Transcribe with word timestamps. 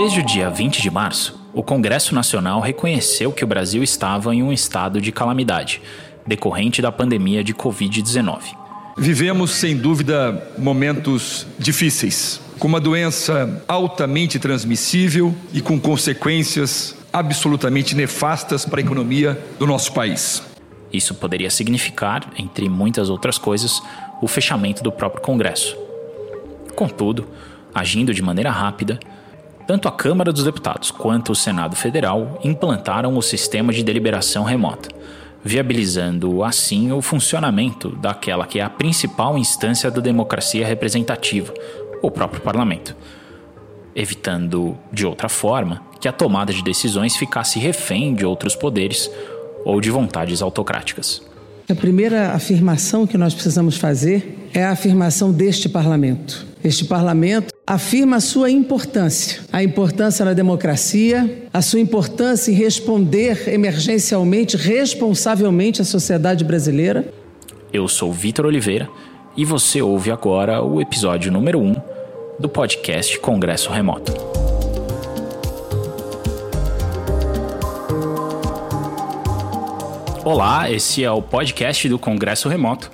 Desde 0.00 0.20
o 0.20 0.22
dia 0.22 0.48
20 0.48 0.80
de 0.80 0.92
março, 0.92 1.36
o 1.52 1.60
Congresso 1.60 2.14
Nacional 2.14 2.60
reconheceu 2.60 3.32
que 3.32 3.42
o 3.42 3.46
Brasil 3.48 3.82
estava 3.82 4.32
em 4.32 4.44
um 4.44 4.52
estado 4.52 5.00
de 5.00 5.10
calamidade, 5.10 5.82
decorrente 6.24 6.80
da 6.80 6.92
pandemia 6.92 7.42
de 7.42 7.52
Covid-19. 7.52 8.42
Vivemos, 8.96 9.50
sem 9.50 9.76
dúvida, 9.76 10.52
momentos 10.56 11.48
difíceis, 11.58 12.40
com 12.60 12.68
uma 12.68 12.78
doença 12.78 13.60
altamente 13.66 14.38
transmissível 14.38 15.34
e 15.52 15.60
com 15.60 15.80
consequências 15.80 16.96
absolutamente 17.12 17.96
nefastas 17.96 18.64
para 18.64 18.78
a 18.78 18.84
economia 18.84 19.36
do 19.58 19.66
nosso 19.66 19.92
país. 19.92 20.44
Isso 20.92 21.12
poderia 21.12 21.50
significar, 21.50 22.30
entre 22.38 22.68
muitas 22.68 23.10
outras 23.10 23.36
coisas, 23.36 23.82
o 24.22 24.28
fechamento 24.28 24.80
do 24.80 24.92
próprio 24.92 25.20
Congresso. 25.20 25.76
Contudo, 26.76 27.26
agindo 27.74 28.14
de 28.14 28.22
maneira 28.22 28.52
rápida, 28.52 29.00
tanto 29.68 29.86
a 29.86 29.92
Câmara 29.92 30.32
dos 30.32 30.44
Deputados 30.44 30.90
quanto 30.90 31.32
o 31.32 31.36
Senado 31.36 31.76
Federal 31.76 32.40
implantaram 32.42 33.14
o 33.18 33.20
sistema 33.20 33.70
de 33.70 33.82
deliberação 33.82 34.42
remota, 34.42 34.88
viabilizando 35.44 36.42
assim 36.42 36.90
o 36.90 37.02
funcionamento 37.02 37.90
daquela 37.96 38.46
que 38.46 38.60
é 38.60 38.62
a 38.62 38.70
principal 38.70 39.36
instância 39.36 39.90
da 39.90 40.00
democracia 40.00 40.66
representativa, 40.66 41.52
o 42.00 42.10
próprio 42.10 42.40
parlamento, 42.40 42.96
evitando, 43.94 44.74
de 44.90 45.04
outra 45.04 45.28
forma, 45.28 45.82
que 46.00 46.08
a 46.08 46.12
tomada 46.12 46.50
de 46.50 46.64
decisões 46.64 47.14
ficasse 47.14 47.58
refém 47.58 48.14
de 48.14 48.24
outros 48.24 48.56
poderes 48.56 49.10
ou 49.66 49.82
de 49.82 49.90
vontades 49.90 50.40
autocráticas. 50.40 51.20
A 51.68 51.74
primeira 51.74 52.30
afirmação 52.30 53.06
que 53.06 53.18
nós 53.18 53.34
precisamos 53.34 53.76
fazer 53.76 54.48
é 54.54 54.64
a 54.64 54.70
afirmação 54.70 55.30
deste 55.30 55.68
parlamento. 55.68 56.46
Este 56.64 56.86
parlamento 56.86 57.57
afirma 57.68 58.16
a 58.16 58.20
sua 58.20 58.50
importância, 58.50 59.42
a 59.52 59.62
importância 59.62 60.24
na 60.24 60.32
democracia, 60.32 61.46
a 61.52 61.60
sua 61.60 61.78
importância 61.78 62.50
em 62.50 62.54
responder 62.54 63.46
emergencialmente, 63.46 64.56
responsavelmente 64.56 65.82
à 65.82 65.84
sociedade 65.84 66.44
brasileira. 66.44 67.12
Eu 67.70 67.86
sou 67.86 68.10
Vitor 68.10 68.46
Oliveira 68.46 68.88
e 69.36 69.44
você 69.44 69.82
ouve 69.82 70.10
agora 70.10 70.62
o 70.62 70.80
episódio 70.80 71.30
número 71.30 71.60
1 71.60 71.62
um 71.62 71.76
do 72.40 72.48
podcast 72.48 73.18
Congresso 73.18 73.70
Remoto. 73.70 74.14
Olá, 80.24 80.70
esse 80.70 81.04
é 81.04 81.10
o 81.10 81.20
podcast 81.20 81.88
do 81.88 81.98
Congresso 81.98 82.48
Remoto, 82.48 82.90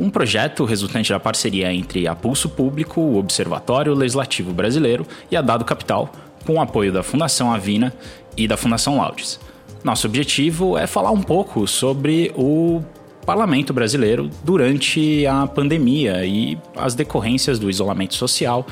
um 0.00 0.08
projeto 0.08 0.64
resultante 0.64 1.12
da 1.12 1.20
parceria 1.20 1.70
entre 1.72 2.08
a 2.08 2.14
Pulso 2.14 2.48
Público, 2.48 3.02
o 3.02 3.18
Observatório 3.18 3.92
Legislativo 3.92 4.50
Brasileiro 4.50 5.06
e 5.30 5.36
a 5.36 5.42
Dado 5.42 5.62
Capital, 5.62 6.10
com 6.46 6.54
o 6.54 6.60
apoio 6.60 6.90
da 6.90 7.02
Fundação 7.02 7.52
Avina 7.52 7.92
e 8.34 8.48
da 8.48 8.56
Fundação 8.56 8.96
Laudes. 8.96 9.38
Nosso 9.84 10.06
objetivo 10.06 10.78
é 10.78 10.86
falar 10.86 11.10
um 11.10 11.20
pouco 11.20 11.66
sobre 11.66 12.32
o 12.34 12.82
parlamento 13.26 13.74
brasileiro 13.74 14.30
durante 14.42 15.26
a 15.26 15.46
pandemia 15.46 16.24
e 16.24 16.58
as 16.74 16.94
decorrências 16.94 17.58
do 17.58 17.68
isolamento 17.68 18.14
social 18.14 18.66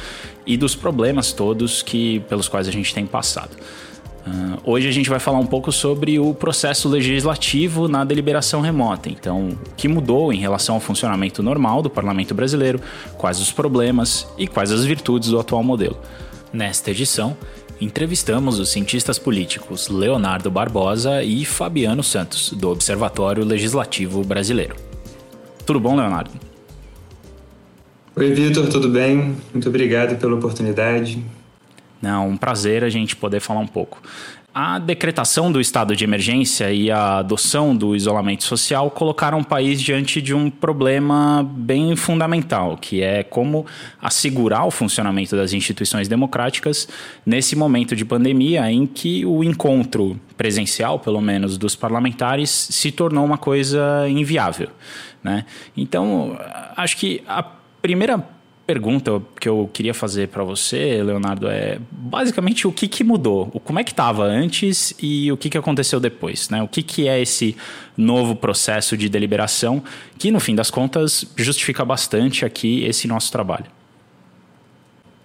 e 0.46 0.56
dos 0.56 0.74
problemas 0.74 1.34
todos 1.34 1.82
que 1.82 2.20
pelos 2.20 2.48
quais 2.48 2.66
a 2.66 2.72
gente 2.72 2.94
tem 2.94 3.06
passado. 3.06 3.50
Uh, 4.28 4.60
hoje 4.62 4.86
a 4.86 4.92
gente 4.92 5.08
vai 5.08 5.18
falar 5.18 5.38
um 5.38 5.46
pouco 5.46 5.72
sobre 5.72 6.18
o 6.18 6.34
processo 6.34 6.86
legislativo 6.86 7.88
na 7.88 8.04
deliberação 8.04 8.60
remota. 8.60 9.08
Então, 9.08 9.48
o 9.48 9.74
que 9.74 9.88
mudou 9.88 10.32
em 10.32 10.38
relação 10.38 10.74
ao 10.74 10.80
funcionamento 10.80 11.42
normal 11.42 11.80
do 11.80 11.88
parlamento 11.88 12.34
brasileiro, 12.34 12.78
quais 13.16 13.40
os 13.40 13.50
problemas 13.50 14.28
e 14.36 14.46
quais 14.46 14.70
as 14.70 14.84
virtudes 14.84 15.30
do 15.30 15.40
atual 15.40 15.62
modelo. 15.62 15.98
Nesta 16.52 16.90
edição, 16.90 17.36
entrevistamos 17.80 18.58
os 18.58 18.68
cientistas 18.68 19.18
políticos 19.18 19.88
Leonardo 19.88 20.50
Barbosa 20.50 21.22
e 21.22 21.44
Fabiano 21.46 22.02
Santos, 22.02 22.52
do 22.52 22.68
Observatório 22.68 23.44
Legislativo 23.44 24.22
Brasileiro. 24.22 24.76
Tudo 25.64 25.80
bom, 25.80 25.96
Leonardo? 25.96 26.32
Oi, 28.14 28.34
Vitor, 28.34 28.68
tudo 28.68 28.88
bem? 28.88 29.36
Muito 29.54 29.68
obrigado 29.68 30.18
pela 30.18 30.34
oportunidade. 30.34 31.24
Não, 32.00 32.28
um 32.28 32.36
prazer 32.36 32.84
a 32.84 32.88
gente 32.88 33.16
poder 33.16 33.40
falar 33.40 33.60
um 33.60 33.66
pouco. 33.66 34.00
A 34.60 34.78
decretação 34.78 35.52
do 35.52 35.60
estado 35.60 35.94
de 35.94 36.02
emergência 36.02 36.72
e 36.72 36.90
a 36.90 37.18
adoção 37.18 37.76
do 37.76 37.94
isolamento 37.94 38.42
social 38.42 38.90
colocaram 38.90 39.38
o 39.38 39.44
país 39.44 39.80
diante 39.80 40.20
de 40.20 40.34
um 40.34 40.50
problema 40.50 41.48
bem 41.48 41.94
fundamental, 41.94 42.76
que 42.76 43.02
é 43.02 43.22
como 43.22 43.66
assegurar 44.02 44.66
o 44.66 44.70
funcionamento 44.70 45.36
das 45.36 45.52
instituições 45.52 46.08
democráticas 46.08 46.88
nesse 47.24 47.54
momento 47.54 47.94
de 47.94 48.04
pandemia 48.04 48.68
em 48.68 48.84
que 48.84 49.24
o 49.24 49.44
encontro 49.44 50.18
presencial, 50.36 50.98
pelo 50.98 51.20
menos, 51.20 51.56
dos 51.56 51.76
parlamentares 51.76 52.50
se 52.50 52.90
tornou 52.90 53.24
uma 53.24 53.38
coisa 53.38 54.08
inviável. 54.08 54.70
Né? 55.22 55.44
Então, 55.76 56.36
acho 56.76 56.96
que 56.96 57.22
a 57.28 57.44
primeira 57.80 58.26
pergunta 58.68 59.22
que 59.40 59.48
eu 59.48 59.70
queria 59.72 59.94
fazer 59.94 60.28
para 60.28 60.44
você, 60.44 61.02
Leonardo, 61.02 61.48
é 61.48 61.78
basicamente 61.90 62.68
o 62.68 62.72
que, 62.72 62.86
que 62.86 63.02
mudou, 63.02 63.46
como 63.64 63.78
é 63.78 63.82
que 63.82 63.92
estava 63.92 64.24
antes 64.24 64.92
e 65.00 65.32
o 65.32 65.38
que, 65.38 65.48
que 65.48 65.56
aconteceu 65.56 65.98
depois, 65.98 66.50
né? 66.50 66.62
O 66.62 66.68
que, 66.68 66.82
que 66.82 67.08
é 67.08 67.18
esse 67.18 67.56
novo 67.96 68.36
processo 68.36 68.94
de 68.94 69.08
deliberação 69.08 69.82
que, 70.18 70.30
no 70.30 70.38
fim 70.38 70.54
das 70.54 70.70
contas, 70.70 71.24
justifica 71.34 71.82
bastante 71.82 72.44
aqui 72.44 72.84
esse 72.84 73.08
nosso 73.08 73.32
trabalho. 73.32 73.64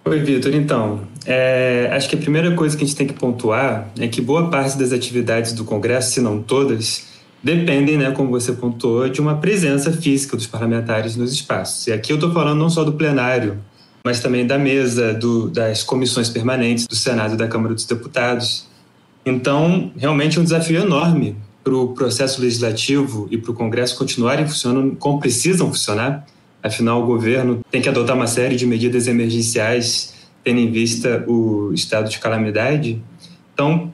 Oi, 0.06 0.20
Vitor. 0.20 0.54
Então, 0.54 1.02
é, 1.26 1.90
acho 1.92 2.08
que 2.08 2.16
a 2.16 2.18
primeira 2.18 2.50
coisa 2.52 2.74
que 2.74 2.82
a 2.82 2.86
gente 2.86 2.96
tem 2.96 3.06
que 3.06 3.12
pontuar 3.12 3.90
é 3.98 4.08
que 4.08 4.22
boa 4.22 4.48
parte 4.48 4.78
das 4.78 4.90
atividades 4.90 5.52
do 5.52 5.66
Congresso, 5.66 6.12
se 6.12 6.20
não 6.22 6.42
todas, 6.42 7.13
dependem, 7.44 7.98
né, 7.98 8.10
como 8.10 8.30
você 8.30 8.52
pontuou, 8.52 9.06
de 9.06 9.20
uma 9.20 9.36
presença 9.36 9.92
física 9.92 10.34
dos 10.34 10.46
parlamentares 10.46 11.14
nos 11.14 11.30
espaços. 11.30 11.86
E 11.86 11.92
aqui 11.92 12.10
eu 12.10 12.16
estou 12.16 12.32
falando 12.32 12.58
não 12.58 12.70
só 12.70 12.82
do 12.82 12.94
plenário, 12.94 13.58
mas 14.02 14.18
também 14.20 14.46
da 14.46 14.58
mesa, 14.58 15.12
do, 15.12 15.50
das 15.50 15.82
comissões 15.82 16.30
permanentes 16.30 16.86
do 16.86 16.96
Senado 16.96 17.34
e 17.34 17.36
da 17.36 17.46
Câmara 17.46 17.74
dos 17.74 17.84
Deputados. 17.84 18.66
Então, 19.26 19.92
realmente 19.94 20.38
é 20.38 20.40
um 20.40 20.44
desafio 20.44 20.80
enorme 20.80 21.36
para 21.62 21.74
o 21.74 21.88
processo 21.88 22.40
legislativo 22.40 23.28
e 23.30 23.36
para 23.36 23.50
o 23.50 23.54
Congresso 23.54 23.96
continuarem 23.98 24.46
funcionando 24.46 24.96
como 24.96 25.20
precisam 25.20 25.68
funcionar. 25.68 26.26
Afinal, 26.62 27.02
o 27.02 27.06
governo 27.06 27.60
tem 27.70 27.82
que 27.82 27.88
adotar 27.90 28.16
uma 28.16 28.26
série 28.26 28.56
de 28.56 28.66
medidas 28.66 29.06
emergenciais, 29.06 30.14
tendo 30.42 30.60
em 30.60 30.70
vista 30.70 31.22
o 31.26 31.72
estado 31.74 32.08
de 32.08 32.18
calamidade. 32.18 33.02
Então, 33.52 33.92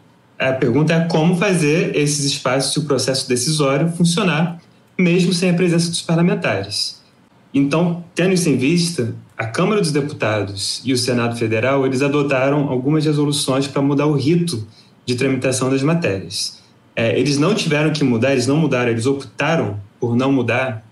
a 0.49 0.55
pergunta 0.55 0.95
é 0.95 1.05
como 1.05 1.37
fazer 1.37 1.95
esses 1.95 2.25
espaços 2.25 2.75
e 2.75 2.79
o 2.79 2.85
processo 2.85 3.29
decisório 3.29 3.89
funcionar, 3.91 4.59
mesmo 4.99 5.35
sem 5.35 5.51
a 5.51 5.55
presença 5.55 5.91
dos 5.91 6.01
parlamentares. 6.01 6.99
Então, 7.53 8.03
tendo 8.15 8.33
isso 8.33 8.49
em 8.49 8.57
vista, 8.57 9.15
a 9.37 9.47
Câmara 9.47 9.83
dos 9.83 9.93
Deputados 9.93 10.81
e 10.85 10.95
o 10.95 10.97
Senado 10.97 11.37
Federal 11.37 11.85
eles 11.85 12.01
adotaram 12.01 12.71
algumas 12.71 13.05
resoluções 13.05 13.67
para 13.67 13.83
mudar 13.83 14.07
o 14.07 14.15
rito 14.15 14.67
de 15.05 15.15
tramitação 15.15 15.69
das 15.69 15.83
matérias. 15.83 16.61
É, 16.97 17.19
eles 17.19 17.39
não 17.39 17.55
tiveram 17.55 17.93
que 17.93 18.03
mudar, 18.03 18.33
eles 18.33 18.47
não 18.47 18.57
mudaram, 18.57 18.91
eles 18.91 19.07
optaram 19.07 19.79
por 19.99 20.17
não 20.17 20.33
mudar 20.33 20.85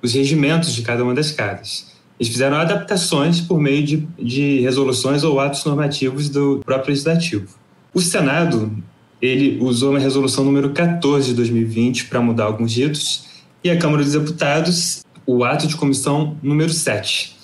os 0.00 0.12
regimentos 0.14 0.72
de 0.72 0.82
cada 0.82 1.02
uma 1.02 1.14
das 1.14 1.30
casas. 1.32 1.90
Eles 2.20 2.30
fizeram 2.32 2.56
adaptações 2.56 3.40
por 3.40 3.58
meio 3.58 3.84
de, 3.84 3.96
de 4.18 4.60
resoluções 4.60 5.24
ou 5.24 5.40
atos 5.40 5.64
normativos 5.64 6.28
do 6.28 6.60
próprio 6.64 6.90
legislativo. 6.90 7.48
O 7.92 8.00
Senado 8.00 8.82
ele 9.22 9.58
usou 9.60 9.90
uma 9.90 10.00
resolução 10.00 10.44
número 10.44 10.70
14 10.70 11.28
de 11.28 11.34
2020 11.34 12.06
para 12.06 12.20
mudar 12.20 12.44
alguns 12.44 12.76
ritos, 12.76 13.24
e 13.62 13.70
a 13.70 13.78
Câmara 13.78 14.02
dos 14.02 14.12
Deputados, 14.12 15.04
o 15.24 15.44
ato 15.44 15.68
de 15.68 15.76
comissão 15.76 16.36
número 16.42 16.72
7. 16.72 17.36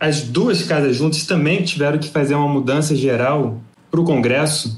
As 0.00 0.22
duas 0.22 0.64
casas 0.64 0.96
juntas 0.96 1.24
também 1.24 1.62
tiveram 1.62 1.98
que 1.98 2.08
fazer 2.08 2.34
uma 2.34 2.48
mudança 2.48 2.96
geral 2.96 3.62
para 3.88 4.00
o 4.00 4.04
Congresso 4.04 4.76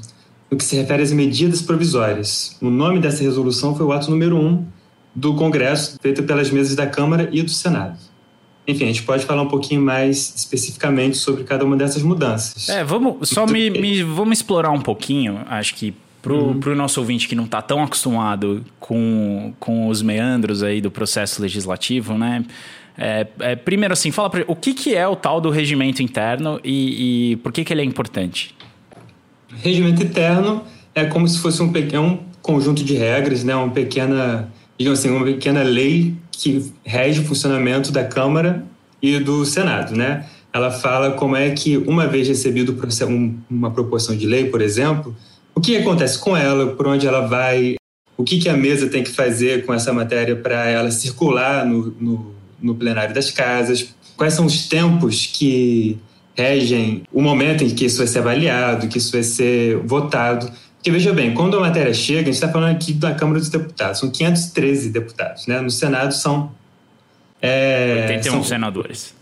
no 0.49 0.55
que 0.55 0.63
se 0.63 0.75
refere 0.75 1.01
às 1.01 1.11
medidas 1.11 1.63
provisórias. 1.63 2.55
O 2.61 2.69
nome 2.69 2.99
dessa 2.99 3.23
resolução 3.23 3.75
foi 3.75 3.87
o 3.87 3.91
ato 3.91 4.11
número 4.11 4.37
1 4.37 4.63
do 5.15 5.33
Congresso, 5.33 5.97
feito 5.99 6.21
pelas 6.21 6.51
mesas 6.51 6.75
da 6.75 6.85
Câmara 6.85 7.27
e 7.31 7.41
do 7.41 7.49
Senado. 7.49 7.97
Enfim, 8.67 8.83
a 8.83 8.87
gente 8.87 9.03
pode 9.03 9.25
falar 9.25 9.41
um 9.41 9.47
pouquinho 9.47 9.81
mais 9.81 10.33
especificamente 10.35 11.17
sobre 11.17 11.43
cada 11.43 11.65
uma 11.65 11.75
dessas 11.75 12.03
mudanças. 12.03 12.69
É, 12.69 12.83
vamos 12.83 13.27
só 13.29 13.47
me, 13.47 13.71
me, 13.71 14.03
vamos 14.03 14.37
explorar 14.37 14.69
um 14.69 14.81
pouquinho, 14.81 15.39
acho 15.47 15.73
que 15.73 15.95
Pro, 16.21 16.47
uhum. 16.47 16.59
pro 16.59 16.75
nosso 16.75 16.99
ouvinte 16.99 17.27
que 17.27 17.35
não 17.35 17.45
está 17.45 17.61
tão 17.61 17.81
acostumado 17.81 18.65
com, 18.79 19.53
com 19.59 19.87
os 19.87 20.01
meandros 20.01 20.63
aí 20.63 20.81
do 20.81 20.91
processo 20.91 21.41
legislativo, 21.41 22.17
né? 22.17 22.43
É, 22.97 23.27
é, 23.39 23.55
primeiro 23.55 23.93
assim, 23.93 24.11
fala 24.11 24.29
para 24.29 24.43
o 24.47 24.55
que, 24.55 24.73
que 24.73 24.95
é 24.95 25.07
o 25.07 25.15
tal 25.15 25.39
do 25.39 25.51
regimento 25.51 26.01
interno 26.01 26.59
e, 26.63 27.33
e 27.33 27.35
por 27.37 27.51
que, 27.51 27.63
que 27.63 27.71
ele 27.71 27.81
é 27.81 27.85
importante? 27.85 28.55
Regimento 29.61 30.03
interno 30.03 30.63
é 30.95 31.05
como 31.05 31.27
se 31.27 31.39
fosse 31.39 31.61
um, 31.61 31.71
é 31.91 31.99
um 31.99 32.19
conjunto 32.41 32.83
de 32.83 32.95
regras, 32.95 33.43
né? 33.43 33.55
Uma 33.55 33.69
pequena, 33.69 34.51
digamos 34.77 34.99
assim, 34.99 35.09
uma 35.09 35.23
pequena 35.23 35.61
lei 35.61 36.15
que 36.31 36.73
rege 36.83 37.21
o 37.21 37.23
funcionamento 37.23 37.91
da 37.91 38.03
Câmara 38.03 38.65
e 39.01 39.19
do 39.19 39.45
Senado, 39.45 39.95
né? 39.95 40.25
ela 40.57 40.71
fala 40.71 41.11
como 41.11 41.35
é 41.35 41.51
que, 41.51 41.77
uma 41.77 42.07
vez 42.07 42.27
recebido 42.27 42.75
uma 43.49 43.71
proposição 43.71 44.15
de 44.15 44.25
lei, 44.25 44.45
por 44.45 44.61
exemplo, 44.61 45.15
o 45.57 45.59
que 45.59 45.75
acontece 45.75 46.19
com 46.19 46.37
ela, 46.37 46.75
por 46.75 46.85
onde 46.87 47.07
ela 47.07 47.21
vai, 47.21 47.77
o 48.15 48.23
que, 48.23 48.37
que 48.37 48.47
a 48.47 48.55
mesa 48.55 48.87
tem 48.89 49.03
que 49.03 49.09
fazer 49.09 49.65
com 49.65 49.73
essa 49.73 49.91
matéria 49.91 50.35
para 50.35 50.69
ela 50.69 50.91
circular 50.91 51.65
no, 51.65 51.95
no, 51.99 52.35
no 52.61 52.75
plenário 52.75 53.11
das 53.11 53.31
casas, 53.31 53.91
quais 54.15 54.35
são 54.35 54.45
os 54.45 54.67
tempos 54.67 55.25
que 55.25 55.97
regem 56.35 57.01
o 57.11 57.23
momento 57.23 57.63
em 57.63 57.71
que 57.71 57.85
isso 57.85 57.97
vai 57.97 58.05
ser 58.05 58.19
avaliado, 58.19 58.87
que 58.87 58.99
isso 58.99 59.11
vai 59.11 59.23
ser 59.23 59.77
votado. 59.77 60.47
Porque 60.75 60.91
veja 60.91 61.11
bem, 61.11 61.33
quando 61.33 61.57
a 61.57 61.61
matéria 61.61 61.91
chega, 61.91 62.21
a 62.21 62.25
gente 62.25 62.35
está 62.35 62.49
falando 62.49 62.75
aqui 62.75 62.93
da 62.93 63.15
Câmara 63.15 63.39
dos 63.39 63.49
Deputados, 63.49 63.99
são 63.99 64.11
513 64.11 64.91
deputados, 64.91 65.47
né? 65.47 65.59
No 65.59 65.71
Senado 65.71 66.13
são. 66.13 66.51
É, 67.41 68.05
81 68.09 68.31
são, 68.31 68.43
senadores. 68.43 69.15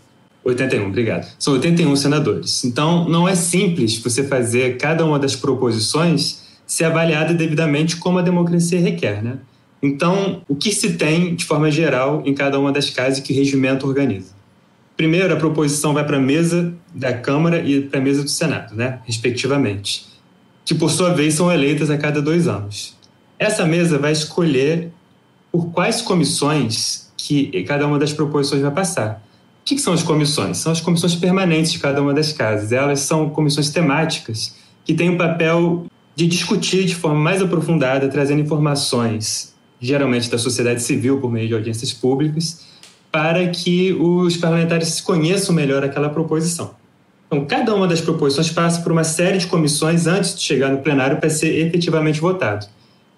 81, 0.46 0.86
obrigado. 0.86 1.26
São 1.38 1.54
81 1.54 1.96
senadores. 1.96 2.64
Então, 2.64 3.08
não 3.08 3.28
é 3.28 3.34
simples 3.34 3.98
você 3.98 4.22
fazer 4.22 4.76
cada 4.76 5.04
uma 5.04 5.18
das 5.18 5.34
proposições 5.34 6.46
ser 6.64 6.84
avaliada 6.84 7.34
devidamente 7.34 7.96
como 7.96 8.18
a 8.18 8.22
democracia 8.22 8.80
requer, 8.80 9.22
né? 9.22 9.38
Então, 9.82 10.42
o 10.48 10.54
que 10.54 10.72
se 10.72 10.94
tem 10.94 11.34
de 11.34 11.44
forma 11.44 11.70
geral 11.70 12.22
em 12.24 12.32
cada 12.32 12.58
uma 12.58 12.72
das 12.72 12.90
casas 12.90 13.20
que 13.20 13.32
o 13.32 13.36
regimento 13.36 13.86
organiza? 13.86 14.34
Primeiro, 14.96 15.34
a 15.34 15.36
proposição 15.36 15.92
vai 15.92 16.04
para 16.04 16.16
a 16.16 16.20
mesa 16.20 16.72
da 16.94 17.12
Câmara 17.12 17.60
e 17.60 17.82
para 17.82 18.00
a 18.00 18.02
mesa 18.02 18.22
do 18.22 18.30
Senado, 18.30 18.74
né? 18.74 19.00
respectivamente, 19.04 20.06
que 20.64 20.74
por 20.74 20.90
sua 20.90 21.12
vez 21.12 21.34
são 21.34 21.52
eleitas 21.52 21.90
a 21.90 21.98
cada 21.98 22.22
dois 22.22 22.48
anos. 22.48 22.96
Essa 23.38 23.66
mesa 23.66 23.98
vai 23.98 24.12
escolher 24.12 24.90
por 25.52 25.70
quais 25.72 26.00
comissões 26.00 27.12
que 27.16 27.62
cada 27.64 27.86
uma 27.86 27.98
das 27.98 28.12
proposições 28.12 28.62
vai 28.62 28.70
passar. 28.70 29.25
O 29.66 29.68
que 29.68 29.78
são 29.78 29.92
as 29.92 30.02
comissões? 30.04 30.58
São 30.58 30.70
as 30.70 30.80
comissões 30.80 31.16
permanentes 31.16 31.72
de 31.72 31.80
cada 31.80 32.00
uma 32.00 32.14
das 32.14 32.32
casas. 32.32 32.70
Elas 32.70 33.00
são 33.00 33.28
comissões 33.28 33.68
temáticas 33.68 34.54
que 34.84 34.94
têm 34.94 35.10
o 35.10 35.18
papel 35.18 35.86
de 36.14 36.28
discutir 36.28 36.84
de 36.84 36.94
forma 36.94 37.18
mais 37.18 37.42
aprofundada, 37.42 38.06
trazendo 38.06 38.40
informações, 38.40 39.56
geralmente 39.80 40.30
da 40.30 40.38
sociedade 40.38 40.80
civil 40.82 41.20
por 41.20 41.32
meio 41.32 41.48
de 41.48 41.54
audiências 41.54 41.92
públicas, 41.92 42.64
para 43.10 43.44
que 43.48 43.92
os 43.92 44.36
parlamentares 44.36 45.00
conheçam 45.00 45.52
melhor 45.52 45.82
aquela 45.82 46.10
proposição. 46.10 46.76
Então, 47.26 47.44
cada 47.44 47.74
uma 47.74 47.88
das 47.88 48.00
proposições 48.00 48.48
passa 48.50 48.80
por 48.82 48.92
uma 48.92 49.02
série 49.02 49.38
de 49.38 49.48
comissões 49.48 50.06
antes 50.06 50.36
de 50.36 50.42
chegar 50.42 50.70
no 50.70 50.78
plenário 50.78 51.16
para 51.16 51.28
ser 51.28 51.66
efetivamente 51.66 52.20
votado. 52.20 52.68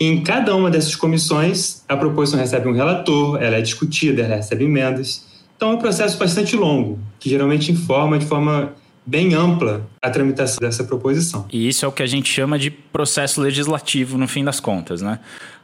Em 0.01 0.23
cada 0.23 0.57
uma 0.57 0.71
dessas 0.71 0.97
comissões, 0.97 1.83
a 1.87 1.95
proposição 1.95 2.41
recebe 2.41 2.69
um 2.69 2.73
relator, 2.73 3.37
ela 3.43 3.57
é 3.57 3.61
discutida, 3.61 4.23
ela 4.23 4.37
recebe 4.37 4.65
emendas, 4.65 5.28
então 5.59 5.73
é 5.73 5.75
um 5.75 5.79
processo 5.79 6.17
bastante 6.17 6.55
longo, 6.55 7.01
que 7.19 7.29
geralmente 7.29 7.73
informa 7.73 8.17
de 8.17 8.25
forma 8.25 8.75
bem 9.05 9.35
ampla 9.35 9.85
a 10.01 10.09
tramitação 10.09 10.59
dessa 10.61 10.85
proposição. 10.85 11.47
E 11.53 11.67
isso 11.67 11.85
é 11.85 11.89
o 11.89 11.91
que 11.91 12.01
a 12.01 12.07
gente 12.07 12.33
chama 12.33 12.57
de 12.57 12.71
processo 12.71 13.41
legislativo, 13.41 14.17
no 14.17 14.29
fim 14.29 14.45
das 14.45 14.61
contas, 14.61 15.03
né? 15.03 15.19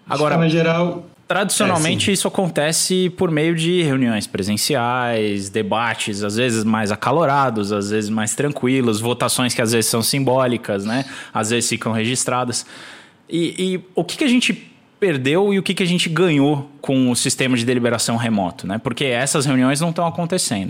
Agora, 0.04 0.34
de 0.34 0.40
forma 0.40 0.50
geral, 0.50 1.06
Tradicionalmente, 1.28 2.10
é, 2.10 2.12
isso 2.12 2.26
acontece 2.26 3.08
por 3.16 3.30
meio 3.30 3.54
de 3.54 3.82
reuniões 3.82 4.26
presenciais, 4.26 5.48
debates, 5.48 6.24
às 6.24 6.36
vezes 6.36 6.64
mais 6.64 6.90
acalorados, 6.90 7.72
às 7.72 7.88
vezes 7.88 8.10
mais 8.10 8.34
tranquilos, 8.34 9.00
votações 9.00 9.54
que 9.54 9.62
às 9.62 9.72
vezes 9.72 9.90
são 9.90 10.02
simbólicas, 10.02 10.84
né? 10.84 11.04
Às 11.32 11.50
vezes 11.50 11.70
ficam 11.70 11.92
registradas. 11.92 12.66
E, 13.30 13.54
e 13.56 13.80
o 13.94 14.04
que, 14.04 14.18
que 14.18 14.24
a 14.24 14.28
gente 14.28 14.73
perdeu 14.98 15.52
e 15.52 15.58
o 15.58 15.62
que, 15.62 15.74
que 15.74 15.82
a 15.82 15.86
gente 15.86 16.08
ganhou 16.08 16.70
com 16.80 17.10
o 17.10 17.16
sistema 17.16 17.56
de 17.56 17.64
deliberação 17.64 18.16
remoto, 18.16 18.66
né? 18.66 18.78
Porque 18.78 19.04
essas 19.04 19.46
reuniões 19.46 19.80
não 19.80 19.90
estão 19.90 20.06
acontecendo. 20.06 20.68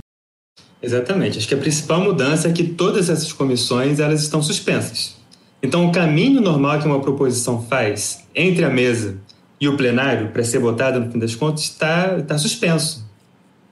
Exatamente. 0.82 1.38
Acho 1.38 1.48
que 1.48 1.54
a 1.54 1.58
principal 1.58 2.00
mudança 2.00 2.48
é 2.48 2.52
que 2.52 2.64
todas 2.64 3.08
essas 3.08 3.32
comissões 3.32 4.00
elas 4.00 4.22
estão 4.22 4.42
suspensas. 4.42 5.16
Então, 5.62 5.86
o 5.86 5.92
caminho 5.92 6.42
normal 6.42 6.78
que 6.78 6.86
uma 6.86 7.00
proposição 7.00 7.62
faz 7.62 8.22
entre 8.34 8.64
a 8.64 8.70
mesa 8.70 9.16
e 9.58 9.66
o 9.66 9.76
plenário, 9.78 10.28
para 10.28 10.44
ser 10.44 10.58
votada 10.58 11.00
no 11.00 11.10
fim 11.10 11.18
das 11.18 11.34
contas, 11.34 11.62
está 11.62 12.20
tá 12.20 12.36
suspenso. 12.36 13.08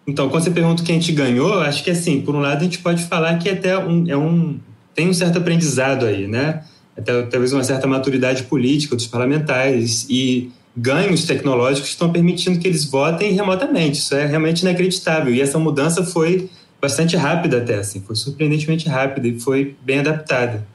Então, 0.06 0.30
quando 0.30 0.44
você 0.44 0.50
pergunta 0.50 0.82
quem 0.82 0.96
a 0.96 1.00
gente 1.00 1.12
ganhou, 1.12 1.60
acho 1.60 1.84
que 1.84 1.90
assim, 1.90 2.22
por 2.22 2.34
um 2.34 2.40
lado 2.40 2.60
a 2.60 2.64
gente 2.64 2.78
pode 2.78 3.04
falar 3.04 3.38
que 3.38 3.48
até 3.48 3.76
um, 3.76 4.08
é 4.08 4.16
um, 4.16 4.58
tem 4.94 5.08
um 5.08 5.12
certo 5.12 5.38
aprendizado 5.38 6.06
aí, 6.06 6.26
né? 6.26 6.64
Até 6.96 7.22
talvez 7.22 7.52
uma 7.52 7.64
certa 7.64 7.86
maturidade 7.86 8.44
política 8.44 8.94
dos 8.94 9.06
parlamentares 9.06 10.06
e 10.08 10.50
ganhos 10.76 11.24
tecnológicos 11.24 11.90
estão 11.90 12.10
permitindo 12.10 12.58
que 12.58 12.66
eles 12.66 12.84
votem 12.84 13.32
remotamente. 13.32 13.98
Isso 13.98 14.14
é 14.14 14.26
realmente 14.26 14.60
inacreditável. 14.60 15.34
E 15.34 15.40
essa 15.40 15.58
mudança 15.58 16.04
foi 16.04 16.48
bastante 16.80 17.16
rápida 17.16 17.58
até, 17.58 17.76
assim, 17.76 18.00
foi 18.00 18.16
surpreendentemente 18.16 18.88
rápida 18.88 19.28
e 19.28 19.38
foi 19.38 19.76
bem 19.82 20.00
adaptada. 20.00 20.66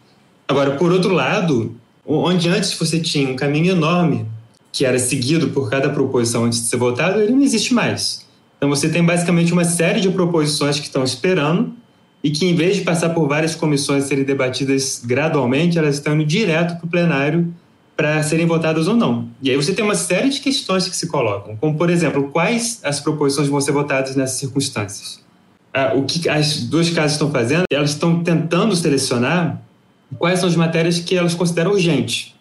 Agora, 0.47 0.71
por 0.71 0.91
outro 0.91 1.13
lado, 1.13 1.75
onde 2.05 2.47
antes 2.47 2.73
você 2.73 2.99
tinha 2.99 3.29
um 3.29 3.35
caminho 3.35 3.71
enorme 3.71 4.25
que 4.71 4.85
era 4.85 4.99
seguido 4.99 5.49
por 5.49 5.69
cada 5.69 5.89
proposição 5.89 6.45
antes 6.45 6.61
de 6.61 6.67
ser 6.67 6.77
votado, 6.77 7.19
ele 7.19 7.33
não 7.33 7.41
existe 7.41 7.73
mais. 7.73 8.25
Então 8.57 8.69
você 8.69 8.87
tem 8.87 9.03
basicamente 9.03 9.51
uma 9.51 9.65
série 9.65 9.99
de 9.99 10.09
proposições 10.09 10.79
que 10.79 10.85
estão 10.85 11.03
esperando 11.03 11.73
e 12.27 12.29
que, 12.29 12.45
em 12.45 12.53
vez 12.53 12.75
de 12.75 12.81
passar 12.81 13.11
por 13.11 13.25
várias 13.25 13.55
comissões 13.55 14.03
serem 14.03 14.25
debatidas 14.25 15.01
gradualmente, 15.05 15.79
elas 15.79 15.95
estão 15.95 16.13
indo 16.13 16.25
direto 16.25 16.75
para 16.75 16.85
o 16.85 16.89
plenário 16.89 17.53
para 17.95 18.21
serem 18.21 18.45
votadas 18.45 18.85
ou 18.85 18.97
não. 18.97 19.29
E 19.41 19.49
aí 19.49 19.55
você 19.55 19.73
tem 19.73 19.83
uma 19.83 19.95
série 19.95 20.27
de 20.27 20.41
questões 20.41 20.89
que 20.89 20.97
se 20.97 21.07
colocam, 21.07 21.55
como, 21.55 21.77
por 21.77 21.89
exemplo, 21.89 22.29
quais 22.29 22.81
as 22.83 22.99
proposições 22.99 23.47
vão 23.47 23.61
ser 23.61 23.71
votadas 23.71 24.13
nessas 24.17 24.37
circunstâncias. 24.39 25.23
Ah, 25.73 25.93
o 25.95 26.03
que 26.03 26.27
as 26.27 26.63
duas 26.63 26.89
casas 26.89 27.13
estão 27.13 27.31
fazendo, 27.31 27.63
elas 27.71 27.91
estão 27.91 28.21
tentando 28.21 28.75
selecionar 28.75 29.61
quais 30.19 30.39
são 30.39 30.49
as 30.49 30.55
matérias 30.57 30.99
que 30.99 31.15
elas 31.15 31.33
consideram 31.33 31.71
urgentes. 31.71 32.35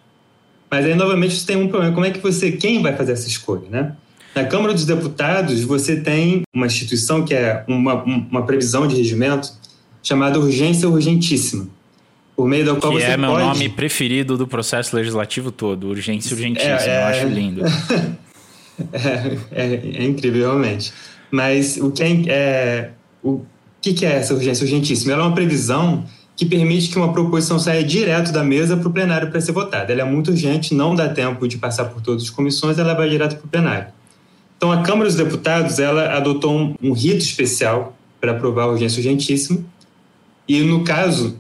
Mas 0.69 0.85
aí, 0.85 0.97
novamente, 0.97 1.37
você 1.37 1.47
tem 1.47 1.57
um 1.57 1.69
problema. 1.69 1.95
Como 1.95 2.05
é 2.05 2.11
que 2.11 2.19
você... 2.19 2.51
Quem 2.51 2.83
vai 2.83 2.97
fazer 2.97 3.13
essa 3.13 3.29
escolha, 3.29 3.69
né? 3.71 3.93
Na 4.35 4.45
Câmara 4.45 4.75
dos 4.75 4.85
Deputados, 4.85 5.63
você 5.63 5.95
tem 5.95 6.43
uma 6.53 6.67
instituição 6.67 7.25
que 7.25 7.33
é 7.33 7.65
uma, 7.69 8.03
uma 8.03 8.45
previsão 8.45 8.85
de 8.89 8.97
regimento 8.97 9.65
chamada 10.07 10.39
urgência 10.39 10.89
urgentíssima. 10.89 11.67
Por 12.37 12.47
meio 12.47 12.65
da 12.65 12.77
qual 12.77 12.93
que 12.93 13.01
você 13.01 13.07
é 13.07 13.17
meu 13.17 13.31
pode... 13.31 13.45
nome 13.45 13.69
preferido 13.71 14.37
do 14.37 14.47
processo 14.47 14.95
legislativo 14.95 15.51
todo, 15.51 15.89
urgência 15.89 16.33
urgentíssima, 16.33 16.77
é, 16.77 16.89
é... 16.89 17.03
eu 17.03 17.07
acho 17.07 17.27
lindo. 17.27 17.63
é, 18.93 19.39
é, 19.51 19.75
é, 19.95 20.05
incrível, 20.05 20.43
realmente. 20.43 20.93
Mas 21.29 21.77
o 21.79 21.91
que 21.91 22.03
é, 22.05 22.23
é 22.29 22.91
o 23.21 23.41
que, 23.81 23.95
que 23.95 24.07
é 24.07 24.13
essa 24.13 24.33
urgência 24.33 24.63
urgentíssima? 24.63 25.13
Ela 25.13 25.25
é 25.25 25.27
uma 25.27 25.35
previsão 25.35 26.05
que 26.37 26.47
permite 26.47 26.91
que 26.91 26.99
uma 26.99 27.13
proposição 27.13 27.59
saia 27.59 27.83
direto 27.83 28.31
da 28.31 28.45
mesa 28.45 28.77
para 28.77 28.89
o 28.89 28.93
plenário 28.93 29.29
para 29.29 29.41
ser 29.41 29.53
votada. 29.53 29.93
Ela 29.93 30.03
é 30.03 30.05
muito 30.05 30.31
urgente, 30.31 30.73
não 30.73 30.95
dá 30.95 31.09
tempo 31.09 31.49
de 31.49 31.59
passar 31.59 31.87
por 31.87 32.01
todas 32.01 32.23
as 32.23 32.31
comissões, 32.31 32.79
ela 32.79 32.95
vai 32.95 33.09
direto 33.09 33.37
para 33.39 33.47
o 33.47 33.49
plenário. 33.49 33.87
Então, 34.57 34.71
a 34.71 34.83
Câmara 34.83 35.09
dos 35.09 35.17
Deputados 35.17 35.81
ela 35.81 36.17
adotou 36.17 36.57
um, 36.57 36.75
um 36.81 36.93
rito 36.93 37.25
especial 37.25 37.97
para 38.21 38.33
aprovar 38.33 38.65
a 38.65 38.69
urgência 38.69 38.99
urgentíssima, 38.99 39.65
e, 40.49 40.61
no 40.61 40.85
caso, 40.85 41.37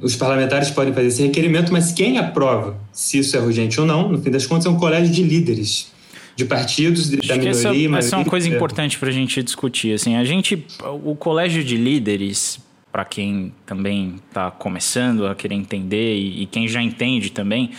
os 0.00 0.16
parlamentares 0.16 0.70
podem 0.70 0.92
fazer 0.92 1.08
esse 1.08 1.22
requerimento, 1.22 1.72
mas 1.72 1.92
quem 1.92 2.18
aprova 2.18 2.76
se 2.92 3.18
isso 3.18 3.36
é 3.36 3.40
urgente 3.40 3.80
ou 3.80 3.86
não, 3.86 4.08
no 4.08 4.20
fim 4.20 4.30
das 4.30 4.46
contas, 4.46 4.66
é 4.66 4.70
um 4.70 4.76
colégio 4.76 5.12
de 5.12 5.22
líderes 5.22 5.92
de 6.34 6.44
partidos 6.44 7.08
Acho 7.08 7.26
da 7.26 7.34
minoria. 7.34 7.50
Essa, 7.50 7.68
maioria, 7.68 7.98
essa 7.98 8.14
é 8.14 8.18
uma 8.18 8.24
coisa 8.24 8.48
importante 8.48 8.96
para 8.96 9.08
a 9.08 9.12
gente 9.12 9.42
discutir. 9.42 9.94
Assim, 9.94 10.14
a 10.14 10.24
gente, 10.24 10.64
o 11.04 11.16
colégio 11.16 11.64
de 11.64 11.76
líderes, 11.76 12.60
para 12.92 13.04
quem 13.04 13.52
também 13.66 14.20
está 14.28 14.48
começando 14.48 15.26
a 15.26 15.34
querer 15.34 15.56
entender 15.56 16.16
e, 16.16 16.42
e, 16.42 16.46
quem 16.46 16.68
já 16.68 16.80
entende 16.80 17.30
também, 17.30 17.70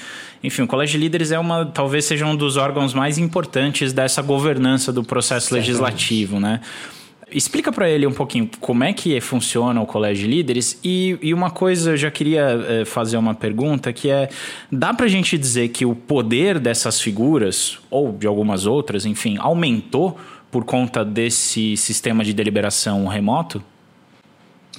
enfim, 0.43 0.63
o 0.63 0.67
colégio 0.67 0.99
de 0.99 1.05
líderes 1.05 1.31
é 1.31 1.39
uma, 1.39 1.65
talvez 1.65 2.03
seja 2.03 2.25
um 2.25 2.35
dos 2.35 2.57
órgãos 2.57 2.93
mais 2.93 3.17
importantes 3.17 3.93
dessa 3.93 4.21
governança 4.21 4.91
do 4.91 5.05
processo 5.05 5.53
legislativo, 5.53 6.37
né? 6.37 6.59
Explica 7.31 7.71
para 7.71 7.89
ele 7.89 8.07
um 8.07 8.13
pouquinho 8.13 8.49
como 8.59 8.83
é 8.83 8.91
que 8.91 9.19
funciona 9.21 9.79
o 9.81 9.85
Colégio 9.85 10.27
de 10.27 10.35
Líderes 10.35 10.79
e, 10.83 11.17
e 11.21 11.33
uma 11.33 11.51
coisa, 11.51 11.91
eu 11.91 11.97
já 11.97 12.09
queria 12.09 12.41
é, 12.41 12.85
fazer 12.85 13.17
uma 13.17 13.35
pergunta 13.35 13.93
que 13.93 14.09
é, 14.09 14.29
dá 14.71 14.93
para 14.93 15.05
a 15.05 15.09
gente 15.09 15.37
dizer 15.37 15.69
que 15.69 15.85
o 15.85 15.95
poder 15.95 16.59
dessas 16.59 16.99
figuras, 16.99 17.77
ou 17.89 18.11
de 18.11 18.25
algumas 18.25 18.65
outras, 18.65 19.05
enfim, 19.05 19.37
aumentou 19.39 20.17
por 20.49 20.65
conta 20.65 21.05
desse 21.05 21.77
sistema 21.77 22.23
de 22.23 22.33
deliberação 22.33 23.05
remoto? 23.07 23.63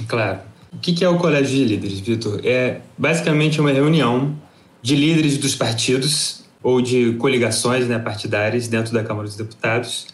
Claro. 0.08 0.40
O 0.72 0.78
que 0.78 1.04
é 1.04 1.08
o 1.08 1.16
Colégio 1.18 1.56
de 1.56 1.64
Líderes, 1.64 2.00
Vitor? 2.00 2.40
É 2.44 2.80
basicamente 2.96 3.60
uma 3.60 3.72
reunião 3.72 4.36
de 4.82 4.96
líderes 4.96 5.36
dos 5.38 5.54
partidos 5.54 6.44
ou 6.62 6.80
de 6.80 7.12
coligações 7.14 7.86
né, 7.88 7.98
partidárias 7.98 8.68
dentro 8.68 8.92
da 8.92 9.02
Câmara 9.02 9.26
dos 9.26 9.36
Deputados 9.36 10.06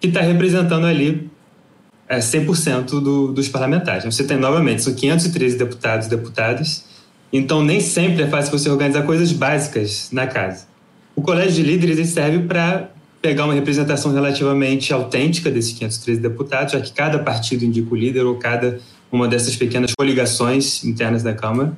que 0.00 0.08
está 0.08 0.20
representando 0.20 0.86
ali 0.86 1.30
é 2.08 2.18
100% 2.18 3.00
do, 3.00 3.32
dos 3.32 3.48
parlamentares. 3.48 4.04
Você 4.04 4.24
tem, 4.24 4.36
novamente, 4.36 4.82
são 4.82 4.94
513 4.94 5.56
deputados 5.56 6.06
e 6.06 6.10
deputadas, 6.10 6.84
então 7.32 7.64
nem 7.64 7.80
sempre 7.80 8.22
é 8.22 8.26
fácil 8.26 8.56
você 8.56 8.68
organizar 8.68 9.02
coisas 9.02 9.32
básicas 9.32 10.08
na 10.12 10.26
casa. 10.26 10.66
O 11.16 11.22
colégio 11.22 11.62
de 11.62 11.62
líderes 11.62 12.08
serve 12.08 12.40
para 12.40 12.90
pegar 13.22 13.46
uma 13.46 13.54
representação 13.54 14.12
relativamente 14.12 14.92
autêntica 14.92 15.50
desses 15.50 15.72
513 15.72 16.20
deputados, 16.20 16.72
já 16.72 16.80
que 16.80 16.92
cada 16.92 17.18
partido 17.18 17.64
indica 17.64 17.92
o 17.92 17.96
líder 17.96 18.24
ou 18.24 18.36
cada 18.36 18.78
uma 19.10 19.26
dessas 19.26 19.56
pequenas 19.56 19.92
coligações 19.96 20.84
internas 20.84 21.22
da 21.22 21.32
Câmara, 21.32 21.72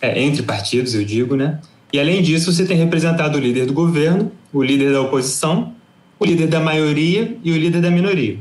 é, 0.00 0.22
entre 0.22 0.42
partidos, 0.42 0.94
eu 0.94 1.04
digo, 1.04 1.36
né? 1.36 1.60
E 1.92 1.98
além 1.98 2.22
disso, 2.22 2.52
você 2.52 2.64
tem 2.64 2.76
representado 2.76 3.36
o 3.36 3.40
líder 3.40 3.66
do 3.66 3.72
governo, 3.72 4.30
o 4.52 4.62
líder 4.62 4.92
da 4.92 5.00
oposição, 5.00 5.74
o 6.18 6.24
líder 6.24 6.46
da 6.46 6.60
maioria 6.60 7.36
e 7.42 7.50
o 7.52 7.56
líder 7.56 7.80
da 7.80 7.90
minoria. 7.90 8.38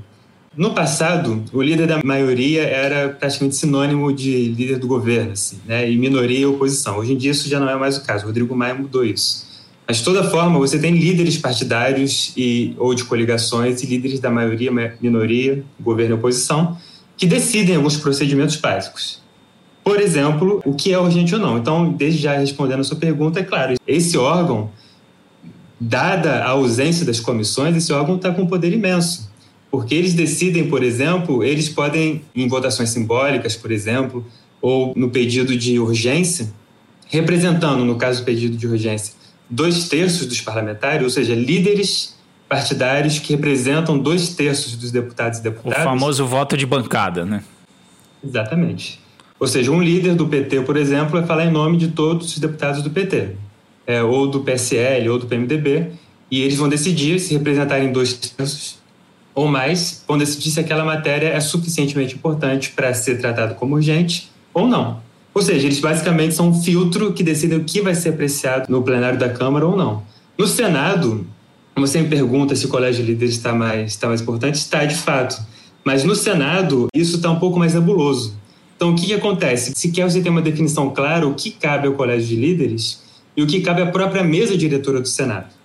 No 0.57 0.73
passado, 0.73 1.45
o 1.53 1.61
líder 1.61 1.85
da 1.85 2.01
maioria 2.03 2.63
era 2.63 3.09
praticamente 3.09 3.55
sinônimo 3.55 4.11
de 4.11 4.47
líder 4.47 4.79
do 4.79 4.87
governo, 4.87 5.33
assim, 5.33 5.59
né? 5.67 5.87
e 5.87 5.95
minoria 5.95 6.39
e 6.39 6.45
oposição. 6.47 6.97
Hoje 6.97 7.13
em 7.13 7.17
dia 7.17 7.29
isso 7.29 7.47
já 7.47 7.59
não 7.59 7.69
é 7.69 7.75
mais 7.75 7.95
o 7.95 8.03
caso. 8.03 8.23
O 8.23 8.27
Rodrigo 8.27 8.55
Maia 8.55 8.73
mudou 8.73 9.05
isso. 9.05 9.45
Mas 9.87 9.97
de 9.97 10.03
toda 10.03 10.23
forma, 10.23 10.57
você 10.57 10.79
tem 10.79 10.97
líderes 10.97 11.37
partidários 11.37 12.33
e 12.35 12.73
ou 12.79 12.95
de 12.95 13.03
coligações 13.03 13.83
e 13.83 13.85
líderes 13.85 14.19
da 14.19 14.31
maioria, 14.31 14.71
minoria, 14.99 15.63
governo 15.79 16.15
e 16.15 16.17
oposição, 16.17 16.75
que 17.15 17.27
decidem 17.27 17.75
alguns 17.75 17.95
procedimentos 17.95 18.55
básicos. 18.55 19.21
Por 19.83 19.99
exemplo, 19.99 20.59
o 20.65 20.73
que 20.73 20.91
é 20.91 20.97
urgente 20.97 21.35
ou 21.35 21.39
não. 21.39 21.59
Então, 21.59 21.93
desde 21.93 22.19
já 22.19 22.35
respondendo 22.35 22.79
a 22.79 22.83
sua 22.83 22.97
pergunta, 22.97 23.39
é 23.39 23.43
claro, 23.43 23.75
esse 23.85 24.17
órgão, 24.17 24.71
dada 25.79 26.43
a 26.43 26.49
ausência 26.49 27.05
das 27.05 27.19
comissões, 27.19 27.77
esse 27.77 27.93
órgão 27.93 28.15
está 28.15 28.31
com 28.31 28.41
um 28.41 28.47
poder 28.47 28.73
imenso. 28.73 29.26
Porque 29.69 29.93
eles 29.93 30.13
decidem, 30.13 30.69
por 30.69 30.83
exemplo, 30.83 31.43
eles 31.43 31.69
podem, 31.69 32.21
em 32.35 32.47
votações 32.47 32.89
simbólicas, 32.89 33.55
por 33.55 33.71
exemplo, 33.71 34.25
ou 34.61 34.93
no 34.95 35.09
pedido 35.09 35.57
de 35.57 35.79
urgência, 35.79 36.51
representando, 37.07 37.83
no 37.83 37.95
caso 37.95 38.21
do 38.21 38.25
pedido 38.25 38.55
de 38.55 38.67
urgência, 38.67 39.13
dois 39.49 39.87
terços 39.87 40.25
dos 40.25 40.41
parlamentares, 40.41 41.03
ou 41.03 41.09
seja, 41.09 41.35
líderes 41.35 42.15
partidários 42.47 43.19
que 43.19 43.33
representam 43.33 43.97
dois 43.97 44.29
terços 44.29 44.75
dos 44.75 44.91
deputados 44.91 45.39
e 45.39 45.43
deputadas. 45.43 45.81
O 45.81 45.83
famoso 45.83 46.25
voto 46.25 46.55
de 46.55 46.65
bancada, 46.65 47.25
né? 47.25 47.43
Exatamente. 48.23 48.99
Ou 49.39 49.47
seja, 49.47 49.71
um 49.71 49.81
líder 49.81 50.15
do 50.15 50.27
PT, 50.27 50.61
por 50.61 50.77
exemplo, 50.77 51.11
vai 51.11 51.25
falar 51.25 51.45
em 51.45 51.51
nome 51.51 51.77
de 51.77 51.89
todos 51.89 52.33
os 52.33 52.39
deputados 52.39 52.81
do 52.81 52.89
PT, 52.89 53.35
é, 53.85 54.01
ou 54.01 54.27
do 54.27 54.39
PSL, 54.41 55.09
ou 55.09 55.19
do 55.19 55.27
PMDB, 55.27 55.91
e 56.31 56.41
eles 56.41 56.57
vão 56.57 56.67
decidir 56.67 57.19
se 57.19 57.33
representarem 57.33 57.91
dois 57.91 58.13
terços 58.13 58.77
ou 59.37 59.47
mais, 59.47 60.03
vão 60.07 60.17
decidir 60.17 60.49
se 60.49 60.59
aquela 60.59 60.83
matéria 60.83 61.27
é 61.27 61.39
suficientemente 61.39 62.15
importante 62.15 62.71
para 62.71 62.91
ser 62.95 63.19
tratado 63.19 63.53
como 63.53 63.75
urgente 63.75 64.31
ou 64.51 64.67
não. 64.67 64.99
Ou 65.31 65.43
seja, 65.43 65.67
eles 65.67 65.79
basicamente 65.79 66.33
são 66.33 66.49
um 66.49 66.53
filtro 66.59 67.13
que 67.13 67.21
decidem 67.21 67.59
o 67.59 67.63
que 67.63 67.79
vai 67.79 67.93
ser 67.93 68.09
apreciado 68.09 68.65
no 68.67 68.81
plenário 68.81 69.19
da 69.19 69.29
Câmara 69.29 69.67
ou 69.67 69.77
não. 69.77 70.01
No 70.35 70.47
Senado, 70.47 71.27
você 71.75 72.01
me 72.01 72.07
pergunta 72.07 72.55
se 72.55 72.65
o 72.65 72.67
colégio 72.67 73.05
de 73.05 73.11
líderes 73.11 73.35
está 73.35 73.53
mais, 73.53 73.91
está 73.91 74.07
mais 74.07 74.21
importante, 74.21 74.55
está 74.55 74.83
de 74.85 74.95
fato. 74.95 75.39
Mas 75.85 76.03
no 76.03 76.15
Senado, 76.15 76.87
isso 76.91 77.17
está 77.17 77.29
um 77.29 77.37
pouco 77.37 77.59
mais 77.59 77.75
nebuloso. 77.75 78.35
Então, 78.75 78.89
o 78.89 78.95
que, 78.95 79.05
que 79.05 79.13
acontece? 79.13 79.71
Se 79.75 79.91
quer 79.91 80.09
você 80.09 80.19
ter 80.19 80.31
uma 80.31 80.41
definição 80.41 80.89
clara, 80.89 81.27
o 81.27 81.35
que 81.35 81.51
cabe 81.51 81.87
ao 81.87 81.93
colégio 81.93 82.27
de 82.27 82.35
líderes 82.37 83.03
e 83.35 83.43
o 83.43 83.45
que 83.45 83.61
cabe 83.61 83.83
à 83.83 83.85
própria 83.85 84.23
mesa 84.23 84.57
diretora 84.57 84.99
do 84.99 85.07
Senado. 85.07 85.56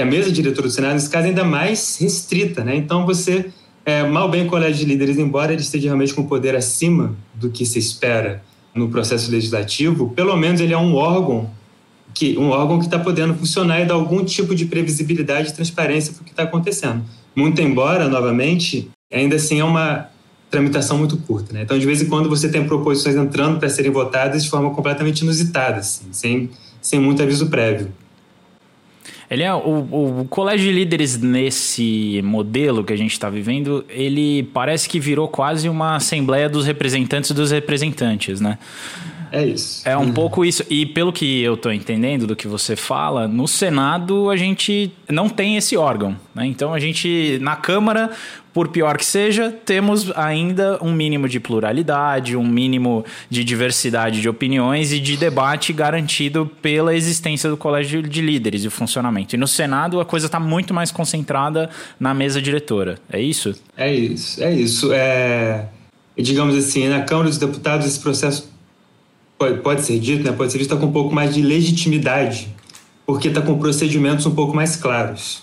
A 0.00 0.06
mesa 0.06 0.30
diretora 0.30 0.68
do 0.68 0.72
Senado, 0.72 0.94
nesse 0.94 1.10
caso, 1.10 1.26
ainda 1.26 1.44
mais 1.44 1.98
restrita. 2.00 2.64
Né? 2.64 2.76
Então, 2.76 3.06
você, 3.06 3.50
é, 3.84 4.02
mal 4.04 4.28
bem 4.28 4.46
o 4.46 4.46
colégio 4.46 4.84
de 4.84 4.84
líderes, 4.84 5.18
embora 5.18 5.52
ele 5.52 5.62
esteja 5.62 5.88
realmente 5.88 6.14
com 6.14 6.24
poder 6.24 6.54
acima 6.54 7.14
do 7.34 7.50
que 7.50 7.64
se 7.64 7.78
espera 7.78 8.42
no 8.74 8.88
processo 8.88 9.30
legislativo, 9.30 10.10
pelo 10.10 10.36
menos 10.36 10.60
ele 10.60 10.72
é 10.72 10.78
um 10.78 10.94
órgão 10.94 11.50
que 12.14 12.36
um 12.36 12.50
órgão 12.50 12.78
que 12.78 12.86
está 12.86 12.98
podendo 12.98 13.34
funcionar 13.34 13.80
e 13.80 13.84
dar 13.84 13.94
algum 13.94 14.24
tipo 14.24 14.54
de 14.54 14.66
previsibilidade 14.66 15.50
e 15.50 15.52
transparência 15.52 16.12
para 16.12 16.22
o 16.22 16.24
que 16.24 16.30
está 16.32 16.42
acontecendo. 16.42 17.04
Muito 17.34 17.60
embora, 17.62 18.08
novamente, 18.08 18.90
ainda 19.12 19.36
assim 19.36 19.60
é 19.60 19.64
uma 19.64 20.08
tramitação 20.50 20.98
muito 20.98 21.16
curta. 21.16 21.52
Né? 21.52 21.62
Então, 21.62 21.78
de 21.78 21.86
vez 21.86 22.02
em 22.02 22.06
quando, 22.06 22.28
você 22.28 22.48
tem 22.48 22.64
proposições 22.66 23.14
entrando 23.14 23.58
para 23.58 23.68
serem 23.68 23.90
votadas 23.90 24.42
de 24.42 24.50
forma 24.50 24.70
completamente 24.70 25.20
inusitada, 25.20 25.78
assim, 25.78 26.06
sem, 26.10 26.50
sem 26.82 26.98
muito 26.98 27.22
aviso 27.22 27.46
prévio. 27.46 27.92
Ele 29.30 29.44
é 29.44 29.54
o, 29.54 30.20
o 30.20 30.26
colégio 30.28 30.66
de 30.66 30.72
líderes 30.72 31.16
nesse 31.16 32.20
modelo 32.24 32.82
que 32.82 32.92
a 32.92 32.96
gente 32.96 33.12
está 33.12 33.30
vivendo, 33.30 33.84
ele 33.88 34.42
parece 34.52 34.88
que 34.88 34.98
virou 34.98 35.28
quase 35.28 35.68
uma 35.68 35.94
assembleia 35.94 36.48
dos 36.48 36.66
representantes 36.66 37.30
dos 37.30 37.52
representantes, 37.52 38.40
né? 38.40 38.58
É 39.32 39.44
isso. 39.44 39.88
É 39.88 39.96
um 39.96 40.02
uhum. 40.02 40.12
pouco 40.12 40.44
isso. 40.44 40.64
E 40.68 40.84
pelo 40.84 41.12
que 41.12 41.42
eu 41.42 41.54
estou 41.54 41.72
entendendo 41.72 42.26
do 42.26 42.34
que 42.34 42.48
você 42.48 42.74
fala, 42.74 43.28
no 43.28 43.46
Senado 43.46 44.30
a 44.30 44.36
gente 44.36 44.92
não 45.08 45.28
tem 45.28 45.56
esse 45.56 45.76
órgão. 45.76 46.16
Né? 46.34 46.46
Então 46.46 46.74
a 46.74 46.80
gente, 46.80 47.38
na 47.40 47.54
Câmara, 47.56 48.10
por 48.52 48.68
pior 48.68 48.96
que 48.96 49.04
seja, 49.04 49.50
temos 49.64 50.10
ainda 50.16 50.78
um 50.82 50.92
mínimo 50.92 51.28
de 51.28 51.38
pluralidade, 51.38 52.36
um 52.36 52.46
mínimo 52.46 53.04
de 53.28 53.44
diversidade 53.44 54.20
de 54.20 54.28
opiniões 54.28 54.92
e 54.92 54.98
de 54.98 55.16
debate 55.16 55.72
garantido 55.72 56.50
pela 56.60 56.94
existência 56.94 57.48
do 57.48 57.56
colégio 57.56 58.02
de 58.02 58.20
líderes 58.20 58.64
e 58.64 58.68
o 58.68 58.70
funcionamento. 58.70 59.34
E 59.34 59.38
no 59.38 59.46
Senado 59.46 60.00
a 60.00 60.04
coisa 60.04 60.26
está 60.26 60.40
muito 60.40 60.74
mais 60.74 60.90
concentrada 60.90 61.70
na 61.98 62.12
mesa 62.12 62.42
diretora. 62.42 62.98
É 63.12 63.20
isso? 63.20 63.54
É 63.76 63.94
isso. 63.94 64.42
É 64.42 64.52
isso. 64.52 64.92
É... 64.92 65.68
Digamos 66.16 66.56
assim, 66.56 66.88
na 66.88 67.02
Câmara 67.02 67.28
dos 67.28 67.38
Deputados 67.38 67.86
esse 67.86 68.00
processo 68.00 68.50
pode, 69.40 69.60
pode 69.60 69.80
ser 69.80 69.98
dito, 69.98 70.22
né, 70.22 70.32
pode 70.32 70.52
ser 70.52 70.58
visto, 70.58 70.70
está 70.70 70.78
com 70.78 70.90
um 70.90 70.92
pouco 70.92 71.14
mais 71.14 71.34
de 71.34 71.40
legitimidade, 71.40 72.54
porque 73.06 73.28
está 73.28 73.40
com 73.40 73.58
procedimentos 73.58 74.26
um 74.26 74.34
pouco 74.34 74.54
mais 74.54 74.76
claros. 74.76 75.42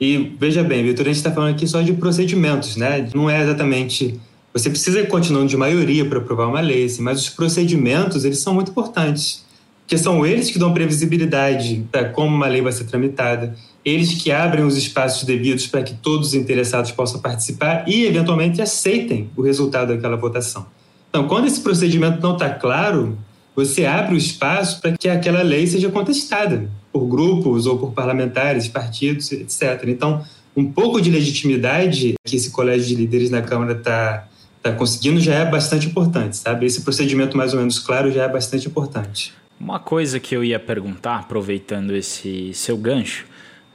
E 0.00 0.36
veja 0.38 0.62
bem, 0.62 0.84
Vitor, 0.84 1.04
a 1.04 1.08
gente 1.08 1.16
está 1.16 1.32
falando 1.32 1.50
aqui 1.52 1.66
só 1.66 1.82
de 1.82 1.94
procedimentos, 1.94 2.76
né? 2.76 3.08
Não 3.12 3.28
é 3.28 3.42
exatamente. 3.42 4.20
Você 4.52 4.70
precisa 4.70 5.04
continuar 5.06 5.46
de 5.46 5.56
maioria 5.56 6.04
para 6.04 6.18
aprovar 6.18 6.46
uma 6.46 6.60
lei, 6.60 6.84
assim, 6.84 7.02
mas 7.02 7.22
os 7.22 7.28
procedimentos 7.28 8.24
eles 8.24 8.38
são 8.38 8.54
muito 8.54 8.70
importantes, 8.70 9.44
porque 9.80 9.98
são 9.98 10.24
eles 10.24 10.50
que 10.50 10.58
dão 10.58 10.72
previsibilidade 10.72 11.84
para 11.90 12.10
como 12.10 12.36
uma 12.36 12.46
lei 12.46 12.62
vai 12.62 12.70
ser 12.70 12.84
tramitada, 12.84 13.56
eles 13.84 14.14
que 14.14 14.30
abrem 14.30 14.64
os 14.64 14.76
espaços 14.76 15.24
devidos 15.24 15.66
para 15.66 15.82
que 15.82 15.94
todos 15.94 16.28
os 16.28 16.34
interessados 16.34 16.92
possam 16.92 17.20
participar 17.20 17.84
e, 17.88 18.04
eventualmente, 18.04 18.62
aceitem 18.62 19.28
o 19.36 19.42
resultado 19.42 19.88
daquela 19.88 20.16
votação. 20.16 20.66
Então, 21.14 21.28
quando 21.28 21.46
esse 21.46 21.60
procedimento 21.60 22.20
não 22.20 22.32
está 22.32 22.50
claro, 22.50 23.16
você 23.54 23.84
abre 23.84 24.14
o 24.14 24.18
espaço 24.18 24.80
para 24.80 24.92
que 24.92 25.08
aquela 25.08 25.42
lei 25.42 25.66
seja 25.66 25.90
contestada 25.90 26.68
por 26.92 27.06
grupos 27.06 27.66
ou 27.66 27.78
por 27.78 27.92
parlamentares, 27.92 28.68
partidos, 28.68 29.30
etc. 29.32 29.84
Então, 29.86 30.24
um 30.56 30.70
pouco 30.70 31.00
de 31.00 31.10
legitimidade 31.10 32.14
que 32.24 32.36
esse 32.36 32.50
colégio 32.50 32.88
de 32.88 32.94
líderes 32.94 33.30
na 33.30 33.42
Câmara 33.42 33.72
está 33.72 34.28
tá 34.62 34.72
conseguindo 34.72 35.20
já 35.20 35.34
é 35.34 35.44
bastante 35.44 35.86
importante, 35.86 36.36
sabe? 36.36 36.66
Esse 36.66 36.82
procedimento 36.82 37.36
mais 37.36 37.52
ou 37.52 37.60
menos 37.60 37.78
claro 37.78 38.10
já 38.10 38.24
é 38.24 38.28
bastante 38.28 38.66
importante. 38.66 39.32
Uma 39.58 39.78
coisa 39.78 40.18
que 40.18 40.34
eu 40.34 40.42
ia 40.42 40.58
perguntar, 40.58 41.20
aproveitando 41.20 41.94
esse 41.94 42.52
seu 42.54 42.76
gancho, 42.76 43.26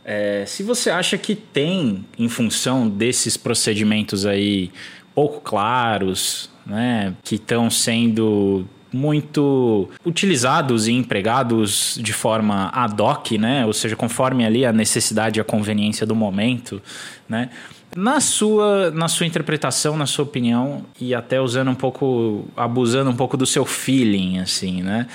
é 0.03 0.43
se 0.47 0.63
você 0.63 0.89
acha 0.89 1.17
que 1.17 1.35
tem, 1.35 2.05
em 2.17 2.27
função 2.27 2.89
desses 2.89 3.37
procedimentos 3.37 4.25
aí 4.25 4.71
pouco 5.13 5.41
claros, 5.41 6.49
né, 6.65 7.13
que 7.23 7.35
estão 7.35 7.69
sendo 7.69 8.65
muito 8.91 9.89
utilizados 10.05 10.87
e 10.87 10.93
empregados 10.93 11.99
de 12.01 12.13
forma 12.13 12.69
ad 12.73 13.01
hoc, 13.01 13.31
né? 13.37 13.65
Ou 13.65 13.73
seja, 13.73 13.95
conforme 13.95 14.45
ali 14.45 14.65
a 14.65 14.73
necessidade 14.73 15.39
e 15.39 15.41
a 15.41 15.43
conveniência 15.43 16.05
do 16.05 16.15
momento, 16.15 16.81
né? 17.27 17.49
Na 17.95 18.19
sua, 18.19 18.91
na 18.91 19.07
sua 19.07 19.25
interpretação, 19.25 19.97
na 19.97 20.05
sua 20.05 20.23
opinião, 20.23 20.85
e 21.01 21.15
até 21.15 21.41
usando 21.41 21.71
um 21.71 21.75
pouco, 21.75 22.45
abusando 22.55 23.09
um 23.09 23.15
pouco 23.15 23.35
do 23.35 23.47
seu 23.47 23.65
feeling, 23.65 24.37
assim, 24.39 24.83
né? 24.83 25.07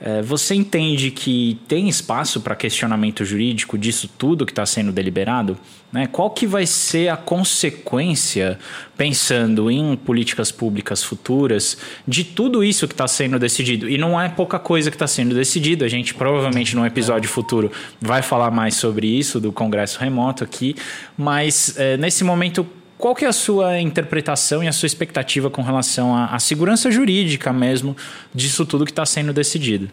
É, 0.00 0.22
você 0.22 0.54
entende 0.54 1.10
que 1.10 1.58
tem 1.66 1.88
espaço 1.88 2.40
para 2.40 2.54
questionamento 2.54 3.24
jurídico 3.24 3.76
disso 3.76 4.08
tudo 4.16 4.46
que 4.46 4.52
está 4.52 4.64
sendo 4.64 4.92
deliberado? 4.92 5.58
Né? 5.92 6.06
Qual 6.06 6.30
que 6.30 6.46
vai 6.46 6.66
ser 6.66 7.08
a 7.08 7.16
consequência, 7.16 8.58
pensando 8.96 9.70
em 9.70 9.96
políticas 9.96 10.52
públicas 10.52 11.02
futuras, 11.02 11.78
de 12.06 12.22
tudo 12.22 12.62
isso 12.62 12.86
que 12.86 12.94
está 12.94 13.08
sendo 13.08 13.38
decidido? 13.38 13.88
E 13.88 13.98
não 13.98 14.20
é 14.20 14.28
pouca 14.28 14.58
coisa 14.58 14.90
que 14.90 14.94
está 14.96 15.06
sendo 15.06 15.34
decidido. 15.34 15.84
A 15.84 15.88
gente 15.88 16.14
provavelmente 16.14 16.76
num 16.76 16.86
episódio 16.86 17.28
futuro 17.28 17.72
vai 18.00 18.22
falar 18.22 18.52
mais 18.52 18.76
sobre 18.76 19.06
isso 19.06 19.40
do 19.40 19.50
Congresso 19.50 19.98
remoto 19.98 20.44
aqui, 20.44 20.76
mas 21.16 21.74
é, 21.76 21.96
nesse 21.96 22.22
momento 22.22 22.64
qual 22.98 23.14
que 23.14 23.24
é 23.24 23.28
a 23.28 23.32
sua 23.32 23.80
interpretação 23.80 24.62
e 24.62 24.68
a 24.68 24.72
sua 24.72 24.86
expectativa 24.86 25.48
com 25.48 25.62
relação 25.62 26.14
à, 26.14 26.26
à 26.26 26.38
segurança 26.40 26.90
jurídica 26.90 27.52
mesmo 27.52 27.96
disso 28.34 28.66
tudo 28.66 28.84
que 28.84 28.90
está 28.90 29.06
sendo 29.06 29.32
decidido? 29.32 29.88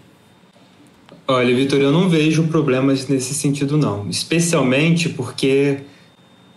Olha, 1.27 1.55
Vitor, 1.55 1.79
eu 1.79 1.91
não 1.91 2.09
vejo 2.09 2.43
problemas 2.47 3.07
nesse 3.07 3.33
sentido 3.33 3.77
não, 3.77 4.09
especialmente 4.09 5.09
porque 5.09 5.81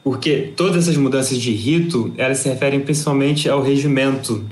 porque 0.02 0.52
todas 0.57 0.85
essas 0.85 0.97
mudanças 0.97 1.38
de 1.38 1.52
rito 1.52 2.12
elas 2.17 2.38
se 2.38 2.49
referem 2.49 2.81
principalmente 2.81 3.49
ao 3.49 3.62
regimento 3.62 4.45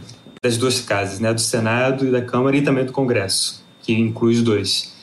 das 0.42 0.58
duas 0.58 0.82
casas, 0.82 1.18
né, 1.18 1.32
do 1.32 1.40
Senado 1.40 2.06
e 2.06 2.10
da 2.10 2.20
Câmara 2.20 2.56
e 2.56 2.62
também 2.62 2.84
do 2.84 2.92
Congresso, 2.92 3.64
que 3.82 3.92
inclui 3.94 4.34
os 4.34 4.42
dois. 4.42 4.94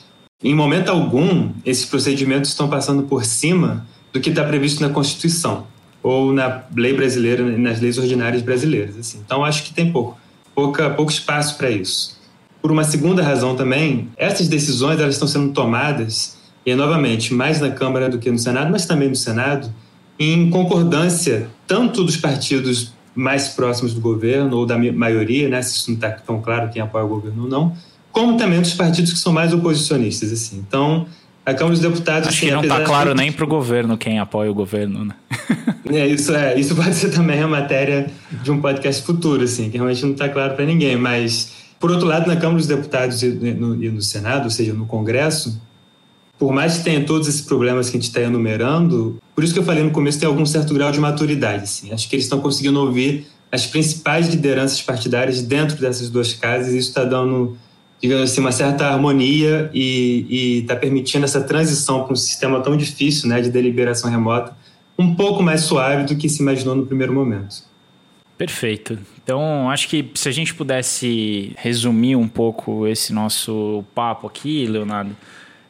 Em 0.44 0.54
momento 0.54 0.90
algum, 0.90 1.52
esses 1.66 1.86
procedimentos 1.86 2.52
estão 2.52 2.70
passando 2.70 3.04
por 3.04 3.26
cima 3.26 3.88
do 4.12 4.20
que 4.20 4.30
está 4.30 4.44
previsto 4.44 4.82
na 4.82 4.90
Constituição 4.90 5.66
ou 6.04 6.34
na 6.34 6.64
lei 6.76 6.94
brasileira, 6.94 7.58
nas 7.58 7.80
leis 7.80 7.98
ordinárias 7.98 8.42
brasileiras. 8.42 8.98
Assim. 8.98 9.22
Então, 9.26 9.44
acho 9.44 9.64
que 9.64 9.74
tem 9.74 9.92
pouco, 9.92 10.18
pouca, 10.54 10.90
pouco 10.90 11.12
espaço 11.12 11.58
para 11.58 11.72
isso. 11.72 12.22
Por 12.62 12.72
uma 12.72 12.84
segunda 12.84 13.24
razão 13.24 13.56
também, 13.56 14.10
essas 14.18 14.48
decisões 14.48 15.00
elas 15.00 15.16
estão 15.16 15.28
sendo 15.28 15.54
tomadas, 15.54 16.38
e 16.66 16.76
novamente, 16.76 17.34
mais 17.34 17.60
na 17.60 17.72
Câmara 17.72 18.10
do 18.10 18.20
que 18.20 18.30
no 18.30 18.38
Senado, 18.38 18.72
mas 18.72 18.86
também 18.86 19.10
no 19.10 19.16
Senado, 19.16 19.74
em 20.20 20.50
concordância 20.50 21.50
tanto 21.66 22.04
dos 22.04 22.18
partidos 22.18 22.94
mais 23.16 23.50
próximos 23.50 23.94
do 23.94 24.02
governo 24.02 24.58
ou 24.58 24.66
da 24.66 24.78
maioria, 24.78 25.50
né, 25.50 25.62
se 25.62 25.76
isso 25.78 25.90
não 25.90 25.96
está 25.96 26.12
tão 26.12 26.42
claro 26.42 26.70
quem 26.70 26.82
apoia 26.82 27.06
o 27.06 27.08
governo 27.08 27.44
ou 27.44 27.50
não, 27.50 27.76
como 28.12 28.38
também 28.38 28.62
dos 28.62 28.74
partidos 28.74 29.12
que 29.12 29.20
são 29.20 29.34
mais 29.34 29.54
oposicionistas. 29.54 30.32
Assim. 30.32 30.64
Então, 30.66 31.08
a 31.46 31.54
Câmara 31.54 31.76
dos 31.76 31.82
Deputados. 31.82 32.30
Acho 32.30 32.42
que 32.42 32.52
não 32.52 32.62
está 32.62 32.82
claro 32.82 33.12
de... 33.12 33.18
nem 33.22 33.32
para 33.32 33.44
o 33.44 33.48
governo 33.48 33.98
quem 33.98 34.20
apoia 34.20 34.50
o 34.50 34.54
governo, 34.54 35.06
né? 35.06 35.16
É, 35.86 36.08
isso 36.08 36.34
é, 36.34 36.58
isso 36.58 36.76
pode 36.76 36.96
ser 36.96 37.10
também 37.12 37.40
a 37.42 37.48
matéria 37.48 38.10
de 38.42 38.50
um 38.50 38.60
podcast 38.60 39.04
futuro, 39.04 39.44
assim, 39.44 39.70
que 39.70 39.78
realmente 39.78 40.02
não 40.04 40.14
está 40.14 40.30
claro 40.30 40.56
para 40.56 40.66
ninguém. 40.66 40.96
Mas, 40.96 41.52
por 41.78 41.92
outro 41.92 42.08
lado, 42.08 42.26
na 42.26 42.36
Câmara 42.36 42.58
dos 42.58 42.68
Deputados 42.68 43.22
e 43.22 43.28
no, 43.28 43.84
e 43.84 43.90
no 43.90 44.02
Senado, 44.02 44.46
ou 44.46 44.50
seja, 44.50 44.74
no 44.74 44.86
Congresso, 44.86 45.62
por 46.40 46.52
mais 46.52 46.78
que 46.78 46.86
tenha 46.86 47.06
todos 47.06 47.28
esses 47.28 47.42
problemas 47.42 47.90
que 47.90 47.98
a 47.98 48.00
gente 48.00 48.10
está 48.10 48.22
enumerando, 48.22 49.20
por 49.36 49.44
isso 49.44 49.54
que 49.54 49.60
eu 49.60 49.64
falei 49.64 49.84
no 49.84 49.92
começo, 49.92 50.20
tem 50.20 50.28
algum 50.28 50.46
certo 50.46 50.74
grau 50.74 50.92
de 50.92 51.00
maturidade. 51.00 51.64
Assim. 51.64 51.92
Acho 51.92 52.10
que 52.10 52.16
eles 52.16 52.26
estão 52.26 52.40
conseguindo 52.40 52.80
ouvir 52.80 53.28
as 53.52 53.68
principais 53.68 54.30
lideranças 54.30 54.82
partidárias 54.82 55.42
dentro 55.42 55.80
dessas 55.80 56.10
duas 56.10 56.34
casas, 56.34 56.74
e 56.74 56.78
isso 56.78 56.90
está 56.90 57.04
dando 57.04 57.56
digamos 58.04 58.30
assim, 58.30 58.42
uma 58.42 58.52
certa 58.52 58.86
harmonia 58.86 59.72
e 59.74 60.60
está 60.62 60.76
permitindo 60.76 61.24
essa 61.24 61.42
transição 61.42 62.04
para 62.04 62.12
um 62.12 62.18
sistema 62.18 62.60
tão 62.60 62.76
difícil 62.76 63.30
né, 63.30 63.40
de 63.40 63.50
deliberação 63.50 64.12
remota 64.12 64.54
um 65.00 65.16
pouco 65.16 65.42
mais 65.42 65.62
suave 65.62 66.04
do 66.04 66.18
que 66.18 66.28
se 66.28 66.42
imaginou 66.42 66.76
no 66.76 66.86
primeiro 66.86 67.14
momento. 67.14 67.64
Perfeito. 68.38 69.00
Então, 69.24 69.70
acho 69.70 69.88
que 69.88 70.12
se 70.16 70.28
a 70.28 70.34
gente 70.34 70.54
pudesse 70.54 71.54
resumir 71.58 72.18
um 72.18 72.28
pouco 72.28 72.86
esse 72.86 73.14
nosso 73.14 73.86
papo 73.96 74.28
aqui, 74.28 74.66
Leonardo, 74.66 75.16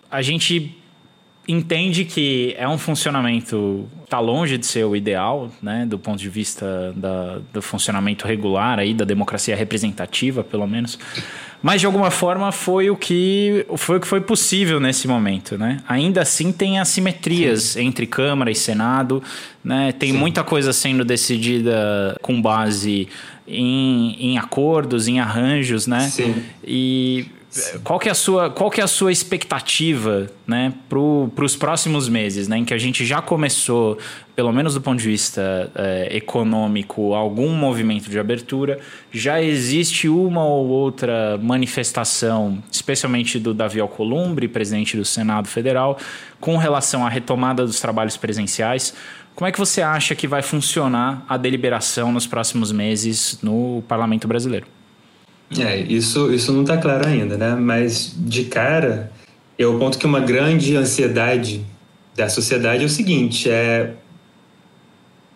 a 0.10 0.24
gente 0.24 0.75
entende 1.48 2.04
que 2.04 2.56
é 2.58 2.68
um 2.68 2.80
funcionamento 2.80 3.88
está 4.04 4.20
longe 4.20 4.58
de 4.58 4.66
ser 4.66 4.86
o 4.86 4.96
ideal, 4.96 5.52
né, 5.62 5.86
do 5.86 5.98
ponto 5.98 6.20
de 6.20 6.30
vista 6.30 6.94
da, 6.96 7.40
do 7.52 7.62
funcionamento 7.62 8.28
regular 8.28 8.80
aí 8.80 8.94
da 8.94 9.04
democracia 9.06 9.56
representativa, 9.56 10.44
pelo 10.44 10.68
menos. 10.68 11.00
Mas 11.63 11.79
de 11.79 11.86
alguma 11.86 12.12
forma 12.12 12.51
foi 12.51 12.89
o 12.89 12.98
que 12.98 13.65
foi 13.77 13.96
o 13.96 14.00
que 14.01 14.05
foi 14.05 14.20
possível 14.20 14.82
nesse 14.82 15.08
momento, 15.08 15.58
né? 15.58 15.77
Ainda 15.88 16.22
assim 16.22 16.51
tem 16.51 16.77
assimetrias 16.77 17.63
Sim. 17.63 17.88
entre 17.88 18.05
Câmara 18.05 18.51
e 18.51 18.55
Senado, 18.55 19.24
né? 19.63 19.93
Tem 19.93 20.12
Sim. 20.12 20.17
muita 20.17 20.43
coisa 20.43 20.74
sendo 20.74 21.05
decidida 21.05 22.17
com 22.22 22.41
base 22.41 23.08
em, 23.48 24.15
em 24.20 24.38
acordos, 24.38 25.08
em 25.08 25.22
arranjos, 25.22 25.88
né? 25.88 26.01
Sim. 26.01 26.36
E 26.65 27.27
qual 27.84 28.00
que 28.00 28.10
é 28.10 28.12
a 28.12 28.16
sua, 28.16 28.50
qual 28.50 28.70
que 28.72 28.82
é 28.82 28.84
a 28.84 28.88
sua 28.88 29.12
expectativa 29.12 30.28
né, 30.46 30.74
para 30.90 31.00
os 31.00 31.56
próximos 31.56 32.10
meses, 32.10 32.48
né, 32.48 32.58
em 32.58 32.66
que 32.66 32.74
a 32.74 32.78
gente 32.78 33.06
já 33.06 33.22
começou, 33.22 33.98
pelo 34.36 34.52
menos 34.52 34.74
do 34.74 34.82
ponto 34.82 35.00
de 35.00 35.08
vista 35.08 35.72
é, 35.76 36.16
econômico, 36.16 37.14
algum 37.14 37.50
movimento 37.50 38.10
de 38.10 38.18
abertura, 38.18 38.80
já 39.12 39.42
existe 39.42 40.10
uma 40.10 40.44
ou 40.44 40.68
outra 40.68 41.38
manifestação, 41.42 42.62
especialmente 42.72 43.40
do 43.40 43.54
Davi 43.54 43.80
Alcolumbre, 43.80 44.48
presidente 44.48 44.98
do 44.98 45.06
Senado 45.06 45.48
Federal, 45.48 45.98
com 46.40 46.58
relação 46.58 47.06
à 47.06 47.10
retomada 47.10 47.66
dos 47.66 47.80
trabalhos 47.80 48.18
presenciais. 48.18 48.94
Como 49.36 49.48
é 49.48 49.52
que 49.52 49.60
você 49.60 49.82
acha 49.82 50.16
que 50.16 50.28
vai 50.28 50.42
funcionar 50.42 51.26
a 51.28 51.38
deliberação 51.38 52.12
nos 52.12 52.28
próximos 52.28 52.72
meses 52.72 53.40
no 53.42 53.84
Parlamento 53.88 54.28
Brasileiro? 54.28 54.68
É, 55.58 55.78
isso, 55.78 56.34
isso 56.34 56.52
não 56.52 56.62
está 56.62 56.78
claro 56.78 57.08
ainda, 57.08 57.38
né? 57.38 57.56
Mas 57.56 58.14
de 58.18 58.46
cara, 58.46 59.12
é 59.58 59.65
o 59.65 59.78
ponto 59.78 59.98
que 59.98 60.06
uma 60.06 60.20
grande 60.20 60.76
ansiedade 60.76 61.65
da 62.15 62.30
sociedade 62.30 62.84
é 62.84 62.86
o 62.86 62.89
seguinte: 62.89 63.50
é 63.50 63.94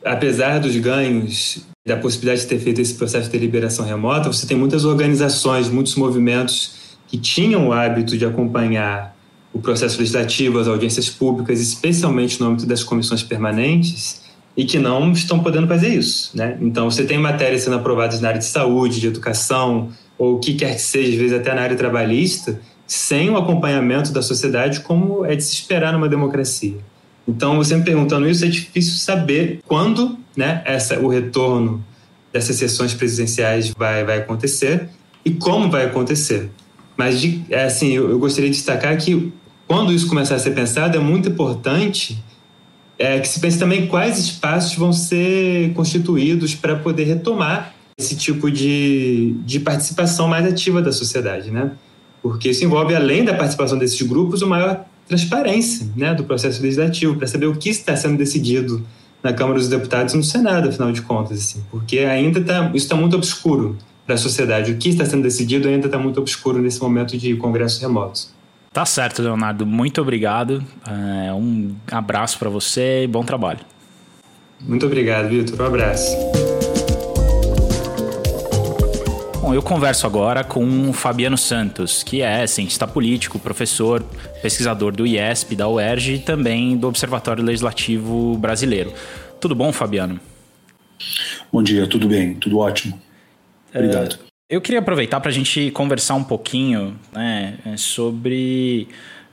apesar 0.03 0.59
dos 0.59 0.75
ganhos 0.77 1.65
da 1.85 1.95
possibilidade 1.97 2.41
de 2.41 2.47
ter 2.47 2.59
feito 2.59 2.81
esse 2.81 2.95
processo 2.95 3.25
de 3.25 3.31
deliberação 3.31 3.85
remota, 3.85 4.31
você 4.31 4.45
tem 4.45 4.57
muitas 4.57 4.85
organizações, 4.85 5.69
muitos 5.69 5.95
movimentos 5.95 6.97
que 7.07 7.17
tinham 7.17 7.69
o 7.69 7.73
hábito 7.73 8.17
de 8.17 8.25
acompanhar 8.25 9.15
o 9.53 9.59
processo 9.59 9.97
legislativo, 9.97 10.59
as 10.59 10.67
audiências 10.67 11.09
públicas, 11.09 11.61
especialmente 11.61 12.39
no 12.39 12.47
âmbito 12.47 12.67
das 12.67 12.83
comissões 12.83 13.23
permanentes, 13.23 14.21
e 14.55 14.65
que 14.65 14.77
não 14.77 15.11
estão 15.11 15.39
podendo 15.39 15.67
fazer 15.67 15.89
isso. 15.89 16.35
Né? 16.35 16.57
Então, 16.59 16.89
você 16.89 17.05
tem 17.05 17.17
matérias 17.17 17.61
sendo 17.61 17.75
aprovadas 17.75 18.19
na 18.19 18.29
área 18.29 18.39
de 18.39 18.45
saúde, 18.45 18.99
de 18.99 19.07
educação, 19.07 19.91
ou 20.17 20.35
o 20.35 20.39
que 20.39 20.55
quer 20.55 20.75
que 20.75 20.81
seja, 20.81 21.11
às 21.11 21.15
vezes 21.15 21.37
até 21.37 21.53
na 21.53 21.61
área 21.61 21.77
trabalhista, 21.77 22.59
sem 22.85 23.29
o 23.29 23.37
acompanhamento 23.37 24.11
da 24.11 24.21
sociedade, 24.21 24.79
como 24.79 25.25
é 25.25 25.35
de 25.35 25.43
se 25.43 25.53
esperar 25.53 25.93
numa 25.93 26.07
democracia. 26.07 26.77
Então, 27.27 27.57
você 27.57 27.75
me 27.75 27.83
perguntando 27.83 28.27
isso, 28.27 28.45
é 28.45 28.47
difícil 28.47 28.93
saber 28.93 29.59
quando 29.67 30.17
né, 30.35 30.61
essa, 30.65 30.97
o 30.99 31.09
retorno 31.09 31.83
dessas 32.31 32.55
sessões 32.55 32.93
presidenciais 32.93 33.73
vai, 33.77 34.05
vai 34.05 34.19
acontecer 34.19 34.89
e 35.25 35.31
como 35.31 35.69
vai 35.69 35.85
acontecer. 35.85 36.49
Mas, 36.95 37.19
de, 37.19 37.43
é 37.49 37.65
assim, 37.65 37.91
eu, 37.91 38.09
eu, 38.09 38.17
gostaria 38.17 38.49
de 38.49 38.55
destacar 38.55 38.97
que 38.97 39.31
quando 39.67 39.91
isso 39.91 40.07
começar 40.07 40.35
a 40.35 40.39
ser 40.39 40.51
pensado, 40.51 40.95
é 40.95 40.99
muito 40.99 41.27
importante 41.27 42.17
é, 42.97 43.19
que 43.19 43.27
se 43.27 43.39
pense 43.39 43.59
também 43.59 43.87
quais 43.87 44.17
espaços 44.17 44.75
vão 44.75 44.93
ser 44.93 45.73
constituídos 45.73 46.55
para 46.55 46.77
poder 46.77 47.03
retomar 47.03 47.73
esse 47.97 48.15
tipo 48.15 48.51
de, 48.51 49.33
de 49.43 49.59
participação 49.59 50.27
mais 50.27 50.45
ativa 50.45 50.81
da 50.81 50.91
sociedade, 50.91 51.49
né? 51.49 51.71
Porque 52.21 52.49
isso 52.49 52.63
envolve, 52.63 52.95
além 52.95 53.25
da 53.25 53.33
participação 53.33 53.77
desses 53.77 53.99
grupos, 54.03 54.41
uma 54.41 54.57
maior 54.57 54.85
transparência 55.07 55.87
né, 55.95 56.13
do 56.13 56.23
processo 56.23 56.61
legislativo, 56.61 57.15
para 57.15 57.25
saber 57.25 57.47
o 57.47 57.55
que 57.55 57.69
está 57.69 57.95
sendo 57.95 58.17
decidido 58.17 58.85
na 59.23 59.33
Câmara 59.33 59.57
dos 59.57 59.67
Deputados 59.67 60.13
e 60.13 60.17
no 60.17 60.23
Senado, 60.23 60.69
afinal 60.69 60.91
de 60.91 61.01
contas, 61.01 61.39
assim, 61.39 61.63
porque 61.71 61.99
ainda 61.99 62.41
tá, 62.41 62.65
isso 62.73 62.85
está 62.85 62.95
muito 62.95 63.15
obscuro 63.15 63.77
para 64.05 64.15
a 64.15 64.17
sociedade. 64.17 64.71
O 64.71 64.77
que 64.77 64.89
está 64.89 65.03
sendo 65.05 65.23
decidido 65.23 65.67
ainda 65.67 65.87
está 65.87 65.97
muito 65.97 66.19
obscuro 66.19 66.59
nesse 66.59 66.81
momento 66.81 67.17
de 67.17 67.35
congressos 67.35 67.81
remotos. 67.81 68.31
Tá 68.71 68.85
certo, 68.85 69.23
Leonardo. 69.23 69.65
Muito 69.65 69.99
obrigado. 70.01 70.63
É, 70.87 71.33
um 71.33 71.75
abraço 71.91 72.37
para 72.37 72.49
você 72.49 73.03
e 73.03 73.07
bom 73.07 73.23
trabalho. 73.23 73.59
Muito 74.61 74.85
obrigado, 74.85 75.29
Vitor. 75.29 75.59
Um 75.61 75.65
abraço. 75.65 76.56
Bom, 79.47 79.53
eu 79.53 79.61
converso 79.61 80.05
agora 80.05 80.43
com 80.43 80.89
o 80.89 80.91
Fabiano 80.91 81.37
Santos, 81.37 82.03
que 82.03 82.21
é 82.21 82.45
cientista 82.45 82.85
político, 82.85 83.39
professor, 83.39 84.03
pesquisador 84.41 84.93
do 84.93 85.07
IESP, 85.07 85.55
da 85.55 85.69
UERJ 85.69 86.15
e 86.15 86.19
também 86.19 86.75
do 86.75 86.85
Observatório 86.85 87.41
Legislativo 87.41 88.37
Brasileiro. 88.37 88.91
Tudo 89.39 89.55
bom, 89.55 89.71
Fabiano? 89.71 90.19
Bom 91.49 91.63
dia, 91.63 91.87
tudo 91.87 92.09
bem, 92.09 92.33
tudo 92.33 92.57
ótimo. 92.57 92.99
Obrigado. 93.73 94.19
É, 94.51 94.53
eu 94.53 94.59
queria 94.59 94.81
aproveitar 94.81 95.21
para 95.21 95.29
a 95.29 95.33
gente 95.33 95.71
conversar 95.71 96.15
um 96.15 96.25
pouquinho 96.25 96.99
né, 97.13 97.57
sobre 97.77 98.89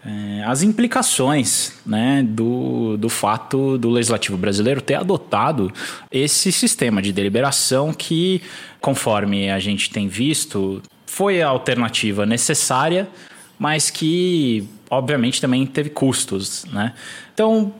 é, 0.06 0.44
as 0.44 0.62
implicações 0.62 1.72
né, 1.84 2.22
do, 2.22 2.96
do 2.98 3.08
fato 3.08 3.78
do 3.78 3.88
legislativo 3.88 4.36
brasileiro 4.36 4.82
ter 4.82 4.96
adotado 4.96 5.72
esse 6.12 6.52
sistema 6.52 7.00
de 7.00 7.10
deliberação 7.10 7.92
que, 7.92 8.42
conforme 8.82 9.50
a 9.50 9.58
gente 9.58 9.88
tem 9.88 10.06
visto, 10.06 10.82
foi 11.06 11.40
a 11.40 11.48
alternativa 11.48 12.26
necessária, 12.26 13.08
mas 13.58 13.88
que, 13.88 14.68
obviamente, 14.90 15.40
também 15.40 15.64
teve 15.64 15.88
custos. 15.88 16.66
Né? 16.66 16.92
Então, 17.32 17.72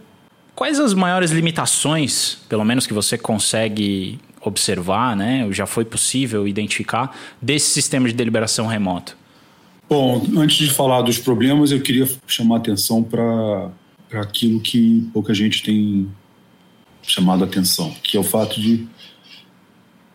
quais 0.55 0.81
as 0.81 0.95
maiores 0.95 1.31
limitações, 1.31 2.39
pelo 2.49 2.65
menos 2.65 2.87
que 2.87 2.95
você 2.95 3.19
consegue 3.19 4.19
observar, 4.41 5.15
né, 5.15 5.47
já 5.51 5.67
foi 5.67 5.85
possível 5.85 6.49
identificar, 6.49 7.15
desse 7.41 7.71
sistema 7.71 8.09
de 8.09 8.15
deliberação 8.15 8.67
remoto? 8.67 9.24
Bom, 9.89 10.23
antes 10.39 10.57
de 10.57 10.71
falar 10.71 11.03
dos 11.03 11.19
problemas, 11.19 11.71
eu 11.71 11.81
queria 11.81 12.09
chamar 12.27 12.57
atenção 12.57 13.03
para 13.03 13.71
aquilo 14.13 14.61
que 14.61 15.09
pouca 15.13 15.35
gente 15.35 15.63
tem 15.63 16.09
chamado 17.03 17.45
atenção, 17.45 17.95
que 18.03 18.17
é 18.17 18.21
o 18.21 18.25
fato 18.25 18.61
de 18.61 18.87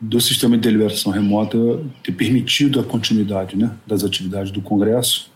do 0.01 0.21
sistema 0.21 0.55
de 0.55 0.63
deliberação 0.63 1.11
remota 1.11 1.57
ter 2.01 2.13
permitido 2.13 2.79
a 2.79 2.83
continuidade 2.83 3.57
né, 3.57 3.75
das 3.85 4.03
atividades 4.03 4.49
do 4.49 4.61
Congresso, 4.61 5.29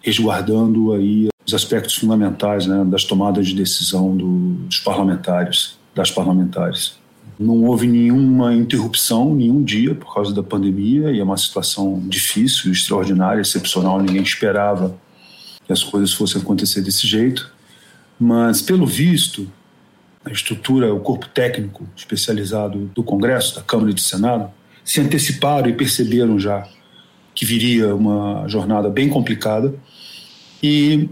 resguardando 0.00 0.94
aí 0.94 1.28
os 1.46 1.52
aspectos 1.52 1.96
fundamentais 1.96 2.66
né, 2.66 2.82
das 2.86 3.04
tomadas 3.04 3.46
de 3.46 3.54
decisão 3.54 4.16
do, 4.16 4.54
dos 4.66 4.78
parlamentares, 4.78 5.78
das 5.94 6.10
parlamentares. 6.10 6.99
Não 7.40 7.64
houve 7.64 7.86
nenhuma 7.86 8.52
interrupção, 8.52 9.34
nenhum 9.34 9.62
dia 9.62 9.94
por 9.94 10.12
causa 10.12 10.34
da 10.34 10.42
pandemia, 10.42 11.10
e 11.10 11.20
é 11.20 11.24
uma 11.24 11.38
situação 11.38 11.98
difícil, 12.06 12.70
extraordinária, 12.70 13.40
excepcional. 13.40 13.98
Ninguém 13.98 14.22
esperava 14.22 14.94
que 15.64 15.72
as 15.72 15.82
coisas 15.82 16.12
fossem 16.12 16.42
acontecer 16.42 16.82
desse 16.82 17.06
jeito. 17.06 17.50
Mas, 18.18 18.60
pelo 18.60 18.86
visto, 18.86 19.50
a 20.22 20.30
estrutura, 20.30 20.92
o 20.92 21.00
corpo 21.00 21.26
técnico 21.30 21.88
especializado 21.96 22.90
do 22.94 23.02
Congresso, 23.02 23.54
da 23.54 23.62
Câmara 23.62 23.90
e 23.90 23.94
do 23.94 24.00
Senado, 24.02 24.50
se 24.84 25.00
anteciparam 25.00 25.70
e 25.70 25.72
perceberam 25.72 26.38
já 26.38 26.68
que 27.34 27.46
viria 27.46 27.94
uma 27.94 28.46
jornada 28.48 28.90
bem 28.90 29.08
complicada 29.08 29.74
e 30.62 31.08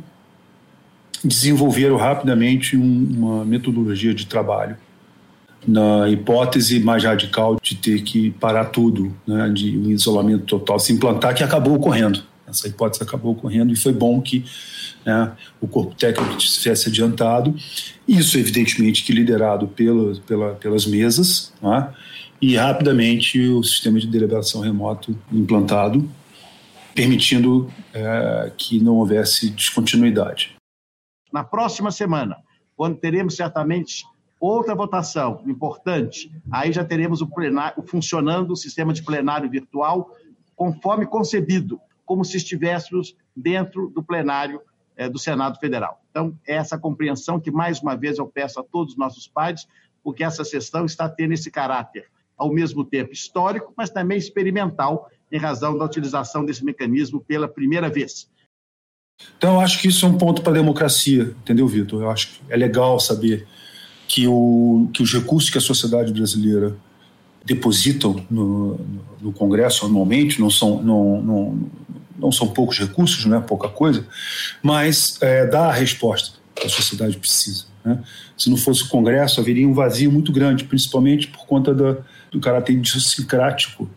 desenvolveram 1.25 1.97
rapidamente 1.97 2.77
um, 2.77 3.09
uma 3.17 3.47
metodologia 3.47 4.12
de 4.12 4.27
trabalho 4.27 4.77
na 5.66 6.09
hipótese 6.09 6.81
mais 6.81 7.05
radical 7.05 7.57
de 7.61 7.75
ter 7.75 8.03
que 8.03 8.31
parar 8.33 8.66
tudo, 8.66 9.14
né, 9.27 9.49
de 9.49 9.77
um 9.77 9.90
isolamento 9.90 10.44
total 10.44 10.79
se 10.79 10.92
implantar, 10.92 11.35
que 11.35 11.42
acabou 11.42 11.75
ocorrendo. 11.75 12.23
Essa 12.47 12.68
hipótese 12.68 13.03
acabou 13.03 13.33
ocorrendo 13.33 13.73
e 13.73 13.77
foi 13.77 13.92
bom 13.92 14.21
que 14.21 14.44
né, 15.05 15.33
o 15.61 15.68
corpo 15.68 15.94
técnico 15.94 16.37
tivesse 16.37 16.88
adiantado. 16.88 17.55
Isso, 18.07 18.38
evidentemente, 18.38 19.05
que 19.05 19.12
liderado 19.12 19.68
pela, 19.68 20.18
pela, 20.21 20.55
pelas 20.55 20.87
mesas, 20.87 21.53
né, 21.61 21.92
e 22.40 22.57
rapidamente 22.57 23.40
o 23.49 23.62
sistema 23.62 23.99
de 23.99 24.07
deliberação 24.07 24.61
remoto 24.61 25.16
implantado, 25.33 26.09
permitindo 26.94 27.71
é, 27.92 28.53
que 28.57 28.81
não 28.81 28.97
houvesse 28.97 29.51
descontinuidade. 29.51 30.57
Na 31.33 31.44
próxima 31.44 31.90
semana, 31.90 32.37
quando 32.77 32.97
teremos 32.97 33.37
certamente 33.37 34.05
outra 34.40 34.74
votação 34.74 35.42
importante, 35.46 36.31
aí 36.51 36.72
já 36.72 36.85
teremos 36.85 37.20
o, 37.20 37.27
plenário, 37.27 37.83
funcionando 37.83 38.53
o 38.53 38.57
sistema 38.57 38.92
de 38.92 39.03
plenário 39.03 39.51
virtual 39.51 40.14
conforme 40.55 41.07
concebido, 41.07 41.81
como 42.05 42.24
se 42.24 42.37
estivéssemos 42.37 43.16
dentro 43.35 43.88
do 43.90 44.03
plenário 44.03 44.61
é, 44.96 45.09
do 45.09 45.18
Senado 45.18 45.59
Federal. 45.59 46.03
Então, 46.11 46.37
é 46.46 46.57
essa 46.57 46.77
compreensão 46.77 47.38
que, 47.38 47.51
mais 47.51 47.81
uma 47.81 47.96
vez, 47.96 48.18
eu 48.18 48.27
peço 48.27 48.59
a 48.59 48.64
todos 48.64 48.94
os 48.94 48.98
nossos 48.98 49.29
pais, 49.29 49.68
porque 50.03 50.24
essa 50.24 50.44
sessão 50.44 50.85
está 50.85 51.09
tendo 51.09 51.35
esse 51.35 51.51
caráter, 51.51 52.07
ao 52.37 52.53
mesmo 52.53 52.85
tempo 52.85 53.12
histórico, 53.12 53.72
mas 53.77 53.90
também 53.90 54.18
experimental, 54.18 55.09
em 55.31 55.38
razão 55.38 55.77
da 55.77 55.85
utilização 55.85 56.44
desse 56.44 56.64
mecanismo 56.64 57.20
pela 57.20 57.46
primeira 57.46 57.88
vez. 57.88 58.29
Então, 59.37 59.55
eu 59.55 59.61
acho 59.61 59.81
que 59.81 59.88
isso 59.88 60.07
é 60.07 60.09
um 60.09 60.16
ponto 60.16 60.42
para 60.42 60.53
a 60.53 60.57
democracia, 60.57 61.35
entendeu, 61.42 61.66
Vitor? 61.66 62.03
Eu 62.03 62.11
acho 62.11 62.29
que 62.29 62.53
é 62.53 62.57
legal 62.57 62.98
saber 62.98 63.46
que, 64.09 64.27
o, 64.27 64.88
que 64.92 65.03
os 65.03 65.12
recursos 65.12 65.51
que 65.51 65.59
a 65.59 65.61
sociedade 65.61 66.12
brasileira 66.12 66.75
depositam 67.44 68.25
no, 68.31 68.81
no 69.21 69.33
Congresso 69.33 69.87
anualmente 69.87 70.40
não 70.40 70.51
são, 70.51 70.83
não, 70.83 71.23
não, 71.23 71.71
não 72.18 72.33
são 72.33 72.49
poucos 72.49 72.79
recursos, 72.79 73.25
não 73.27 73.37
é 73.37 73.40
pouca 73.40 73.68
coisa, 73.68 74.05
mas 74.62 75.18
é, 75.21 75.47
dá 75.47 75.66
a 75.66 75.73
resposta 75.73 76.38
que 76.55 76.66
a 76.66 76.71
sociedade 76.71 77.16
precisa. 77.18 77.66
Né? 77.85 78.03
Se 78.37 78.51
não 78.51 78.57
fosse 78.57 78.83
o 78.83 78.88
Congresso, 78.88 79.40
haveria 79.40 79.68
um 79.68 79.75
vazio 79.75 80.11
muito 80.11 80.33
grande, 80.33 80.64
principalmente 80.64 81.29
por 81.29 81.47
conta 81.47 81.75
da, 81.75 81.99
do 82.33 82.40
caráter 82.40 82.73
idiosincrático 82.73 83.88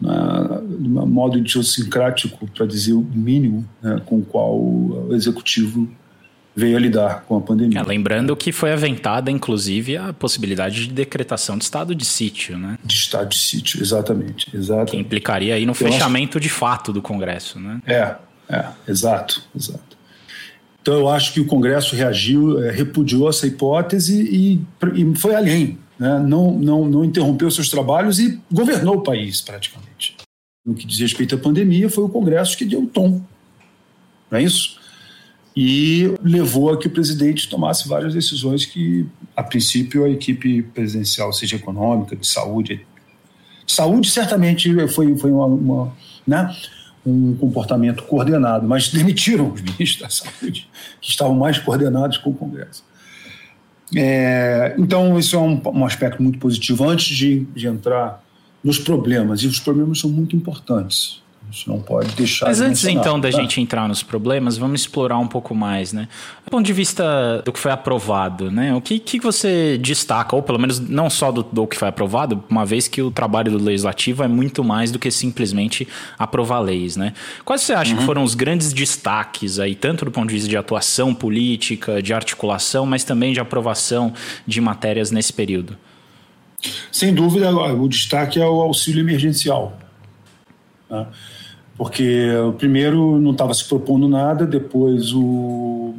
no 0.00 1.06
modo 1.06 1.38
idiosincrático, 1.38 2.46
para 2.48 2.66
dizer 2.66 2.92
o 2.92 3.00
mínimo, 3.00 3.66
né, 3.80 4.02
com 4.04 4.18
o 4.18 4.24
qual 4.24 4.58
o 4.58 5.08
executivo 5.12 5.88
veio 6.54 6.76
a 6.76 6.80
lidar 6.80 7.24
com 7.26 7.36
a 7.36 7.40
pandemia. 7.40 7.80
É, 7.80 7.82
lembrando 7.82 8.36
que 8.36 8.52
foi 8.52 8.72
aventada, 8.72 9.30
inclusive, 9.30 9.96
a 9.96 10.12
possibilidade 10.12 10.86
de 10.86 10.92
decretação 10.92 11.58
de 11.58 11.64
estado 11.64 11.94
de 11.94 12.04
sítio, 12.04 12.56
né? 12.56 12.78
De 12.84 12.94
estado 12.94 13.28
de 13.30 13.38
sítio, 13.38 13.82
exatamente. 13.82 14.48
exatamente. 14.54 14.90
Que 14.92 14.96
implicaria 14.96 15.54
aí 15.54 15.66
no 15.66 15.72
Eu 15.72 15.74
fechamento 15.74 16.38
acho... 16.38 16.42
de 16.42 16.48
fato 16.48 16.92
do 16.92 17.02
Congresso, 17.02 17.58
né? 17.58 17.80
É, 17.86 18.14
é, 18.48 18.66
exato, 18.86 19.42
exato. 19.54 19.94
Então 20.80 20.94
eu 20.94 21.08
acho 21.08 21.32
que 21.32 21.40
o 21.40 21.46
Congresso 21.46 21.96
reagiu, 21.96 22.62
é, 22.62 22.70
repudiou 22.70 23.28
essa 23.28 23.46
hipótese 23.46 24.22
e, 24.22 24.60
e 24.94 25.16
foi 25.16 25.34
além. 25.34 25.78
Né? 25.98 26.18
Não, 26.18 26.52
não, 26.52 26.84
não 26.84 27.04
interrompeu 27.04 27.50
seus 27.50 27.68
trabalhos 27.68 28.18
e 28.18 28.38
governou 28.52 28.96
o 28.96 29.00
país 29.02 29.40
praticamente. 29.40 30.14
No 30.64 30.74
que 30.74 30.86
diz 30.86 30.98
respeito 30.98 31.34
à 31.34 31.38
pandemia, 31.38 31.88
foi 31.88 32.04
o 32.04 32.08
Congresso 32.08 32.56
que 32.56 32.64
deu 32.64 32.82
o 32.82 32.86
tom. 32.86 33.22
Não 34.30 34.38
é 34.38 34.42
isso? 34.42 34.78
E 35.56 36.12
levou 36.22 36.72
a 36.72 36.78
que 36.78 36.88
o 36.88 36.90
presidente 36.90 37.48
tomasse 37.48 37.88
várias 37.88 38.12
decisões 38.12 38.64
que, 38.64 39.06
a 39.36 39.42
princípio, 39.42 40.04
a 40.04 40.10
equipe 40.10 40.62
presidencial, 40.62 41.32
seja 41.32 41.56
econômica, 41.56 42.16
de 42.16 42.26
saúde. 42.26 42.84
De 43.64 43.72
saúde, 43.72 44.10
certamente, 44.10 44.68
foi, 44.88 45.16
foi 45.16 45.30
uma, 45.30 45.46
uma 45.46 45.92
né? 46.26 46.54
um 47.06 47.36
comportamento 47.36 48.02
coordenado, 48.04 48.66
mas 48.66 48.88
demitiram 48.88 49.52
os 49.52 49.60
ministros 49.62 50.00
da 50.00 50.08
saúde, 50.08 50.68
que 51.00 51.10
estavam 51.10 51.34
mais 51.34 51.58
coordenados 51.58 52.18
com 52.18 52.30
o 52.30 52.34
Congresso. 52.34 52.82
É, 53.94 54.74
então, 54.78 55.18
isso 55.18 55.36
é 55.36 55.38
um, 55.38 55.60
um, 55.66 55.84
aspecto 55.84 56.22
muito 56.22 56.38
positivo. 56.38 56.88
Antes 56.88 57.14
de, 57.14 57.40
de, 57.54 57.66
entrar 57.66 58.24
nos 58.62 58.78
problemas, 58.78 59.40
e 59.40 59.46
os 59.46 59.60
problemas 59.60 60.00
são 60.00 60.08
muito 60.08 60.34
importantes. 60.34 61.22
Gente 61.50 61.68
não 61.68 61.80
pode 61.80 62.14
deixar. 62.14 62.46
Mas 62.46 62.58
de 62.58 62.64
antes 62.64 62.84
então 62.84 63.20
da 63.20 63.30
tá? 63.30 63.40
gente 63.40 63.60
entrar 63.60 63.86
nos 63.86 64.02
problemas, 64.02 64.58
vamos 64.58 64.80
explorar 64.80 65.18
um 65.18 65.26
pouco 65.26 65.54
mais, 65.54 65.92
né? 65.92 66.08
Do 66.44 66.50
ponto 66.50 66.66
de 66.66 66.72
vista 66.72 67.42
do 67.44 67.52
que 67.52 67.58
foi 67.58 67.70
aprovado, 67.70 68.50
né? 68.50 68.74
O 68.74 68.80
que, 68.80 68.98
que 68.98 69.20
você 69.20 69.78
destaca, 69.78 70.34
ou 70.34 70.42
pelo 70.42 70.58
menos 70.58 70.80
não 70.80 71.08
só 71.08 71.30
do, 71.30 71.42
do 71.42 71.66
que 71.66 71.76
foi 71.76 71.88
aprovado, 71.88 72.42
uma 72.48 72.66
vez 72.66 72.88
que 72.88 73.00
o 73.00 73.10
trabalho 73.10 73.52
do 73.52 73.62
legislativo 73.62 74.24
é 74.24 74.28
muito 74.28 74.64
mais 74.64 74.90
do 74.90 74.98
que 74.98 75.10
simplesmente 75.10 75.86
aprovar 76.18 76.58
leis, 76.60 76.96
né? 76.96 77.12
Quais 77.44 77.62
você 77.62 77.72
acha 77.72 77.92
uhum. 77.92 77.98
que 77.98 78.04
foram 78.04 78.24
os 78.24 78.34
grandes 78.34 78.72
destaques 78.72 79.58
aí, 79.60 79.74
tanto 79.74 80.04
do 80.04 80.10
ponto 80.10 80.28
de 80.28 80.34
vista 80.34 80.48
de 80.48 80.56
atuação 80.56 81.14
política, 81.14 82.02
de 82.02 82.12
articulação, 82.12 82.84
mas 82.84 83.04
também 83.04 83.32
de 83.32 83.40
aprovação 83.40 84.12
de 84.46 84.60
matérias 84.60 85.10
nesse 85.10 85.32
período? 85.32 85.76
Sem 86.90 87.14
dúvida, 87.14 87.50
o 87.50 87.88
destaque 87.88 88.40
é 88.40 88.46
o 88.46 88.60
auxílio 88.60 89.00
emergencial. 89.00 89.78
Né? 90.90 91.06
Porque 91.76 92.30
o 92.36 92.52
primeiro 92.52 93.18
não 93.18 93.32
estava 93.32 93.52
se 93.52 93.64
propondo 93.64 94.08
nada, 94.08 94.46
depois 94.46 95.12
o, 95.12 95.94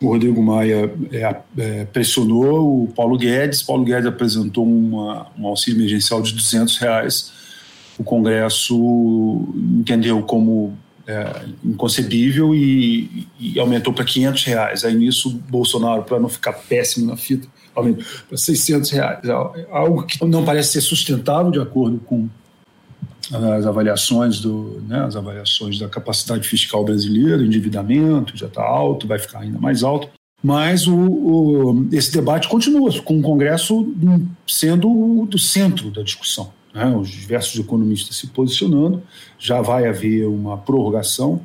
o 0.00 0.06
Rodrigo 0.06 0.40
Maia 0.42 0.92
é, 1.10 1.36
é, 1.58 1.84
pressionou 1.86 2.84
o 2.84 2.88
Paulo 2.88 3.18
Guedes, 3.18 3.62
Paulo 3.62 3.84
Guedes 3.84 4.06
apresentou 4.06 4.64
uma, 4.64 5.26
um 5.36 5.46
auxílio 5.46 5.78
emergencial 5.78 6.22
de 6.22 6.32
200 6.34 6.76
reais, 6.78 7.32
o 7.98 8.04
Congresso 8.04 9.48
entendeu 9.80 10.22
como 10.22 10.78
é, 11.04 11.42
inconcebível 11.64 12.54
e, 12.54 13.26
e 13.40 13.58
aumentou 13.58 13.92
para 13.92 14.04
500 14.04 14.44
reais. 14.44 14.84
Aí 14.84 14.94
nisso, 14.94 15.30
Bolsonaro, 15.48 16.04
para 16.04 16.20
não 16.20 16.28
ficar 16.28 16.52
péssimo 16.52 17.06
na 17.06 17.16
fita, 17.16 17.48
aumentou 17.74 18.04
para 18.28 18.38
600 18.38 18.90
reais. 18.90 19.18
Algo 19.70 20.04
que 20.04 20.24
não 20.26 20.44
parece 20.44 20.72
ser 20.72 20.80
sustentável 20.82 21.50
de 21.50 21.58
acordo 21.58 21.98
com 22.06 22.28
as 23.32 23.66
avaliações 23.66 24.40
do, 24.40 24.82
né, 24.86 25.00
as 25.00 25.16
avaliações 25.16 25.78
da 25.78 25.88
capacidade 25.88 26.48
fiscal 26.48 26.84
brasileira, 26.84 27.42
endividamento 27.42 28.36
já 28.36 28.46
está 28.46 28.62
alto, 28.62 29.06
vai 29.06 29.18
ficar 29.18 29.40
ainda 29.40 29.58
mais 29.58 29.82
alto. 29.82 30.08
Mas 30.42 30.86
o, 30.86 30.96
o, 30.96 31.88
esse 31.92 32.12
debate 32.12 32.48
continua, 32.48 32.90
com 33.02 33.18
o 33.18 33.22
Congresso 33.22 33.92
sendo 34.46 35.26
do 35.26 35.38
centro 35.38 35.90
da 35.90 36.02
discussão. 36.02 36.52
Né? 36.72 36.86
Os 36.96 37.08
diversos 37.08 37.58
economistas 37.58 38.16
se 38.16 38.28
posicionando, 38.28 39.02
já 39.38 39.60
vai 39.60 39.88
haver 39.88 40.26
uma 40.26 40.56
prorrogação 40.56 41.40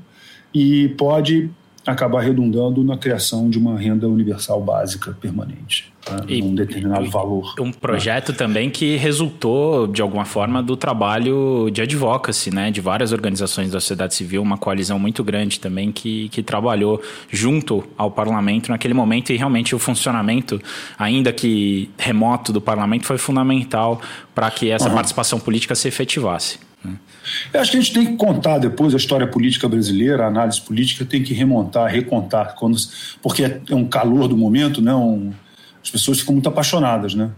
e 0.53 0.89
pode 0.89 1.49
acabar 1.85 2.21
redundando 2.21 2.83
na 2.83 2.97
criação 2.97 3.49
de 3.49 3.57
uma 3.57 3.77
renda 3.77 4.07
universal 4.07 4.61
básica 4.61 5.15
permanente, 5.19 5.91
tá? 6.03 6.23
e, 6.27 6.41
um 6.41 6.55
determinado 6.55 7.05
e, 7.05 7.09
valor. 7.09 7.53
Um 7.59 7.71
projeto 7.71 8.31
né? 8.31 8.37
também 8.37 8.69
que 8.69 8.95
resultou, 8.95 9.85
de 9.87 10.01
alguma 10.01 10.23
forma, 10.23 10.63
do 10.63 10.77
trabalho 10.77 11.69
de 11.71 11.81
advocacy, 11.81 12.53
né, 12.53 12.71
de 12.71 12.79
várias 12.79 13.11
organizações 13.11 13.69
da 13.69 13.81
sociedade 13.81 14.15
civil, 14.15 14.41
uma 14.41 14.57
coalizão 14.57 14.97
muito 14.97 15.23
grande 15.23 15.59
também 15.59 15.91
que, 15.91 16.29
que 16.29 16.41
trabalhou 16.41 17.01
junto 17.29 17.83
ao 17.97 18.09
parlamento 18.09 18.69
naquele 18.69 18.93
momento 18.93 19.33
e 19.33 19.37
realmente 19.37 19.75
o 19.75 19.79
funcionamento, 19.79 20.61
ainda 20.97 21.33
que 21.33 21.89
remoto 21.97 22.53
do 22.53 22.61
parlamento, 22.61 23.05
foi 23.05 23.17
fundamental 23.17 24.01
para 24.33 24.49
que 24.49 24.69
essa 24.69 24.87
uhum. 24.87 24.95
participação 24.95 25.39
política 25.39 25.75
se 25.75 25.87
efetivasse. 25.89 26.59
Eu 27.53 27.59
acho 27.61 27.71
que 27.71 27.77
a 27.77 27.81
gente 27.81 27.93
tem 27.93 28.05
que 28.05 28.15
contar 28.15 28.57
depois 28.57 28.93
a 28.93 28.97
história 28.97 29.27
política 29.27 29.67
brasileira, 29.67 30.25
a 30.25 30.27
análise 30.27 30.61
política 30.61 31.05
tem 31.05 31.23
que 31.23 31.33
remontar, 31.33 31.91
recontar, 31.91 32.55
quando, 32.55 32.77
porque 33.21 33.43
é 33.43 33.75
um 33.75 33.85
calor 33.85 34.27
do 34.27 34.37
momento, 34.37 34.81
né? 34.81 34.93
Um, 34.93 35.31
as 35.81 35.89
pessoas 35.89 36.19
ficam 36.19 36.33
muito 36.33 36.49
apaixonadas, 36.49 37.13
né? 37.13 37.31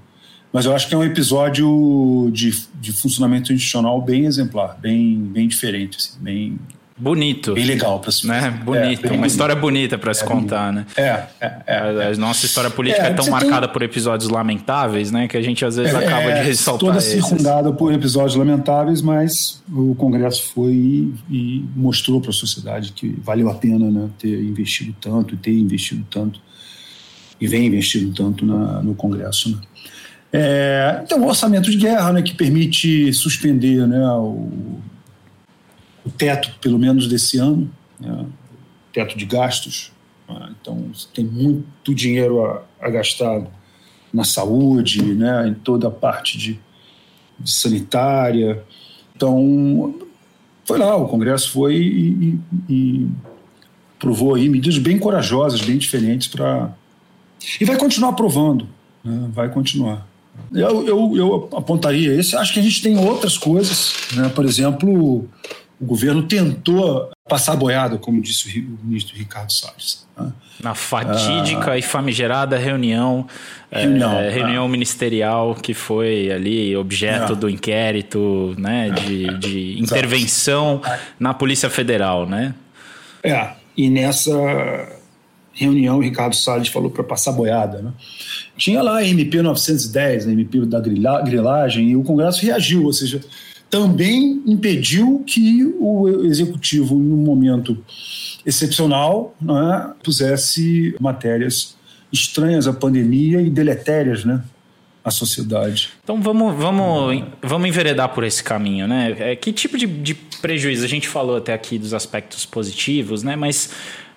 Mas 0.51 0.65
eu 0.65 0.73
acho 0.73 0.87
que 0.87 0.95
é 0.95 0.97
um 0.97 1.03
episódio 1.03 2.29
de, 2.31 2.51
de 2.75 2.93
funcionamento 2.93 3.51
institucional 3.51 4.01
bem 4.01 4.25
exemplar, 4.25 4.77
bem, 4.79 5.17
bem 5.17 5.47
diferente, 5.47 5.97
assim, 5.97 6.17
bem, 6.21 6.59
Bonito. 6.97 7.53
Bem 7.53 7.65
legal 7.65 7.99
para 7.99 8.09
se 8.09 8.25
né? 8.25 8.51
Bonito, 8.63 9.05
é, 9.05 9.09
uma 9.09 9.17
bonito. 9.17 9.25
história 9.25 9.53
bonita 9.53 9.97
para 9.97 10.13
se 10.13 10.23
é 10.23 10.27
contar, 10.27 10.71
bonito. 10.71 10.87
né? 10.97 11.27
É, 11.39 11.45
é, 11.45 11.61
é, 11.67 11.77
a, 11.77 12.07
a, 12.07 12.15
nossa 12.15 12.45
história 12.45 12.69
política 12.69 13.03
é, 13.03 13.09
é 13.09 13.13
tão 13.13 13.29
marcada 13.29 13.67
tem... 13.67 13.73
por 13.73 13.81
episódios 13.81 14.29
lamentáveis, 14.29 15.11
né? 15.11 15.27
Que 15.27 15.35
a 15.35 15.41
gente 15.41 15.65
às 15.65 15.75
vezes 15.75 15.93
é, 15.93 15.97
acaba 15.97 16.31
de 16.31 16.41
ressaltar. 16.41 16.79
Toda 16.79 16.97
esses. 16.99 17.13
circundada 17.13 17.73
por 17.73 17.93
episódios 17.93 18.35
lamentáveis, 18.35 19.01
mas 19.01 19.61
o 19.69 19.93
Congresso 19.95 20.53
foi 20.53 20.71
e, 20.71 21.13
e 21.29 21.65
mostrou 21.75 22.21
para 22.21 22.29
a 22.29 22.33
sociedade 22.33 22.93
que 22.93 23.13
valeu 23.21 23.49
a 23.49 23.55
pena 23.55 23.91
né, 23.91 24.09
ter 24.17 24.41
investido 24.41 24.95
tanto 25.01 25.33
e 25.33 25.37
ter 25.37 25.51
investido 25.51 26.05
tanto 26.09 26.39
e 27.41 27.45
vem 27.45 27.65
investindo 27.65 28.13
tanto 28.13 28.45
na, 28.45 28.81
no 28.81 28.95
Congresso. 28.95 29.49
Né? 29.49 29.57
É, 30.31 31.03
tem 31.09 31.17
um 31.17 31.27
orçamento 31.27 31.69
de 31.69 31.75
guerra 31.75 32.13
né, 32.13 32.21
que 32.21 32.33
permite 32.33 33.11
suspender 33.11 33.85
né, 33.85 34.05
o, 34.11 34.49
o 36.05 36.09
teto, 36.09 36.53
pelo 36.61 36.77
menos 36.77 37.07
desse 37.07 37.37
ano, 37.37 37.69
né, 37.99 38.25
teto 38.93 39.17
de 39.17 39.25
gastos. 39.25 39.91
Né, 40.29 40.55
então, 40.61 40.91
tem 41.13 41.25
muito 41.25 41.93
dinheiro 41.93 42.45
a, 42.45 42.63
a, 42.79 42.89
gastar 42.89 43.45
na 44.13 44.23
saúde, 44.23 45.01
né, 45.01 45.47
em 45.47 45.53
toda 45.53 45.87
a 45.87 45.91
parte 45.91 46.37
de, 46.37 46.59
de 47.39 47.51
sanitária. 47.51 48.63
Então, 49.15 49.95
foi 50.63 50.77
lá, 50.77 50.95
o 50.95 51.07
Congresso 51.07 51.51
foi 51.51 51.75
e, 51.75 52.39
e, 52.69 52.73
e 52.73 53.07
provou 53.99 54.35
aí 54.35 54.49
medidas 54.49 54.77
bem 54.77 54.99
corajosas, 54.99 55.61
bem 55.61 55.77
diferentes 55.77 56.27
para. 56.27 56.73
E 57.59 57.65
vai 57.65 57.77
continuar 57.77 58.09
aprovando, 58.09 58.67
né? 59.03 59.29
vai 59.33 59.49
continuar. 59.49 60.07
Eu, 60.51 60.85
eu, 60.85 61.15
eu 61.15 61.49
apontaria 61.55 62.13
esse. 62.13 62.35
Acho 62.35 62.53
que 62.53 62.59
a 62.59 62.63
gente 62.63 62.81
tem 62.81 62.97
outras 62.97 63.37
coisas, 63.37 63.93
né? 64.13 64.29
por 64.29 64.43
exemplo, 64.43 65.27
o 65.79 65.85
governo 65.85 66.23
tentou 66.23 67.09
passar 67.27 67.55
boiada, 67.55 67.97
como 67.97 68.21
disse 68.21 68.59
o 68.59 68.85
ministro 68.85 69.15
Ricardo 69.15 69.51
Salles. 69.51 70.05
Né? 70.17 70.31
Na 70.61 70.73
fatídica 70.73 71.71
ah, 71.71 71.77
e 71.77 71.81
famigerada 71.81 72.57
reunião, 72.57 73.27
reunião, 73.69 74.19
é, 74.19 74.29
reunião 74.29 74.67
ministerial 74.67 75.53
que 75.55 75.73
foi 75.73 76.31
ali 76.31 76.75
objeto 76.77 77.33
é. 77.33 77.35
do 77.35 77.49
inquérito, 77.49 78.55
né, 78.57 78.89
de, 78.89 79.37
de 79.37 79.79
intervenção 79.79 80.81
na 81.19 81.33
Polícia 81.33 81.69
Federal, 81.69 82.25
né? 82.25 82.53
É, 83.21 83.49
e 83.75 83.89
nessa 83.89 84.31
reunião 85.51 85.97
o 85.97 86.01
Ricardo 86.01 86.35
Salles 86.35 86.69
falou 86.69 86.89
para 86.89 87.03
passar 87.03 87.33
boiada, 87.33 87.81
né? 87.81 87.91
Tinha 88.57 88.81
lá 88.81 88.97
a 88.97 89.05
MP 89.05 89.41
910, 89.41 90.27
a 90.27 90.31
MP 90.31 90.59
da 90.65 90.79
grilagem, 90.79 91.89
e 91.89 91.95
o 91.97 92.03
Congresso 92.03 92.45
reagiu, 92.45 92.85
ou 92.85 92.93
seja, 92.93 93.19
também 93.75 94.41
impediu 94.45 95.21
que 95.27 95.65
o 95.77 96.23
executivo, 96.23 96.95
num 96.95 97.17
momento 97.17 97.77
excepcional, 98.45 99.35
né, 99.41 99.91
pusesse 100.01 100.95
matérias 100.97 101.75
estranhas 102.09 102.69
à 102.69 102.73
pandemia 102.73 103.41
e 103.41 103.49
deletérias, 103.49 104.23
né? 104.23 104.41
à 105.03 105.11
sociedade. 105.11 105.89
Então 106.03 106.19
vamos, 106.19 106.55
vamos, 106.55 107.23
vamos 107.39 107.67
enveredar 107.67 108.09
por 108.09 108.23
esse 108.23 108.43
caminho, 108.43 108.87
né? 108.87 109.15
É, 109.19 109.35
que 109.35 109.53
tipo 109.53 109.77
de, 109.77 109.85
de 109.85 110.15
prejuízo? 110.15 110.83
A 110.83 110.87
gente 110.87 111.07
falou 111.07 111.37
até 111.37 111.53
aqui 111.53 111.77
dos 111.77 111.93
aspectos 111.93 112.43
positivos, 112.43 113.21
né? 113.21 113.35
Mas 113.35 113.69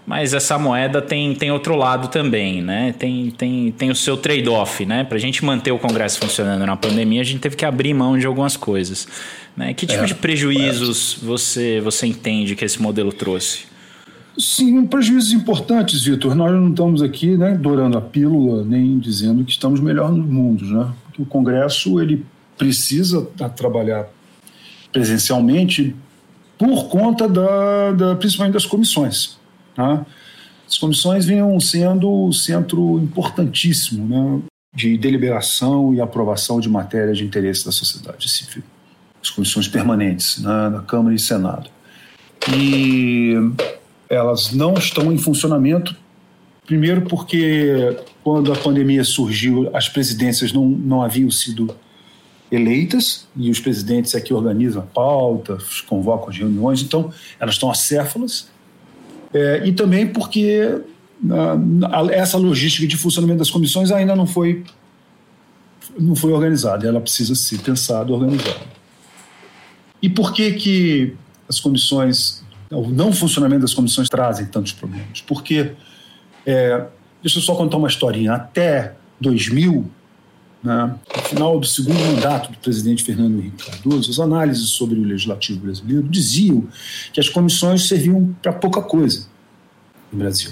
mas 0.09 0.33
essa 0.33 0.59
moeda 0.59 1.03
tem, 1.03 1.35
tem 1.35 1.53
outro 1.53 1.77
lado 1.77 2.09
também, 2.09 2.63
né? 2.63 2.95
Tem, 2.99 3.31
tem, 3.31 3.71
tem 3.71 3.91
o 3.91 3.95
seu 3.95 4.17
trade-off, 4.17 4.87
né? 4.87 5.05
Para 5.05 5.19
a 5.19 5.21
gente 5.21 5.45
manter 5.45 5.71
o 5.71 5.79
Congresso 5.79 6.19
funcionando 6.19 6.65
na 6.65 6.75
pandemia, 6.79 7.21
a 7.21 7.25
gente 7.25 7.41
teve 7.41 7.55
que 7.55 7.65
abrir 7.67 7.93
mão 7.93 8.19
de 8.19 8.25
algumas 8.25 8.57
coisas. 8.57 9.07
Né? 9.55 9.75
Que 9.75 9.87
tipo 9.87 10.03
é, 10.03 10.07
de 10.07 10.15
prejuízos 10.15 11.19
é. 11.23 11.27
você, 11.27 11.81
você 11.83 12.07
entende 12.07 12.57
que 12.57 12.65
esse 12.65 12.81
modelo 12.81 13.13
trouxe? 13.13 13.67
Sim, 14.39 14.87
prejuízos 14.87 15.35
importantes, 15.35 16.05
Vitor. 16.05 16.35
Nós 16.35 16.53
não 16.53 16.71
estamos 16.71 17.03
aqui 17.03 17.37
né, 17.37 17.55
dourando 17.55 17.99
a 17.99 18.01
pílula, 18.01 18.65
nem 18.65 18.99
dizendo 18.99 19.45
que 19.45 19.51
estamos 19.51 19.79
melhor 19.79 20.11
no 20.11 20.25
mundo, 20.25 20.65
né? 20.65 20.91
Porque 21.05 21.21
o 21.21 21.27
Congresso 21.27 22.01
ele 22.01 22.25
precisa 22.57 23.27
trabalhar 23.55 24.07
presencialmente 24.91 25.95
por 26.57 26.89
conta 26.89 27.29
da, 27.29 27.93
da 27.93 28.17
principalmente 28.17 28.55
das 28.55 28.65
comissões. 28.65 29.38
Tá? 29.79 30.05
As 30.67 30.77
comissões 30.77 31.25
vinham 31.25 31.59
sendo 31.61 32.11
o 32.11 32.33
centro 32.33 32.99
importantíssimo 32.99 34.09
né, 34.09 34.43
de 34.75 34.99
deliberação 34.99 35.95
e 35.95 36.01
aprovação 36.01 36.59
de 36.59 36.69
matérias 36.69 37.19
de 37.19 37.25
interesse 37.25 37.65
da 37.65 37.71
sociedade 37.71 38.29
civil. 38.29 38.65
As 39.23 39.31
comissões 39.31 39.69
permanentes 39.69 40.43
né, 40.43 40.83
Câmara 40.89 41.15
e 41.15 41.19
Senado. 41.19 41.71
E 42.53 43.35
elas 44.11 44.53
não 44.53 44.75
estão 44.75 45.13
em 45.13 45.19
funcionamento, 45.19 45.95
primeiro 46.67 47.03
porque 47.03 47.97
quando 48.25 48.53
a 48.53 48.57
pandemia 48.57 49.05
surgiu, 49.05 49.71
as 49.73 49.89
presidências 49.89 50.53
não, 50.53 50.69
não 50.69 51.03
haviam 51.03 51.31
sido 51.31 51.73
eleitas 52.51 53.29
e 53.37 53.49
os 53.49 53.61
presidentes 53.61 54.13
é 54.17 54.21
que 54.21 54.35
organizam 54.35 54.83
a 54.83 54.87
pauta, 54.87 55.57
convocam 55.87 56.31
as 56.31 56.37
reuniões, 56.37 56.83
então 56.83 57.13
elas 57.39 57.55
estão 57.55 57.71
acéfalas 57.71 58.49
é, 59.33 59.67
e 59.67 59.73
também 59.73 60.07
porque 60.07 60.81
essa 62.13 62.39
logística 62.39 62.87
de 62.87 62.97
funcionamento 62.97 63.41
das 63.41 63.51
comissões 63.51 63.91
ainda 63.91 64.15
não 64.15 64.27
foi, 64.27 64.65
não 65.99 66.15
foi 66.15 66.33
organizada, 66.33 66.87
ela 66.87 67.01
precisa 67.01 67.35
ser 67.35 67.59
pensada 67.59 68.13
organizada. 68.13 68.79
E 70.01 70.09
por 70.09 70.33
que, 70.33 70.53
que 70.53 71.17
as 71.49 71.59
comissões, 71.59 72.43
o 72.71 72.89
não 72.89 73.13
funcionamento 73.13 73.63
das 73.63 73.75
comissões 73.75 74.09
trazem 74.09 74.47
tantos 74.47 74.73
problemas? 74.73 75.21
Porque, 75.23 75.73
é, 76.47 76.87
deixa 77.21 77.39
eu 77.39 77.43
só 77.43 77.55
contar 77.57 77.79
uma 77.79 77.89
historinha, 77.89 78.35
até 78.35 78.95
2000, 79.21 79.91
né, 80.69 80.95
no 81.17 81.23
final 81.23 81.59
do 81.59 81.67
segundo 81.67 81.99
mandato 81.99 82.53
do 82.53 82.59
presidente 82.59 83.03
Fernando 83.03 83.39
Henrique 83.39 83.65
Cardoso, 83.65 84.11
as 84.11 84.19
análises 84.19 84.69
sobre 84.69 85.01
o 85.01 85.03
legislativo 85.03 85.61
brasileiro 85.61 86.07
diziam 86.07 86.69
que 87.11 87.19
as 87.19 87.29
comissões 87.31 87.89
serviam 87.89 88.37
para 88.43 88.53
pouca 88.53 88.83
coisa 88.83 89.27
no 90.13 90.19
Brasil. 90.19 90.51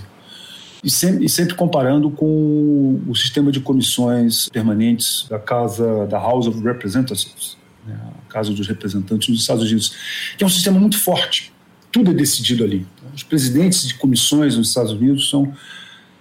E 0.82 0.90
sempre, 0.90 1.26
e 1.26 1.28
sempre, 1.28 1.54
comparando 1.54 2.10
com 2.10 3.02
o 3.06 3.14
sistema 3.14 3.52
de 3.52 3.60
comissões 3.60 4.48
permanentes 4.48 5.26
da 5.28 5.38
Casa 5.38 6.06
da 6.06 6.18
House 6.18 6.46
of 6.46 6.62
Representatives, 6.62 7.58
né, 7.86 7.98
a 8.26 8.32
Casa 8.32 8.54
dos 8.54 8.66
Representantes 8.66 9.28
dos 9.28 9.40
Estados 9.40 9.64
Unidos, 9.64 9.94
que 10.38 10.44
é 10.44 10.46
um 10.46 10.50
sistema 10.50 10.80
muito 10.80 10.98
forte. 10.98 11.52
Tudo 11.92 12.10
é 12.10 12.14
decidido 12.14 12.64
ali. 12.64 12.86
Os 13.14 13.22
presidentes 13.22 13.86
de 13.86 13.94
comissões 13.94 14.56
nos 14.56 14.68
Estados 14.68 14.92
Unidos 14.92 15.28
são 15.28 15.52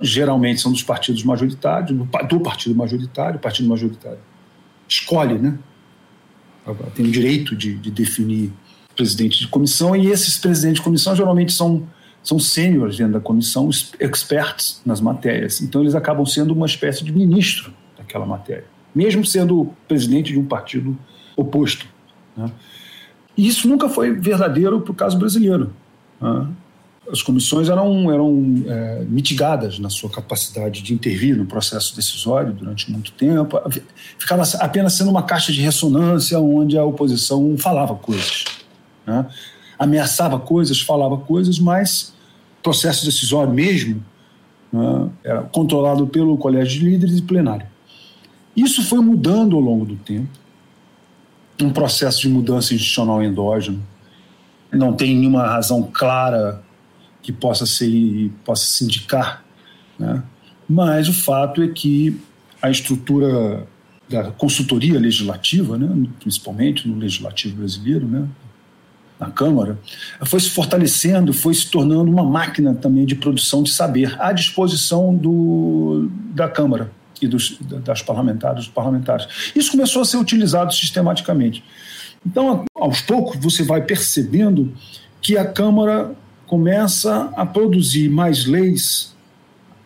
geralmente 0.02 0.62
são 0.62 0.72
dos 0.72 0.84
partidos 0.84 1.24
majoritários, 1.24 1.98
do 2.30 2.40
partido 2.40 2.76
majoritário, 2.76 3.38
o 3.38 3.42
partido 3.42 3.68
majoritário 3.70 4.20
escolhe, 4.88 5.38
né? 5.38 5.58
Tem 6.96 7.06
o 7.06 7.12
direito 7.12 7.56
de, 7.56 7.76
de 7.76 7.92
definir 7.92 8.52
presidente 8.96 9.40
de 9.40 9.48
comissão 9.48 9.96
e 9.96 10.08
esses 10.08 10.38
presidentes 10.38 10.80
de 10.80 10.84
comissão 10.84 11.16
geralmente 11.16 11.54
são 11.54 11.88
são 12.26 12.40
sêniores 12.40 12.98
dentro 12.98 13.14
da 13.14 13.20
comissão, 13.20 13.70
experts 14.00 14.82
nas 14.84 15.00
matérias. 15.00 15.62
Então 15.62 15.82
eles 15.82 15.94
acabam 15.94 16.26
sendo 16.26 16.56
uma 16.56 16.66
espécie 16.66 17.04
de 17.04 17.12
ministro 17.12 17.72
daquela 17.96 18.26
matéria, 18.26 18.66
mesmo 18.96 19.24
sendo 19.24 19.72
presidente 19.88 20.34
de 20.34 20.40
um 20.40 20.46
partido 20.46 20.98
oposto. 21.38 21.86
Né? 22.36 22.50
E 23.38 23.48
isso 23.48 23.68
nunca 23.68 23.88
foi 23.88 24.12
verdadeiro 24.12 24.82
para 24.82 24.92
o 24.92 24.96
caso 24.96 25.20
brasileiro. 25.20 25.72
Né? 26.20 26.48
As 27.12 27.22
comissões 27.22 27.70
eram, 27.70 28.12
eram 28.12 28.64
é, 28.68 29.06
mitigadas 29.08 29.78
na 29.80 29.90
sua 29.90 30.10
capacidade 30.10 30.82
de 30.82 30.94
intervir 30.94 31.38
no 31.38 31.46
processo 31.46 31.96
decisório 31.96 32.52
durante 32.52 32.92
muito 32.92 33.12
tempo. 33.12 33.60
Ficava 34.18 34.44
apenas 34.60 34.94
sendo 34.94 35.12
uma 35.12 35.24
caixa 35.24 35.52
de 35.52 35.62
ressonância 35.62 36.40
onde 36.40 36.78
a 36.78 36.84
oposição 36.84 37.56
falava 37.58 37.96
coisas, 37.96 38.46
né? 39.06 39.26
ameaçava 39.78 40.40
coisas, 40.40 40.82
falava 40.82 41.18
coisas, 41.18 41.60
mas 41.60 42.14
o 42.60 42.64
processo 42.64 43.06
decisório 43.06 43.54
mesmo 43.54 44.04
né, 44.72 45.10
era 45.24 45.44
controlado 45.44 46.08
pelo 46.08 46.38
colégio 46.38 46.80
de 46.80 46.86
líderes 46.86 47.20
e 47.20 47.22
plenário. 47.22 47.68
Isso 48.56 48.84
foi 48.84 49.00
mudando 49.00 49.56
ao 49.56 49.62
longo 49.62 49.86
do 49.86 49.96
tempo, 49.98 50.30
um 51.62 51.70
processo 51.70 52.22
de 52.22 52.30
mudança 52.30 52.74
institucional 52.74 53.22
endógeno. 53.22 53.82
Não 54.72 54.94
tem 54.94 55.16
nenhuma 55.16 55.48
razão 55.48 55.84
clara 55.84 56.65
que 57.26 57.34
possa 57.34 57.66
ser 57.66 58.32
possa 58.44 58.66
se 58.66 58.84
indicar, 58.84 59.44
né? 59.98 60.22
mas 60.70 61.10
o 61.10 61.14
fato 61.14 61.64
é 61.64 61.68
que 61.68 62.22
a 62.62 62.70
estrutura 62.70 63.66
da 64.08 64.32
consultoria 64.32 65.00
legislativa, 65.00 65.76
né, 65.76 66.08
principalmente 66.20 66.88
no 66.88 66.96
legislativo 67.00 67.58
brasileiro, 67.58 68.08
né, 68.08 68.28
na 69.20 69.32
Câmara, 69.32 69.80
foi 70.24 70.40
se 70.40 70.52
fortalecendo, 70.52 71.34
foi 71.34 71.56
se 71.56 71.72
tornando 71.72 72.12
uma 72.12 72.24
máquina 72.24 72.76
também 72.76 73.08
de 73.08 73.16
produção 73.16 73.64
de 73.64 73.72
saber 73.72 74.16
à 74.22 74.32
disposição 74.32 75.16
do, 75.16 76.12
da 76.32 76.48
Câmara 76.48 76.92
e 77.20 77.28
dos, 77.28 77.58
das 77.60 78.04
parlamentares, 78.04 78.66
dos 78.66 78.68
parlamentares. 78.68 79.52
Isso 79.56 79.72
começou 79.72 80.04
a 80.04 80.06
ser 80.06 80.18
utilizado 80.18 80.72
sistematicamente. 80.72 81.64
Então, 82.24 82.66
aos 82.76 83.02
poucos, 83.02 83.40
você 83.42 83.64
vai 83.64 83.82
percebendo 83.82 84.72
que 85.22 85.38
a 85.38 85.46
Câmara 85.46 86.16
começa 86.48 87.32
a 87.36 87.46
produzir 87.46 88.10
mais 88.10 88.46
leis, 88.46 89.16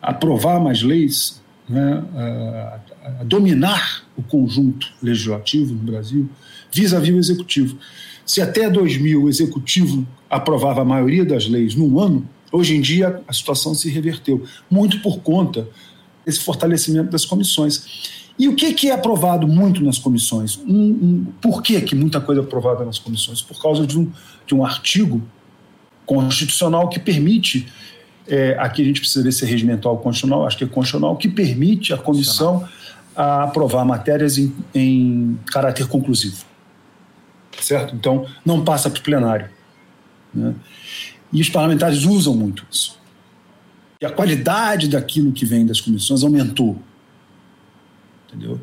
a 0.01 0.11
aprovar 0.11 0.59
mais 0.59 0.81
leis, 0.81 1.41
né, 1.67 2.03
a, 2.15 3.23
dominar 3.23 4.03
o 4.17 4.23
conjunto 4.23 4.87
legislativo 5.01 5.73
no 5.73 5.79
Brasil, 5.79 6.29
vis-à-vis 6.71 7.09
-vis 7.09 7.15
o 7.15 7.19
executivo. 7.19 7.77
Se 8.25 8.41
até 8.41 8.69
2000 8.69 9.23
o 9.23 9.29
executivo 9.29 10.05
aprovava 10.29 10.81
a 10.81 10.85
maioria 10.85 11.25
das 11.25 11.47
leis 11.47 11.75
num 11.75 11.99
ano, 11.99 12.27
hoje 12.51 12.75
em 12.75 12.81
dia 12.81 13.21
a 13.27 13.33
situação 13.33 13.73
se 13.73 13.89
reverteu, 13.89 14.43
muito 14.69 15.01
por 15.01 15.19
conta 15.19 15.67
esse 16.25 16.39
fortalecimento 16.39 17.09
das 17.09 17.25
comissões. 17.25 18.29
E 18.37 18.47
o 18.47 18.55
que, 18.55 18.73
que 18.73 18.89
é 18.89 18.93
aprovado 18.93 19.47
muito 19.47 19.83
nas 19.83 19.97
comissões? 19.97 20.57
Um, 20.65 20.71
um, 20.71 21.25
por 21.41 21.61
que, 21.61 21.81
que 21.81 21.95
muita 21.95 22.21
coisa 22.21 22.41
é 22.41 22.43
aprovada 22.43 22.85
nas 22.85 22.97
comissões? 22.97 23.41
Por 23.41 23.61
causa 23.61 23.85
de 23.85 23.97
um, 23.97 24.09
de 24.45 24.55
um 24.55 24.63
artigo 24.63 25.21
constitucional 26.09 26.89
que 26.89 26.99
permite, 26.99 27.71
é, 28.27 28.57
aqui 28.57 28.81
a 28.81 28.85
gente 28.85 28.99
precisa 28.99 29.23
ver 29.23 29.31
se 29.31 29.45
é 29.45 29.47
regimental 29.47 29.91
ou 29.91 29.99
constitucional, 29.99 30.47
acho 30.47 30.57
que 30.57 30.63
é 30.63 30.67
constitucional, 30.67 31.15
que 31.15 31.29
permite 31.29 31.93
a 31.93 31.97
comissão 31.99 32.67
a 33.15 33.43
aprovar 33.43 33.85
matérias 33.85 34.39
em, 34.39 34.51
em 34.73 35.37
caráter 35.51 35.87
conclusivo. 35.87 36.43
Certo? 37.61 37.93
Então, 37.93 38.25
não 38.43 38.63
passa 38.63 38.89
para 38.89 38.99
o 38.99 39.03
plenário. 39.03 39.51
Né? 40.33 40.55
E 41.31 41.41
os 41.41 41.49
parlamentares 41.49 42.05
usam 42.05 42.33
muito 42.33 42.65
isso. 42.71 42.97
E 44.01 44.05
a 44.05 44.09
qualidade 44.09 44.87
daquilo 44.87 45.31
que 45.31 45.45
vem 45.45 45.63
das 45.63 45.79
comissões 45.79 46.23
aumentou 46.23 46.81
entendeu? 48.29 48.59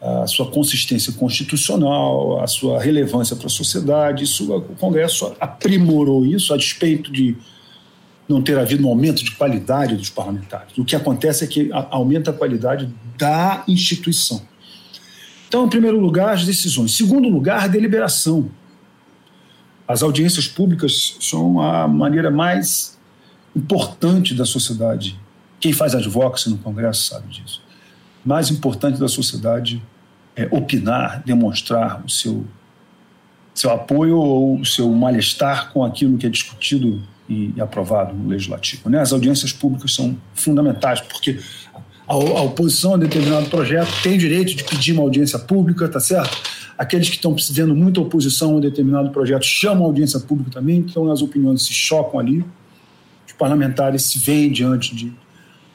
A 0.00 0.26
sua 0.26 0.50
consistência 0.50 1.12
constitucional, 1.12 2.42
a 2.42 2.46
sua 2.46 2.80
relevância 2.80 3.36
para 3.36 3.46
a 3.46 3.50
sociedade, 3.50 4.24
isso, 4.24 4.50
o 4.54 4.74
Congresso 4.76 5.36
aprimorou 5.38 6.24
isso 6.24 6.54
a 6.54 6.56
despeito 6.56 7.12
de 7.12 7.36
não 8.26 8.40
ter 8.40 8.58
havido 8.58 8.86
um 8.86 8.88
aumento 8.88 9.22
de 9.22 9.32
qualidade 9.32 9.96
dos 9.96 10.08
parlamentares. 10.08 10.78
O 10.78 10.84
que 10.84 10.96
acontece 10.96 11.44
é 11.44 11.46
que 11.46 11.70
aumenta 11.90 12.30
a 12.30 12.34
qualidade 12.34 12.88
da 13.18 13.62
instituição. 13.68 14.40
Então, 15.48 15.66
em 15.66 15.68
primeiro 15.68 16.00
lugar, 16.00 16.32
as 16.32 16.46
decisões. 16.46 16.92
Em 16.92 16.94
segundo 16.94 17.28
lugar, 17.28 17.64
a 17.64 17.66
deliberação. 17.66 18.50
As 19.86 20.02
audiências 20.02 20.46
públicas 20.46 21.16
são 21.20 21.60
a 21.60 21.86
maneira 21.86 22.30
mais 22.30 22.98
importante 23.54 24.32
da 24.32 24.46
sociedade. 24.46 25.18
Quem 25.58 25.72
faz 25.72 25.94
advocacy 25.94 26.48
no 26.48 26.56
Congresso 26.56 27.02
sabe 27.02 27.28
disso 27.28 27.60
mais 28.24 28.50
importante 28.50 28.98
da 28.98 29.08
sociedade 29.08 29.82
é 30.36 30.48
opinar, 30.50 31.22
demonstrar 31.24 32.02
o 32.04 32.08
seu, 32.08 32.44
seu 33.54 33.70
apoio 33.70 34.16
ou 34.16 34.60
o 34.60 34.64
seu 34.64 34.90
mal-estar 34.90 35.72
com 35.72 35.84
aquilo 35.84 36.16
que 36.16 36.26
é 36.26 36.28
discutido 36.28 37.02
e, 37.28 37.52
e 37.56 37.60
aprovado 37.60 38.14
no 38.14 38.28
legislativo. 38.28 38.88
Né? 38.88 39.00
As 39.00 39.12
audiências 39.12 39.52
públicas 39.52 39.94
são 39.94 40.16
fundamentais, 40.34 41.00
porque 41.00 41.38
a, 42.08 42.14
a 42.14 42.42
oposição 42.42 42.94
a 42.94 42.96
determinado 42.96 43.46
projeto 43.46 43.90
tem 44.02 44.18
direito 44.18 44.54
de 44.54 44.64
pedir 44.64 44.92
uma 44.92 45.02
audiência 45.02 45.38
pública, 45.38 45.88
tá 45.88 46.00
certo? 46.00 46.36
Aqueles 46.78 47.10
que 47.10 47.16
estão 47.16 47.36
vendo 47.50 47.74
muita 47.74 48.00
oposição 48.00 48.52
a 48.52 48.56
um 48.56 48.60
determinado 48.60 49.10
projeto 49.10 49.44
chamam 49.44 49.84
a 49.84 49.86
audiência 49.86 50.18
pública 50.18 50.50
também, 50.50 50.78
então 50.78 51.10
as 51.10 51.20
opiniões 51.20 51.62
se 51.62 51.74
chocam 51.74 52.18
ali, 52.18 52.44
os 53.26 53.32
parlamentares 53.34 54.04
se 54.04 54.18
veem 54.18 54.50
diante 54.50 54.94
de 54.94 55.12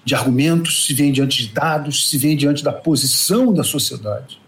de 0.05 0.13
argumentos, 0.13 0.85
se 0.85 0.93
vem 0.93 1.11
diante 1.11 1.47
de 1.47 1.51
dados, 1.51 2.07
se 2.07 2.17
vem 2.17 2.37
diante 2.37 2.63
da 2.63 2.71
posição 2.71 3.51
da 3.51 3.63
sociedade. 3.63 4.39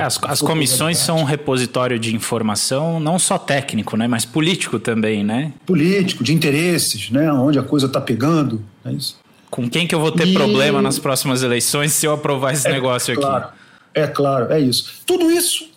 As, 0.00 0.18
as 0.22 0.40
comissões 0.40 0.98
são 0.98 1.18
um 1.18 1.24
repositório 1.24 1.98
de 1.98 2.14
informação 2.14 3.00
não 3.00 3.18
só 3.18 3.38
técnico, 3.38 3.96
né, 3.96 4.06
mas 4.06 4.24
político 4.24 4.78
também, 4.78 5.24
né? 5.24 5.52
Político, 5.66 6.22
de 6.22 6.32
interesses, 6.32 7.10
né, 7.10 7.30
onde 7.32 7.58
a 7.58 7.62
coisa 7.62 7.86
está 7.86 8.00
pegando, 8.00 8.64
é 8.84 8.92
isso. 8.92 9.20
Com 9.50 9.68
quem 9.68 9.86
que 9.86 9.94
eu 9.94 10.00
vou 10.00 10.12
ter 10.12 10.28
e... 10.28 10.32
problema 10.32 10.80
nas 10.80 10.98
próximas 10.98 11.42
eleições 11.42 11.92
se 11.94 12.06
eu 12.06 12.12
aprovar 12.12 12.52
esse 12.52 12.68
é 12.68 12.72
negócio 12.72 13.14
claro, 13.14 13.46
aqui? 13.46 13.54
É 13.94 14.06
claro, 14.06 14.52
é 14.52 14.60
isso. 14.60 15.02
Tudo 15.04 15.30
isso 15.30 15.70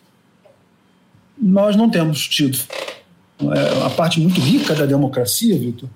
nós 1.37 1.75
não 1.75 1.89
temos 1.89 2.27
tido. 2.27 2.57
É 3.39 3.73
uma 3.73 3.89
parte 3.89 4.19
muito 4.19 4.39
rica 4.39 4.73
da 4.73 4.85
democracia, 4.85 5.57
Vitor, 5.57 5.89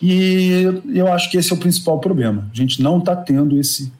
e 0.00 0.62
eu 0.94 1.12
acho 1.12 1.30
que 1.30 1.36
esse 1.36 1.52
é 1.52 1.56
o 1.56 1.58
principal 1.58 1.98
problema. 1.98 2.48
A 2.52 2.56
gente 2.56 2.80
não 2.80 2.98
está 2.98 3.16
tendo 3.16 3.58
esse, 3.58 3.92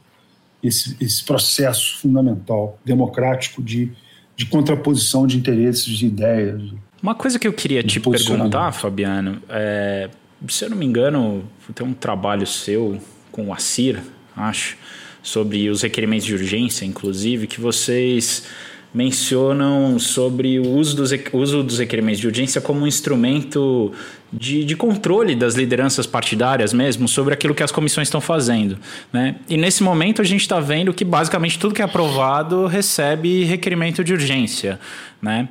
esse, 0.62 0.97
esse 1.01 1.25
processo 1.25 1.99
fundamental, 1.99 2.79
democrático, 2.85 3.62
de, 3.62 3.92
de 4.37 4.47
contraposição 4.47 5.27
de 5.27 5.37
interesses, 5.37 5.85
de 5.85 6.07
ideias. 6.07 6.62
Uma 7.03 7.14
coisa 7.14 7.38
que 7.38 7.47
eu 7.47 7.53
queria 7.53 7.83
te 7.83 8.01
perguntar, 8.01 8.73
Fabiano, 8.73 9.40
é, 9.49 10.11
se 10.49 10.64
eu 10.64 10.71
não 10.71 10.77
me 10.77 10.85
engano, 10.85 11.44
tem 11.75 11.87
um 11.87 11.94
trabalho 11.94 12.47
seu 12.47 13.01
com 13.31 13.49
o 13.49 13.53
Assir, 13.53 14.01
acho, 14.37 14.77
sobre 15.23 15.68
os 15.68 15.83
requerimentos 15.83 16.27
de 16.27 16.35
urgência, 16.35 16.85
inclusive, 16.85 17.47
que 17.47 17.61
vocês 17.61 18.44
mencionam 18.92 19.98
sobre 19.98 20.59
o 20.59 20.68
uso 20.68 20.96
dos, 20.96 21.12
uso 21.33 21.62
dos 21.62 21.79
requerimentos 21.79 22.20
de 22.20 22.27
urgência 22.27 22.61
como 22.61 22.81
um 22.81 22.87
instrumento 22.87 23.92
de, 24.33 24.64
de, 24.64 24.77
controle 24.77 25.35
das 25.35 25.55
lideranças 25.55 26.07
partidárias 26.07 26.72
mesmo 26.72 27.07
sobre 27.07 27.35
aquilo 27.35 27.55
que 27.55 27.62
as 27.62 27.70
comissões 27.70 28.09
estão 28.09 28.20
fazendo. 28.20 28.79
Né? 29.12 29.37
E 29.48 29.57
nesse 29.57 29.83
momento 29.83 30.22
a 30.22 30.24
gente 30.24 30.40
está 30.40 30.61
vendo 30.61 30.92
que 30.92 31.05
basicamente 31.05 31.59
tudo 31.59 31.74
que 31.74 31.83
é 31.83 31.85
aprovado 31.85 32.66
recebe 32.66 33.44
requerimento 33.44 34.03
de 34.03 34.12
urgência. 34.12 34.81
Né? 35.20 35.48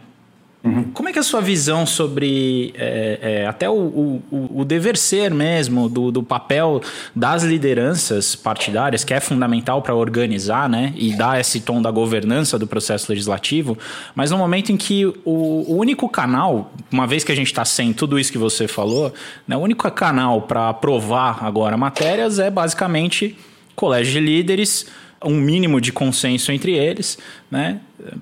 Uhum. 0.63 0.85
Como 0.91 1.07
é 1.07 1.13
que 1.13 1.19
é 1.19 1.21
a 1.21 1.23
sua 1.23 1.39
visão 1.39 1.85
sobre 1.85 2.73
é, 2.75 3.19
é, 3.21 3.47
até 3.47 3.69
o, 3.69 3.73
o, 3.73 4.49
o, 4.61 4.65
dever 4.65 4.97
ser 4.97 5.31
mesmo 5.31 5.87
do, 5.87 6.11
do 6.11 6.23
papel 6.23 6.81
das 7.15 7.43
lideranças 7.43 8.35
partidárias, 8.35 9.03
que 9.03 9.13
é 9.13 9.19
fundamental 9.19 9.81
para 9.81 9.93
organizar 9.93 10.67
né, 10.67 10.93
e 10.95 11.15
dar 11.15 11.39
esse 11.39 11.61
tom 11.61 11.81
da 11.81 11.91
governança 11.91 12.57
do 12.57 12.65
processo 12.65 13.11
legislativo, 13.11 13.77
mas 14.15 14.31
no 14.31 14.37
momento 14.37 14.71
em 14.71 14.77
que 14.77 15.05
o, 15.05 15.13
o 15.25 15.75
único 15.77 16.09
canal, 16.09 16.71
uma 16.91 17.05
vez 17.05 17.23
que 17.23 17.31
a 17.31 17.35
gente 17.35 17.47
está 17.47 17.63
sem 17.63 17.93
tudo 17.93 18.17
isso 18.17 18.31
que 18.31 18.37
você 18.37 18.67
falou, 18.67 19.13
né, 19.47 19.55
o 19.55 19.59
único 19.59 19.89
canal 19.91 20.41
para 20.41 20.69
aprovar 20.69 21.45
agora 21.45 21.77
matérias 21.77 22.39
é 22.39 22.49
basicamente 22.49 23.37
colégio 23.75 24.13
de 24.13 24.19
líderes 24.19 24.87
um 25.23 25.35
mínimo 25.35 25.81
de 25.81 25.91
consenso 25.91 26.51
entre 26.51 26.73
eles, 26.73 27.17
né? 27.49 27.79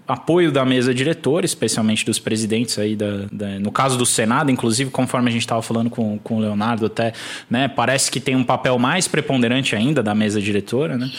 apoio 0.07 0.51
da 0.51 0.63
mesa 0.63 0.93
diretora, 0.93 1.45
especialmente 1.45 2.05
dos 2.05 2.17
presidentes 2.17 2.79
aí 2.79 2.95
da, 2.95 3.25
da, 3.31 3.59
no 3.59 3.71
caso 3.71 3.97
do 3.97 4.05
Senado, 4.05 4.49
inclusive 4.49 4.89
conforme 4.89 5.29
a 5.29 5.31
gente 5.31 5.41
estava 5.41 5.61
falando 5.61 5.89
com, 5.89 6.17
com 6.19 6.37
o 6.37 6.39
Leonardo 6.39 6.85
até, 6.85 7.13
né, 7.49 7.67
parece 7.67 8.09
que 8.09 8.19
tem 8.19 8.35
um 8.35 8.43
papel 8.43 8.79
mais 8.79 9.07
preponderante 9.07 9.75
ainda 9.75 10.01
da 10.01 10.15
mesa 10.15 10.41
diretora, 10.41 10.97
né? 10.97 11.11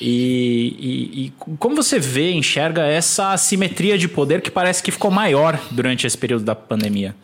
E, 0.00 0.76
e, 0.78 1.26
e 1.26 1.32
como 1.58 1.76
você 1.76 1.98
vê, 1.98 2.32
enxerga 2.32 2.82
essa 2.82 3.32
assimetria 3.32 3.96
de 3.96 4.08
poder 4.08 4.40
que 4.40 4.50
parece 4.50 4.82
que 4.82 4.90
ficou 4.90 5.10
maior 5.10 5.58
durante 5.70 6.06
esse 6.06 6.18
período 6.18 6.44
da 6.44 6.54
pandemia? 6.54 7.14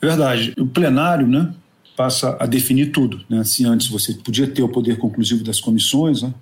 Verdade. 0.00 0.54
O 0.58 0.66
plenário, 0.66 1.26
né? 1.26 1.52
Passa 1.96 2.36
a 2.38 2.46
definir 2.46 2.92
tudo. 2.92 3.24
Né? 3.28 3.42
Se 3.44 3.64
antes 3.64 3.88
você 3.88 4.12
podia 4.14 4.46
ter 4.46 4.62
o 4.62 4.68
poder 4.68 4.98
conclusivo 4.98 5.42
das 5.42 5.60
comissões, 5.60 6.22
né? 6.22 6.32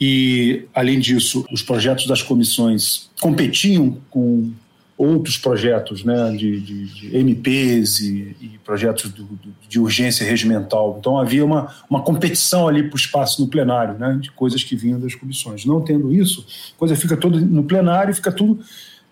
e, 0.00 0.64
além 0.74 1.00
disso, 1.00 1.44
os 1.50 1.62
projetos 1.62 2.06
das 2.06 2.22
comissões 2.22 3.10
competiam 3.20 3.98
com 4.10 4.52
outros 4.96 5.38
projetos 5.38 6.02
né, 6.02 6.32
de, 6.32 6.60
de, 6.60 6.86
de 6.86 7.16
MPs 7.16 8.00
e, 8.00 8.36
e 8.40 8.58
projetos 8.64 9.10
do, 9.12 9.28
de 9.68 9.78
urgência 9.78 10.26
regimental. 10.26 10.96
Então 10.98 11.16
havia 11.16 11.44
uma, 11.44 11.72
uma 11.88 12.02
competição 12.02 12.66
ali 12.66 12.82
para 12.82 12.94
o 12.94 12.98
espaço 12.98 13.40
no 13.40 13.46
plenário, 13.46 13.96
né, 13.96 14.18
de 14.20 14.30
coisas 14.32 14.64
que 14.64 14.74
vinham 14.74 14.98
das 14.98 15.14
comissões. 15.14 15.64
Não 15.64 15.80
tendo 15.80 16.12
isso, 16.12 16.44
a 16.74 16.78
coisa 16.78 16.96
fica 16.96 17.16
tudo 17.16 17.40
no 17.40 17.62
plenário, 17.62 18.12
fica 18.12 18.32
tudo 18.32 18.58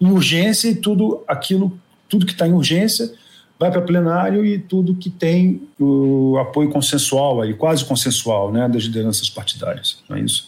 em 0.00 0.10
urgência 0.10 0.68
e 0.68 0.74
tudo 0.74 1.22
aquilo, 1.26 1.78
tudo 2.08 2.26
que 2.26 2.32
está 2.32 2.48
em 2.48 2.52
urgência 2.52 3.12
vai 3.58 3.70
para 3.70 3.80
plenário 3.80 4.44
e 4.44 4.58
tudo 4.58 4.94
que 4.94 5.08
tem 5.08 5.62
o 5.78 6.36
apoio 6.38 6.68
consensual, 6.70 7.40
aí, 7.40 7.54
quase 7.54 7.84
consensual, 7.84 8.52
né, 8.52 8.68
das 8.68 8.82
lideranças 8.82 9.30
partidárias. 9.30 9.98
Não 10.08 10.16
é 10.16 10.20
isso? 10.20 10.46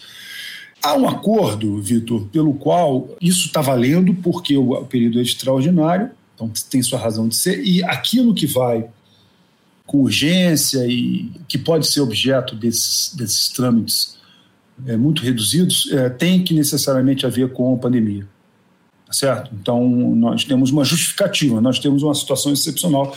Há 0.82 0.94
um 0.94 1.08
acordo, 1.08 1.80
Vitor, 1.82 2.26
pelo 2.26 2.54
qual 2.54 3.08
isso 3.20 3.46
está 3.46 3.60
valendo 3.60 4.14
porque 4.14 4.56
o 4.56 4.84
período 4.84 5.18
é 5.18 5.22
extraordinário, 5.22 6.10
então 6.34 6.50
tem 6.70 6.82
sua 6.82 6.98
razão 6.98 7.26
de 7.26 7.34
ser, 7.34 7.64
e 7.64 7.82
aquilo 7.82 8.34
que 8.34 8.46
vai 8.46 8.88
com 9.86 10.02
urgência 10.02 10.86
e 10.86 11.30
que 11.48 11.56
pode 11.56 11.86
ser 11.86 12.00
objeto 12.02 12.54
desses, 12.54 13.14
desses 13.14 13.48
trâmites 13.48 14.18
é, 14.86 14.96
muito 14.96 15.22
reduzidos, 15.22 15.90
é, 15.90 16.10
tem 16.10 16.44
que 16.44 16.54
necessariamente 16.54 17.26
haver 17.26 17.52
com 17.52 17.74
a 17.74 17.78
pandemia. 17.78 18.26
Tá 19.08 19.14
certo? 19.14 19.50
Então, 19.58 19.88
nós 19.88 20.44
temos 20.44 20.70
uma 20.70 20.84
justificativa, 20.84 21.62
nós 21.62 21.78
temos 21.78 22.02
uma 22.02 22.14
situação 22.14 22.52
excepcional. 22.52 23.16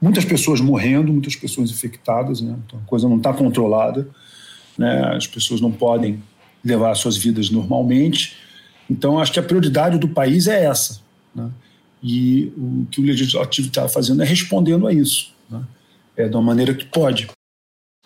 Muitas 0.00 0.24
pessoas 0.24 0.58
morrendo, 0.58 1.12
muitas 1.12 1.36
pessoas 1.36 1.70
infectadas, 1.70 2.40
né? 2.40 2.56
então 2.66 2.80
a 2.82 2.88
coisa 2.88 3.06
não 3.06 3.18
está 3.18 3.34
controlada, 3.34 4.08
né? 4.78 5.14
as 5.14 5.26
pessoas 5.26 5.60
não 5.60 5.70
podem 5.70 6.22
levar 6.64 6.94
suas 6.94 7.18
vidas 7.18 7.50
normalmente. 7.50 8.36
Então, 8.88 9.18
acho 9.18 9.30
que 9.30 9.38
a 9.38 9.42
prioridade 9.42 9.98
do 9.98 10.08
país 10.08 10.46
é 10.46 10.64
essa. 10.64 11.02
Né? 11.34 11.50
E 12.02 12.50
o 12.56 12.86
que 12.90 12.98
o 12.98 13.04
legislativo 13.04 13.68
está 13.68 13.86
fazendo 13.86 14.22
é 14.22 14.24
respondendo 14.24 14.86
a 14.86 14.94
isso, 14.94 15.34
né? 15.50 15.62
é 16.16 16.26
uma 16.28 16.40
maneira 16.40 16.72
que 16.72 16.86
pode. 16.86 17.28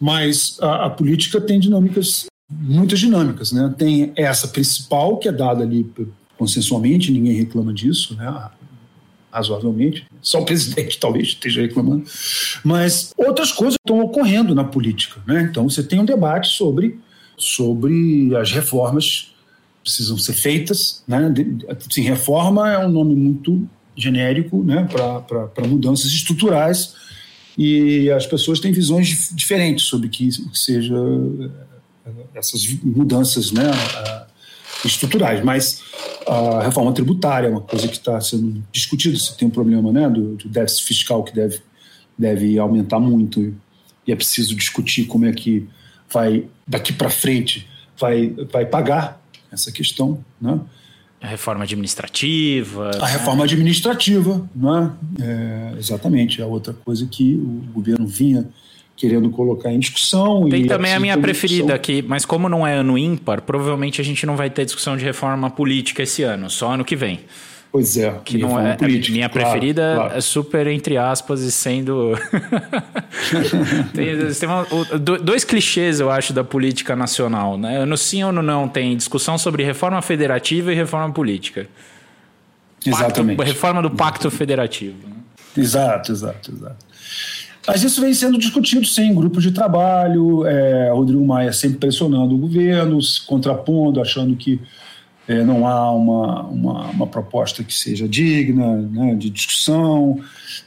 Mas 0.01 0.57
a, 0.61 0.87
a 0.87 0.91
política 0.91 1.41
tem 1.41 1.61
dinâmicas, 1.61 2.27
muitas 2.51 2.99
dinâmicas. 2.99 3.53
Né? 3.53 3.73
Tem 3.79 4.13
essa 4.17 4.49
principal, 4.49 5.19
que 5.19 5.29
é 5.29 5.33
dada 5.33 5.63
ali 5.63 5.85
consensualmente, 6.43 7.13
ninguém 7.13 7.37
reclama 7.37 7.73
disso, 7.73 8.17
né? 8.17 8.51
razoavelmente. 9.31 10.05
Só 10.21 10.41
o 10.41 10.45
presidente 10.45 10.99
talvez 11.01 11.29
esteja 11.29 11.63
reclamando. 11.63 12.05
Mas 12.65 13.15
outras 13.17 13.53
coisas 13.53 13.77
estão 13.77 14.01
ocorrendo 14.01 14.53
na 14.55 14.65
política. 14.65 15.21
Né? 15.25 15.47
Então 15.49 15.71
você 15.71 15.85
tem 15.85 16.01
um 16.01 16.05
debate 16.05 16.49
sobre, 16.49 16.99
sobre 17.39 18.35
as 18.37 18.51
reformas 18.51 19.33
que 19.77 19.85
precisam 19.85 20.19
ser 20.19 20.33
feitas. 20.33 21.05
Né? 21.07 21.33
Assim, 21.69 22.03
reforma 22.03 22.73
é 22.73 22.85
um 22.85 22.91
nome 22.91 23.15
muito 23.15 23.69
genérico 23.95 24.65
né? 24.65 24.89
para 24.91 25.69
mudanças 25.69 26.11
estruturais 26.11 26.97
e 27.57 28.11
as 28.11 28.27
pessoas 28.27 28.59
têm 28.59 28.73
visões 28.73 29.31
diferentes 29.33 29.85
sobre 29.85 30.09
que, 30.09 30.29
que 30.29 30.59
seja 30.59 30.97
eh, 32.07 32.11
essas 32.35 32.67
mudanças 32.83 33.53
né, 33.53 33.71
estruturais, 34.85 35.45
mas 35.45 35.83
a 36.27 36.63
reforma 36.63 36.93
tributária 36.93 37.47
é 37.47 37.51
uma 37.51 37.61
coisa 37.61 37.87
que 37.89 37.97
está 37.97 38.21
sendo 38.21 38.63
discutida, 38.73 39.17
se 39.17 39.37
tem 39.37 39.49
um 39.49 39.51
problema 39.51 39.93
né, 39.93 40.09
do, 40.09 40.37
do, 40.37 40.49
déficit 40.49 40.85
fiscal 40.85 41.23
que 41.23 41.35
deve, 41.35 41.61
deve 42.19 42.59
aumentar 42.59 42.99
muito 42.99 43.55
e 44.07 44.13
é 44.13 44.17
preciso 44.17 44.55
discutir 44.55 45.05
como 45.05 45.27
é 45.27 45.33
que 45.33 45.69
vai, 46.13 46.47
daqui 46.67 46.93
para 46.93 47.09
frente, 47.09 47.69
vai, 47.99 48.29
vai 48.51 48.67
pagar 48.67 49.21
essa 49.51 49.71
questão, 49.71 50.25
né? 50.41 50.59
A 51.21 51.29
reforma 51.29 51.63
administrativa. 51.63 52.91
A 52.97 53.07
né? 53.07 53.13
reforma 53.13 53.45
administrativa, 53.45 54.51
né? 54.57 54.93
É, 55.21 55.79
exatamente, 55.79 56.43
é 56.43 56.45
outra 56.45 56.73
coisa 56.73 57.07
que 57.07 57.35
o 57.37 57.73
governo 57.73 58.09
vinha 58.09 58.49
querendo 59.03 59.31
colocar 59.31 59.73
em 59.73 59.81
discussão. 59.81 60.49
Tem 60.49 60.65
também 60.65 60.95
a 60.95 61.01
minha 61.01 61.19
preferida 61.19 61.75
aqui, 61.75 62.05
mas 62.07 62.25
como 62.25 62.49
não 62.49 62.65
é 62.65 62.75
ano 62.75 62.97
ímpar, 62.97 63.43
provavelmente 63.43 64.01
a 64.01 64.05
gente 64.05 64.25
não 64.25 64.37
vai 64.37 64.49
ter 64.49 64.65
discussão 64.65 64.97
de 64.97 65.05
reforma 65.05 65.51
política 65.51 66.05
esse 66.05 66.23
ano, 66.23 66.49
só 66.49 66.75
ano 66.75 66.85
que 66.85 66.95
vem. 66.95 67.19
Pois 67.73 67.97
é, 67.97 68.15
que 68.25 68.39
não 68.39 68.61
é 68.61 68.77
política, 68.77 69.13
minha 69.13 69.29
claro, 69.29 69.49
preferida 69.49 69.95
claro. 69.97 70.15
é 70.15 70.21
super 70.21 70.67
entre 70.69 70.99
aspas 70.99 71.41
e 71.41 71.51
sendo 71.51 72.13
tem, 73.93 74.19
tem 74.39 74.49
uma, 74.49 74.67
dois 75.21 75.43
clichês 75.43 75.99
eu 75.99 76.09
acho 76.09 76.33
da 76.33 76.45
política 76.45 76.95
nacional, 76.95 77.59
né? 77.59 77.85
No 77.85 77.97
sim 77.97 78.23
ou 78.23 78.31
no 78.31 78.43
não 78.43 78.69
tem 78.69 78.97
discussão 78.97 79.37
sobre 79.37 79.65
reforma 79.65 80.01
federativa 80.01 80.71
e 80.71 80.77
reforma 80.77 81.13
política. 81.13 81.67
Exatamente. 82.87 83.39
Pacto, 83.39 83.53
reforma 83.53 83.83
do 83.83 83.91
pacto 83.91 84.31
federativo. 84.31 85.09
Né? 85.09 85.17
Exato, 85.57 86.13
exato, 86.13 86.53
exato. 86.53 86.87
Mas 87.67 87.83
isso 87.83 88.01
vem 88.01 88.13
sendo 88.13 88.39
discutido, 88.39 88.85
sim, 88.87 89.03
em 89.03 89.15
grupos 89.15 89.43
de 89.43 89.53
trabalho. 89.53 90.45
É, 90.47 90.91
Rodrigo 90.91 91.25
Maia 91.25 91.53
sempre 91.53 91.79
pressionando 91.79 92.35
o 92.35 92.39
governo, 92.39 93.01
se 93.01 93.25
contrapondo, 93.25 94.01
achando 94.01 94.35
que 94.35 94.61
é, 95.29 95.45
não 95.45 95.67
há 95.67 95.93
uma, 95.93 96.43
uma, 96.43 96.91
uma, 96.91 97.07
proposta 97.07 97.63
que 97.63 97.73
seja 97.73 98.09
digna 98.09 98.77
né, 98.77 99.15
de 99.15 99.31
discussão, 99.31 100.21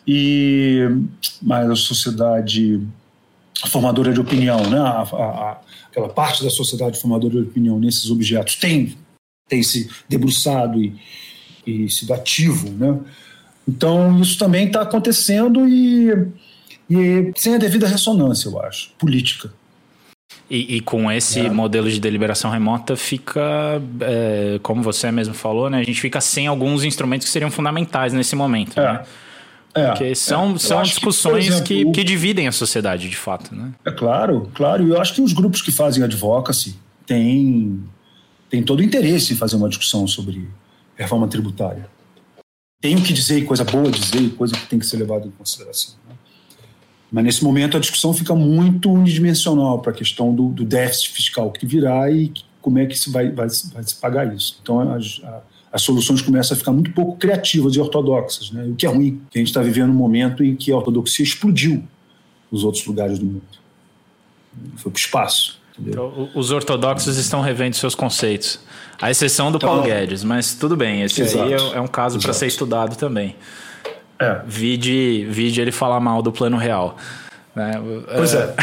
e, 0.08 0.80
mas 1.41 1.70
a 1.70 1.76
sociedade 1.76 2.82
formadora 3.68 4.14
de 4.14 4.20
opinião, 4.20 4.70
né, 4.70 4.80
a, 4.80 5.02
a, 5.02 5.62
aquela 5.89 6.10
parte 6.10 6.43
da 6.43 6.50
sociedade 6.50 7.00
formadora 7.00 7.34
de 7.34 7.41
opinião 7.41 7.78
nesses 7.80 8.10
objetos 8.10 8.56
tem, 8.56 8.96
tem 9.50 9.62
se 9.62 9.89
debruçado 10.08 10.82
e, 10.82 10.96
e 11.68 11.89
sido 11.89 12.14
ativo. 12.14 12.70
Né? 12.72 12.98
Então, 13.68 14.22
isso 14.22 14.38
também 14.38 14.68
está 14.68 14.82
acontecendo 14.82 15.68
e, 15.68 16.28
e 16.90 17.32
sem 17.36 17.56
a 17.56 17.58
devida 17.58 17.88
ressonância, 17.88 18.48
eu 18.48 18.62
acho, 18.62 18.92
política. 18.98 19.52
E, 20.50 20.78
e, 20.78 20.82
com 20.82 21.12
esse 21.12 21.40
é. 21.40 21.50
modelo 21.50 21.90
de 21.90 22.00
deliberação 22.00 22.52
remota 22.52 22.96
fica, 22.96 23.82
é, 24.02 24.60
como 24.62 24.84
você 24.84 25.12
mesmo 25.12 25.34
falou, 25.34 25.70
né? 25.70 25.80
A 25.80 25.84
gente 25.84 26.00
fica 26.00 26.22
sem 26.22 26.46
alguns 26.46 26.84
instrumentos 26.84 27.26
que 27.26 27.34
seriam 27.34 27.50
fundamentais 27.50 28.14
nesse 28.14 28.36
momento, 28.36 28.80
é. 28.80 28.94
né? 28.94 29.04
É, 29.74 29.88
Porque 29.88 30.16
são, 30.16 30.56
é. 30.56 30.58
são 30.58 30.82
discussões 30.84 31.46
que, 31.62 31.74
exemplo, 31.74 31.92
que, 31.92 32.00
que, 32.00 32.04
dividem 32.04 32.48
a 32.48 32.52
sociedade, 32.52 33.10
de 33.10 33.18
fato, 33.18 33.54
né? 33.54 33.74
É 33.84 33.92
claro, 33.92 34.50
claro. 34.54 34.88
E 34.88 34.90
eu 34.90 35.02
acho 35.02 35.14
que 35.14 35.22
os 35.22 35.34
grupos 35.34 35.62
que 35.62 35.72
fazem 35.72 36.02
advocacy 36.04 36.78
têm, 37.06 37.84
têm 38.50 38.64
todo 38.64 38.80
o 38.80 38.84
interesse 38.84 39.34
em 39.34 39.36
fazer 39.36 39.58
uma 39.58 39.68
discussão 39.68 40.08
sobre 40.08 40.48
reforma 40.96 41.28
tributária. 41.28 41.90
Tem 42.80 42.96
o 42.96 43.02
que 43.02 43.12
dizer, 43.12 43.44
coisa 43.46 43.66
boa 43.66 43.90
dizer, 43.92 44.30
coisa 44.36 44.56
que 44.56 44.68
tem 44.68 44.80
que 44.80 44.86
ser 44.86 44.98
levada 44.98 45.28
em 45.28 45.32
consideração. 45.32 45.96
Mas 47.16 47.24
nesse 47.24 47.43
momento 47.45 47.78
a 47.78 47.80
discussão 47.80 48.13
fica 48.13 48.36
muito 48.36 48.91
unidimensional 48.91 49.80
para 49.80 49.93
a 49.93 49.95
questão 49.95 50.36
do, 50.36 50.49
do, 50.49 50.66
déficit 50.66 51.13
fiscal 51.13 51.49
que 51.49 51.66
virá 51.66 52.11
e 52.11 52.34
como 52.61 52.78
é 52.78 52.86
que 52.86 52.99
se 52.99 53.09
vai, 53.09 53.32
vai, 53.32 53.47
vai 53.74 53.84
se 53.84 53.95
pagar 53.95 54.36
isso. 54.36 54.59
Então 54.61 54.93
as, 54.93 55.22
as 55.72 55.82
soluções 55.82 56.22
começam 56.22 56.53
a 56.53 56.57
ficar 56.57 56.74
muito 56.74 56.91
pouco 56.91 57.16
criativas 57.16 57.74
e 57.74 57.80
ortodoxas, 57.80 58.51
né? 58.51 58.66
o 58.66 58.76
que 58.76 58.86
é 58.86 58.89
ruim, 58.89 59.22
que 59.32 59.38
a 59.38 59.39
gente 59.39 59.47
está 59.47 59.61
vivendo 59.61 59.91
um 59.91 59.95
momento 59.95 60.43
em 60.43 60.57
que 60.57 60.74
a 60.74 60.76
ortodoxia 60.76 61.24
explodiu 61.24 61.82
nos 62.51 62.66
outros 62.66 62.86
lugares 62.86 63.18
do 63.18 63.26
mundo. 63.26 63.43
Foi 64.76 64.91
para 64.91 64.97
o 64.97 64.99
espaço. 64.99 65.57
Então, 65.80 66.30
os 66.36 66.51
ortodoxos 66.51 67.16
estão 67.16 67.39
revendo 67.39 67.78
seus 67.78 67.95
conceitos, 67.95 68.59
à 69.01 69.09
exceção 69.09 69.53
do 69.53 69.59
Paulo 69.59 69.86
então, 69.86 69.95
Guedes, 69.95 70.22
mas 70.22 70.53
tudo 70.53 70.76
bem, 70.76 71.01
esse 71.01 71.22
exato, 71.22 71.45
aí 71.45 71.53
é, 71.53 71.78
é 71.78 71.82
um 71.82 71.88
caso 71.88 72.20
para 72.20 72.34
ser 72.34 72.47
estudado 72.47 72.97
também. 72.97 73.38
É. 74.20 74.41
Vide, 74.45 75.26
vide 75.30 75.61
ele 75.61 75.72
falar 75.72 75.99
mal 75.99 76.22
do 76.22 76.32
plano 76.32 76.57
real. 76.57 76.97
Né? 77.55 77.72
Pois 78.13 78.34
é. 78.34 78.53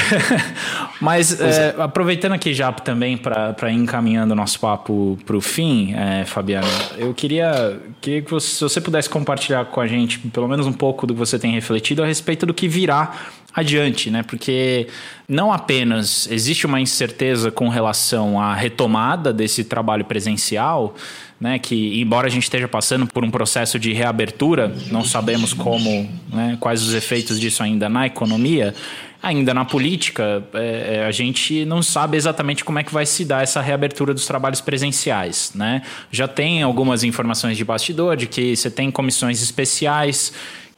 Mas 1.00 1.34
pois 1.34 1.58
é, 1.58 1.74
é. 1.76 1.82
aproveitando 1.82 2.32
aqui 2.32 2.52
já 2.52 2.70
também 2.70 3.16
para 3.16 3.70
ir 3.70 3.74
encaminhando 3.74 4.32
o 4.32 4.34
nosso 4.34 4.60
papo 4.60 5.18
para 5.24 5.34
o 5.34 5.40
fim, 5.40 5.94
é, 5.94 6.26
Fabiano, 6.26 6.66
eu 6.98 7.14
queria, 7.14 7.80
queria 8.02 8.20
que 8.20 8.30
você, 8.30 8.48
se 8.48 8.60
você 8.60 8.80
pudesse 8.82 9.08
compartilhar 9.08 9.64
com 9.64 9.80
a 9.80 9.86
gente 9.86 10.18
pelo 10.18 10.46
menos 10.46 10.66
um 10.66 10.72
pouco 10.72 11.06
do 11.06 11.14
que 11.14 11.18
você 11.18 11.38
tem 11.38 11.52
refletido 11.52 12.02
a 12.02 12.06
respeito 12.06 12.44
do 12.44 12.52
que 12.52 12.68
virá 12.68 13.12
adiante, 13.54 14.10
né? 14.10 14.22
Porque 14.22 14.88
não 15.26 15.52
apenas 15.52 16.28
existe 16.30 16.66
uma 16.66 16.80
incerteza 16.80 17.50
com 17.50 17.68
relação 17.68 18.38
à 18.38 18.54
retomada 18.54 19.32
desse 19.32 19.64
trabalho 19.64 20.04
presencial, 20.04 20.94
né, 21.42 21.58
que 21.58 22.00
embora 22.00 22.28
a 22.28 22.30
gente 22.30 22.44
esteja 22.44 22.68
passando 22.68 23.04
por 23.04 23.24
um 23.24 23.30
processo 23.30 23.76
de 23.76 23.92
reabertura, 23.92 24.72
não 24.92 25.04
sabemos 25.04 25.52
como, 25.52 26.08
né, 26.32 26.56
quais 26.60 26.80
os 26.84 26.94
efeitos 26.94 27.40
disso 27.40 27.64
ainda 27.64 27.88
na 27.88 28.06
economia, 28.06 28.72
ainda 29.20 29.52
na 29.52 29.64
política, 29.64 30.44
é, 30.54 30.98
é, 30.98 31.04
a 31.04 31.10
gente 31.10 31.64
não 31.64 31.82
sabe 31.82 32.16
exatamente 32.16 32.64
como 32.64 32.78
é 32.78 32.84
que 32.84 32.94
vai 32.94 33.04
se 33.04 33.24
dar 33.24 33.42
essa 33.42 33.60
reabertura 33.60 34.14
dos 34.14 34.24
trabalhos 34.24 34.60
presenciais. 34.60 35.50
Né? 35.52 35.82
Já 36.12 36.28
tem 36.28 36.62
algumas 36.62 37.02
informações 37.02 37.56
de 37.56 37.64
bastidor 37.64 38.16
de 38.16 38.28
que 38.28 38.54
você 38.54 38.70
tem 38.70 38.88
comissões 38.88 39.42
especiais 39.42 40.32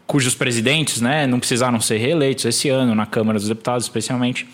cujos 0.06 0.34
presidentes 0.34 1.00
né, 1.00 1.26
não 1.26 1.38
precisaram 1.38 1.78
ser 1.78 1.98
reeleitos 1.98 2.46
esse 2.46 2.70
ano, 2.70 2.94
na 2.94 3.04
Câmara 3.04 3.38
dos 3.38 3.48
Deputados 3.48 3.84
especialmente 3.84 4.46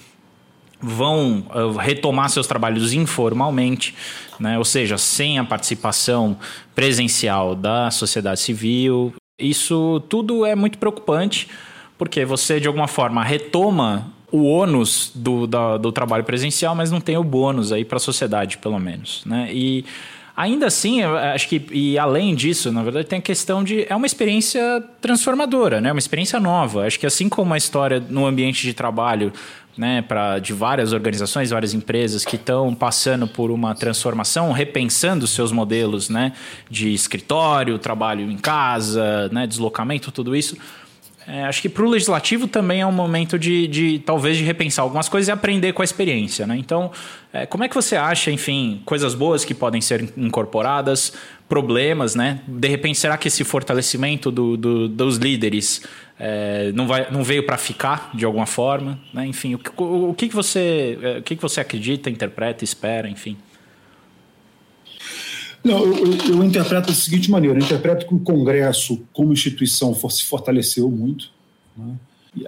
vão 0.81 1.45
uh, 1.55 1.77
retomar 1.77 2.31
seus 2.31 2.47
trabalhos 2.47 2.93
informalmente, 2.93 3.95
né? 4.39 4.57
ou 4.59 4.65
seja, 4.65 4.97
sem 4.97 5.39
a 5.39 5.45
participação 5.45 6.37
presencial 6.75 7.55
da 7.55 7.91
sociedade 7.91 8.41
civil. 8.41 9.13
Isso 9.39 10.03
tudo 10.09 10.45
é 10.45 10.55
muito 10.55 10.79
preocupante, 10.79 11.49
porque 11.99 12.25
você, 12.25 12.59
de 12.59 12.67
alguma 12.67 12.89
forma, 12.89 13.23
retoma 13.23 14.13
o 14.33 14.45
ônus 14.45 15.11
do, 15.15 15.47
da, 15.47 15.77
do 15.77 15.91
trabalho 15.91 16.25
presencial, 16.25 16.75
mas 16.75 16.91
não 16.91 17.01
tem 17.01 17.17
o 17.17 17.25
bônus 17.25 17.73
aí 17.73 17.85
para 17.85 17.97
a 17.97 18.01
sociedade, 18.01 18.59
pelo 18.59 18.79
menos. 18.79 19.23
Né? 19.27 19.49
E 19.53 19.85
ainda 20.37 20.67
assim, 20.67 21.03
acho 21.03 21.49
que, 21.49 21.67
e 21.71 21.99
além 21.99 22.35
disso, 22.35 22.71
na 22.71 22.83
verdade, 22.83 23.07
tem 23.07 23.19
a 23.19 23.23
questão 23.23 23.65
de. 23.65 23.85
É 23.89 23.95
uma 23.95 24.07
experiência 24.07 24.83
transformadora, 25.01 25.81
né? 25.81 25.93
uma 25.93 25.99
experiência 25.99 26.39
nova. 26.39 26.87
Acho 26.87 26.99
que 26.99 27.07
assim 27.07 27.29
como 27.29 27.53
a 27.53 27.57
história 27.57 28.03
no 28.09 28.25
ambiente 28.25 28.63
de 28.63 28.73
trabalho 28.73 29.33
né, 29.77 30.03
pra, 30.03 30.39
de 30.39 30.53
várias 30.53 30.93
organizações, 30.93 31.51
várias 31.51 31.75
empresas 31.75 32.25
que 32.25 32.37
estão 32.37 32.75
passando 32.75 33.27
por 33.27 33.51
uma 33.51 33.75
transformação, 33.75 34.53
repensando 34.53 35.27
seus 35.27 35.53
modelos 35.53 36.09
né, 36.09 36.33
de 36.69 36.93
escritório, 36.93 37.79
trabalho 37.79 38.31
em 38.31 38.37
casa, 38.37 39.29
né, 39.31 39.47
deslocamento, 39.47 40.11
tudo 40.13 40.35
isso. 40.37 40.57
É, 41.33 41.45
acho 41.45 41.63
que 41.63 41.69
para 41.69 41.85
o 41.85 41.89
legislativo 41.89 42.49
também 42.49 42.81
é 42.81 42.87
um 42.87 42.91
momento 42.91 43.39
de, 43.39 43.69
de, 43.69 43.99
talvez 44.01 44.37
de 44.37 44.43
repensar 44.43 44.83
algumas 44.83 45.09
coisas 45.09 45.29
e 45.29 45.31
aprender 45.31 45.73
com 45.73 45.81
a 45.81 45.85
experiência. 45.85 46.45
Né? 46.45 46.57
Então, 46.57 46.91
é, 47.33 47.47
como 47.47 47.63
é 47.63 47.69
que 47.69 47.75
você 47.75 47.95
acha, 47.95 48.33
enfim, 48.33 48.83
coisas 48.85 49.15
boas 49.15 49.45
que 49.45 49.55
podem 49.55 49.81
ser 49.81 50.13
incorporadas, 50.17 51.13
problemas, 51.49 52.17
né? 52.17 52.41
De 52.49 52.67
repente, 52.67 52.99
será 52.99 53.17
que 53.17 53.29
esse 53.29 53.45
fortalecimento 53.45 54.29
do, 54.33 54.57
do, 54.57 54.89
dos 54.89 55.19
líderes 55.19 55.83
é, 56.19 56.73
não, 56.75 56.89
vai, 56.89 57.09
não 57.13 57.23
veio 57.23 57.47
para 57.47 57.57
ficar 57.57 58.11
de 58.13 58.25
alguma 58.25 58.47
forma? 58.47 58.99
Né? 59.15 59.25
Enfim, 59.27 59.55
o, 59.55 59.61
o, 59.77 60.11
o, 60.11 60.15
que, 60.15 60.29
que, 60.29 60.35
você, 60.35 60.99
é, 61.01 61.19
o 61.19 61.23
que, 61.23 61.37
que 61.37 61.43
você 61.43 61.61
acredita, 61.61 62.11
interpreta, 62.11 62.65
espera, 62.65 63.09
enfim? 63.09 63.37
Não, 65.63 65.85
eu, 65.85 66.17
eu, 66.29 66.45
interpreto 66.45 66.89
da 66.89 66.95
seguinte 66.95 67.31
maneira: 67.31 67.59
eu 67.59 67.63
interpreto 67.63 68.07
que 68.07 68.15
o 68.15 68.21
Congresso, 68.21 69.03
como 69.13 69.33
instituição, 69.33 69.95
se 70.09 70.25
fortaleceu 70.25 70.91
muito. 70.91 71.31
Né? 71.77 71.95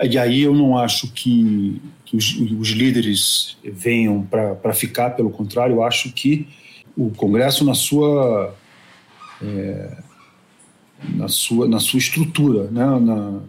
E 0.02 0.16
aí 0.16 0.42
eu 0.42 0.54
não 0.54 0.78
acho 0.78 1.12
que, 1.12 1.80
que 2.04 2.16
os, 2.16 2.34
os, 2.58 2.68
líderes 2.68 3.56
venham 3.64 4.22
para 4.22 4.72
ficar, 4.72 5.10
pelo 5.10 5.30
contrário, 5.30 5.76
eu 5.76 5.82
acho 5.82 6.12
que 6.12 6.46
o 6.96 7.10
Congresso, 7.10 7.64
na 7.64 7.74
sua. 7.74 8.54
É, 9.42 9.96
na, 11.08 11.28
sua, 11.28 11.68
na 11.68 11.80
sua 11.80 11.98
estrutura, 11.98 12.64
né? 12.70 12.84
na, 12.84 13.00
na, 13.00 13.40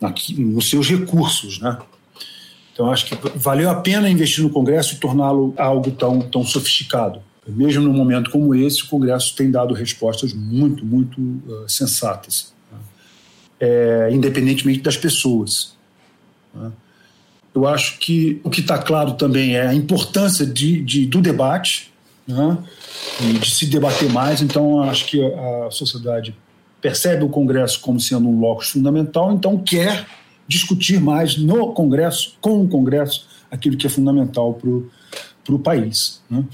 na, 0.00 0.14
nos 0.38 0.70
seus 0.70 0.88
recursos. 0.88 1.60
Né? 1.60 1.78
Então, 2.72 2.90
acho 2.90 3.06
que 3.06 3.38
valeu 3.38 3.68
a 3.70 3.74
pena 3.74 4.08
investir 4.08 4.42
no 4.42 4.50
Congresso 4.50 4.94
e 4.94 4.98
torná-lo 4.98 5.54
algo 5.56 5.90
tão, 5.90 6.20
tão 6.20 6.44
sofisticado. 6.44 7.20
Mesmo 7.48 7.84
num 7.84 7.92
momento 7.92 8.30
como 8.30 8.54
esse, 8.54 8.82
o 8.82 8.88
Congresso 8.88 9.34
tem 9.36 9.50
dado 9.50 9.72
respostas 9.72 10.32
muito, 10.32 10.84
muito 10.84 11.20
uh, 11.20 11.68
sensatas, 11.68 12.52
né? 12.72 12.78
é, 13.60 14.08
independentemente 14.12 14.80
das 14.80 14.96
pessoas. 14.96 15.76
Né? 16.54 16.72
Eu 17.54 17.66
acho 17.66 17.98
que 17.98 18.40
o 18.42 18.50
que 18.50 18.60
está 18.60 18.78
claro 18.78 19.14
também 19.14 19.54
é 19.54 19.66
a 19.66 19.74
importância 19.74 20.44
de, 20.44 20.82
de 20.82 21.06
do 21.06 21.22
debate, 21.22 21.92
né? 22.26 22.58
de 23.40 23.50
se 23.50 23.66
debater 23.66 24.10
mais. 24.10 24.42
Então, 24.42 24.82
acho 24.82 25.06
que 25.06 25.22
a 25.22 25.70
sociedade 25.70 26.36
percebe 26.80 27.24
o 27.24 27.28
Congresso 27.28 27.80
como 27.80 27.98
sendo 27.98 28.28
um 28.28 28.38
locus 28.38 28.70
fundamental, 28.70 29.32
então 29.32 29.58
quer 29.58 30.06
discutir 30.46 31.00
mais 31.00 31.36
no 31.36 31.72
Congresso, 31.72 32.36
com 32.40 32.62
o 32.62 32.68
Congresso, 32.68 33.26
aquilo 33.50 33.76
que 33.76 33.86
é 33.86 33.90
fundamental 33.90 34.54
para 34.54 35.54
o 35.54 35.58
país. 35.58 36.22
Né? 36.28 36.44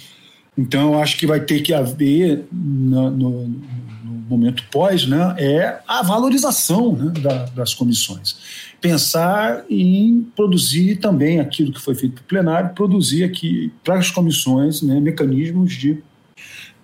Então, 0.57 0.93
eu 0.93 1.01
acho 1.01 1.17
que 1.17 1.27
vai 1.27 1.41
ter 1.41 1.61
que 1.63 1.73
haver, 1.73 2.45
no, 2.53 3.11
no, 3.11 3.49
no 3.49 4.13
momento 4.29 4.65
pós, 4.71 5.07
né, 5.07 5.35
é 5.39 5.81
a 5.89 6.03
valorização 6.03 6.93
né, 6.93 7.11
da, 7.21 7.45
das 7.47 7.75
comissões. 7.75 8.37
Pensar 8.81 9.65
em 9.71 10.27
produzir 10.37 10.97
também 10.97 11.41
aquilo 11.41 11.73
que 11.73 11.81
foi 11.81 11.95
feito 11.95 12.17
para 12.17 12.23
o 12.23 12.27
plenário, 12.27 12.75
produzir 12.75 13.25
aqui 13.25 13.73
para 13.83 13.99
as 13.99 14.11
comissões 14.11 14.83
né, 14.83 15.01
mecanismos 15.01 15.73
de 15.73 16.03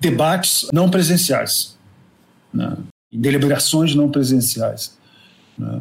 debates 0.00 0.66
não 0.72 0.88
presenciais, 0.88 1.76
né, 2.52 2.76
deliberações 3.12 3.94
não 3.94 4.10
presenciais. 4.10 4.96
Né. 5.58 5.80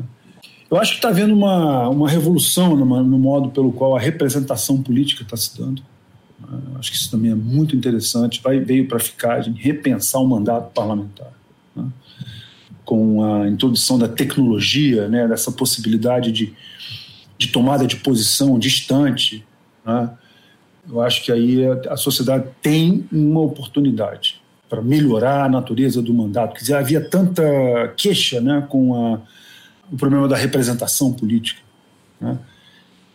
Eu 0.69 0.77
acho 0.77 0.91
que 0.91 0.97
está 0.97 1.07
havendo 1.07 1.33
uma, 1.33 1.87
uma 1.87 2.09
revolução 2.09 2.75
no 2.75 3.17
modo 3.17 3.49
pelo 3.51 3.71
qual 3.71 3.95
a 3.95 3.99
representação 3.99 4.83
política 4.83 5.23
está 5.23 5.37
se 5.37 5.57
dando. 5.57 5.81
Acho 6.77 6.91
que 6.91 6.97
isso 6.97 7.11
também 7.11 7.31
é 7.31 7.35
muito 7.35 7.75
interessante. 7.75 8.41
Vai, 8.41 8.59
veio 8.59 8.87
para 8.87 8.99
ficar, 8.99 9.41
de 9.41 9.51
repensar 9.51 10.19
o 10.19 10.27
mandato 10.27 10.71
parlamentar. 10.73 11.31
Né? 11.75 11.85
Com 12.85 13.23
a 13.23 13.47
introdução 13.47 13.97
da 13.97 14.07
tecnologia, 14.07 15.07
né? 15.07 15.27
dessa 15.27 15.51
possibilidade 15.51 16.31
de, 16.31 16.53
de 17.37 17.47
tomada 17.47 17.85
de 17.85 17.97
posição 17.97 18.57
distante. 18.57 19.45
Né? 19.85 20.09
Eu 20.89 21.01
acho 21.01 21.23
que 21.23 21.31
aí 21.31 21.65
a, 21.65 21.93
a 21.93 21.97
sociedade 21.97 22.47
tem 22.61 23.07
uma 23.11 23.41
oportunidade 23.41 24.41
para 24.69 24.81
melhorar 24.81 25.45
a 25.45 25.49
natureza 25.49 26.01
do 26.01 26.13
mandato. 26.13 26.53
Quer 26.53 26.59
dizer, 26.59 26.75
havia 26.75 27.01
tanta 27.01 27.43
queixa 27.95 28.41
né, 28.41 28.65
com 28.69 28.93
a 28.95 29.21
o 29.91 29.95
problema 29.95 30.27
da 30.27 30.35
representação 30.35 31.13
política. 31.13 31.61
Né? 32.19 32.37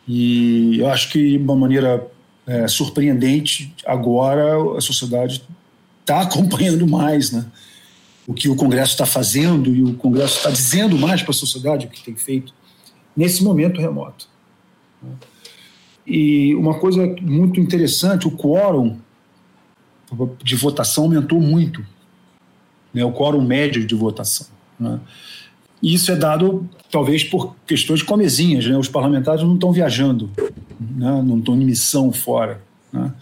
E 0.06 0.78
eu 0.78 0.88
acho 0.88 1.10
que, 1.10 1.36
uma 1.36 1.54
maneira 1.54 2.06
é, 2.46 2.66
surpreendente, 2.66 3.74
agora 3.86 4.76
a 4.76 4.80
sociedade 4.80 5.44
está 6.00 6.20
acompanhando 6.22 6.86
mais 6.86 7.30
né? 7.30 7.46
o 8.26 8.34
que 8.34 8.48
o 8.48 8.56
Congresso 8.56 8.92
está 8.92 9.06
fazendo 9.06 9.74
e 9.74 9.82
o 9.82 9.94
Congresso 9.94 10.38
está 10.38 10.50
dizendo 10.50 10.98
mais 10.98 11.22
para 11.22 11.30
a 11.30 11.34
sociedade 11.34 11.86
o 11.86 11.88
que 11.88 12.02
tem 12.02 12.16
feito 12.16 12.52
nesse 13.16 13.42
momento 13.42 13.80
remoto. 13.80 14.28
Né? 15.02 15.10
E 16.06 16.54
uma 16.56 16.78
coisa 16.78 17.06
muito 17.20 17.60
interessante, 17.60 18.26
o 18.26 18.32
quórum 18.32 18.98
de 20.42 20.56
votação 20.56 21.04
aumentou 21.04 21.40
muito, 21.40 21.84
né? 22.92 23.04
o 23.04 23.12
quórum 23.12 23.40
médio 23.40 23.86
de 23.86 23.94
votação. 23.94 24.48
Né? 24.78 24.98
E 25.82 25.94
isso 25.94 26.10
é 26.12 26.16
dado, 26.16 26.68
talvez, 26.90 27.24
por 27.24 27.56
questões 27.66 28.02
comezinhas. 28.02 28.66
Né? 28.66 28.76
Os 28.76 28.88
parlamentares 28.88 29.42
não 29.42 29.54
estão 29.54 29.72
viajando, 29.72 30.30
né? 30.96 31.22
não 31.24 31.38
estão 31.38 31.54
em 31.54 31.64
missão 31.64 32.12
fora. 32.12 32.60
Né? 32.92 33.12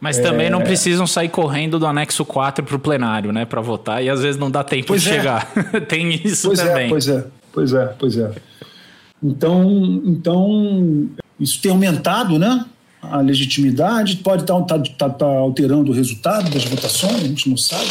Mas 0.00 0.18
também 0.18 0.46
é... 0.46 0.50
não 0.50 0.60
precisam 0.60 1.06
sair 1.06 1.28
correndo 1.28 1.78
do 1.78 1.86
anexo 1.86 2.24
4 2.24 2.64
para 2.64 2.76
o 2.76 2.78
plenário, 2.78 3.32
né, 3.32 3.44
para 3.44 3.60
votar, 3.60 4.02
e 4.02 4.08
às 4.08 4.22
vezes 4.22 4.40
não 4.40 4.50
dá 4.50 4.62
tempo 4.62 4.88
pois 4.88 5.02
de 5.02 5.08
é. 5.08 5.12
chegar. 5.12 5.52
Tem 5.88 6.14
isso 6.14 6.48
pois 6.48 6.60
é, 6.60 6.68
também. 6.68 6.86
É, 6.86 6.88
pois 6.88 7.08
é, 7.08 7.26
pois 7.52 7.72
é, 7.72 7.86
pois 7.98 8.16
é. 8.16 8.32
Então, 9.22 10.00
então 10.04 11.08
isso 11.40 11.60
tem 11.60 11.72
aumentado, 11.72 12.38
né? 12.38 12.64
A 13.02 13.20
legitimidade 13.20 14.16
pode 14.18 14.42
estar 14.42 14.60
tá, 14.62 14.78
tá, 14.78 15.10
tá 15.10 15.26
alterando 15.26 15.90
o 15.90 15.94
resultado 15.94 16.50
das 16.50 16.64
votações, 16.64 17.16
a 17.16 17.26
gente 17.26 17.48
não 17.48 17.56
sabe. 17.56 17.88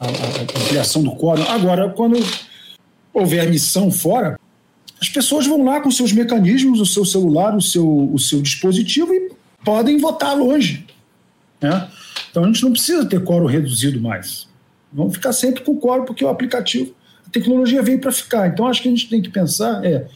A, 0.00 0.06
a, 0.06 0.08
a 0.08 0.60
ampliação 0.60 1.04
do 1.04 1.12
quórum. 1.12 1.44
Agora, 1.48 1.88
quando 1.90 2.18
houver 3.14 3.48
missão 3.48 3.92
fora, 3.92 4.38
as 5.02 5.08
pessoas 5.08 5.48
vão 5.48 5.64
lá 5.64 5.80
com 5.80 5.90
seus 5.90 6.12
mecanismos, 6.12 6.78
o 6.78 6.86
seu 6.86 7.04
celular, 7.04 7.56
o 7.56 7.60
seu, 7.60 8.08
o 8.14 8.18
seu 8.20 8.40
dispositivo 8.40 9.12
e 9.12 9.32
podem 9.64 9.98
votar 9.98 10.38
longe. 10.38 10.86
Né? 11.60 11.90
Então 12.30 12.44
a 12.44 12.46
gente 12.46 12.62
não 12.62 12.70
precisa 12.70 13.04
ter 13.04 13.24
quórum 13.24 13.46
reduzido 13.46 14.00
mais. 14.00 14.46
Vamos 14.92 15.14
ficar 15.14 15.32
sempre 15.32 15.64
com 15.64 15.76
quórum, 15.76 16.04
porque 16.04 16.24
o 16.24 16.28
aplicativo, 16.28 16.94
a 17.26 17.30
tecnologia 17.30 17.82
veio 17.82 18.00
para 18.00 18.12
ficar. 18.12 18.46
Então 18.46 18.64
acho 18.68 18.80
que 18.80 18.86
a 18.86 18.92
gente 18.92 19.08
tem 19.08 19.20
que 19.20 19.28
pensar 19.28 19.84
é 19.84 20.06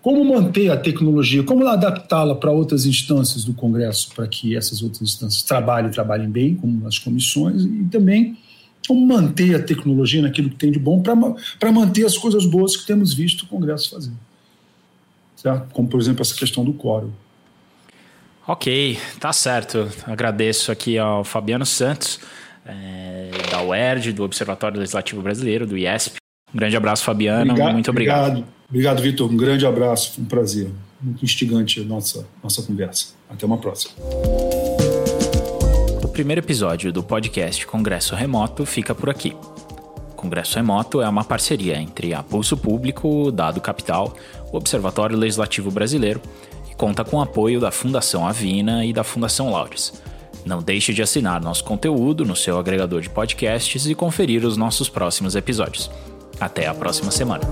como 0.00 0.24
manter 0.24 0.70
a 0.70 0.78
tecnologia, 0.78 1.42
como 1.42 1.66
adaptá-la 1.66 2.34
para 2.34 2.50
outras 2.50 2.86
instâncias 2.86 3.44
do 3.44 3.52
Congresso, 3.52 4.14
para 4.14 4.26
que 4.26 4.56
essas 4.56 4.82
outras 4.82 5.02
instâncias 5.02 5.42
trabalhem, 5.42 5.90
trabalhem 5.90 6.30
bem, 6.30 6.54
como 6.54 6.86
as 6.86 6.98
comissões, 6.98 7.64
e 7.64 7.84
também 7.90 8.38
como 8.86 9.06
manter 9.06 9.54
a 9.56 9.62
tecnologia 9.62 10.22
naquilo 10.22 10.50
que 10.50 10.56
tem 10.56 10.70
de 10.70 10.78
bom 10.78 11.02
para 11.02 11.72
manter 11.72 12.04
as 12.04 12.16
coisas 12.16 12.46
boas 12.46 12.76
que 12.76 12.86
temos 12.86 13.14
visto 13.14 13.42
o 13.42 13.46
Congresso 13.46 13.90
fazer. 13.90 14.12
Certo? 15.36 15.72
Como, 15.72 15.88
por 15.88 16.00
exemplo, 16.00 16.22
essa 16.22 16.34
questão 16.34 16.64
do 16.64 16.72
quórum. 16.72 17.10
Ok, 18.46 18.98
tá 19.18 19.32
certo. 19.32 19.90
Agradeço 20.06 20.70
aqui 20.70 20.98
ao 20.98 21.24
Fabiano 21.24 21.64
Santos, 21.64 22.20
é, 22.66 23.30
da 23.50 23.62
UERJ, 23.62 24.12
do 24.12 24.22
Observatório 24.22 24.78
Legislativo 24.78 25.22
Brasileiro, 25.22 25.66
do 25.66 25.78
IESP. 25.78 26.16
Um 26.52 26.58
grande 26.58 26.76
abraço, 26.76 27.04
Fabiano. 27.04 27.52
Obrigado, 27.52 27.72
Muito 27.72 27.90
obrigado. 27.90 28.28
Obrigado, 28.28 28.48
obrigado 28.68 29.02
Vitor. 29.02 29.30
Um 29.30 29.36
grande 29.36 29.66
abraço. 29.66 30.12
Foi 30.12 30.24
um 30.24 30.26
prazer. 30.26 30.70
Muito 31.00 31.24
instigante 31.24 31.80
a 31.80 31.84
nossa, 31.84 32.26
nossa 32.42 32.62
conversa. 32.62 33.14
Até 33.28 33.44
uma 33.46 33.58
próxima 33.58 33.94
primeiro 36.14 36.40
episódio 36.40 36.92
do 36.92 37.02
podcast 37.02 37.66
Congresso 37.66 38.14
Remoto 38.14 38.64
fica 38.64 38.94
por 38.94 39.10
aqui. 39.10 39.36
Congresso 40.14 40.54
Remoto 40.54 41.02
é 41.02 41.08
uma 41.08 41.24
parceria 41.24 41.76
entre 41.76 42.14
a 42.14 42.22
Pulso 42.22 42.56
Público, 42.56 43.32
Dado 43.32 43.60
Capital, 43.60 44.14
o 44.52 44.56
Observatório 44.56 45.18
Legislativo 45.18 45.72
Brasileiro 45.72 46.22
e 46.70 46.74
conta 46.76 47.04
com 47.04 47.16
o 47.16 47.20
apoio 47.20 47.58
da 47.58 47.72
Fundação 47.72 48.24
Avina 48.28 48.86
e 48.86 48.92
da 48.92 49.02
Fundação 49.02 49.50
Laures. 49.50 50.00
Não 50.46 50.62
deixe 50.62 50.94
de 50.94 51.02
assinar 51.02 51.42
nosso 51.42 51.64
conteúdo 51.64 52.24
no 52.24 52.36
seu 52.36 52.60
agregador 52.60 53.00
de 53.00 53.10
podcasts 53.10 53.84
e 53.84 53.92
conferir 53.92 54.46
os 54.46 54.56
nossos 54.56 54.88
próximos 54.88 55.34
episódios. 55.34 55.90
Até 56.38 56.68
a 56.68 56.74
próxima 56.74 57.10
semana. 57.10 57.42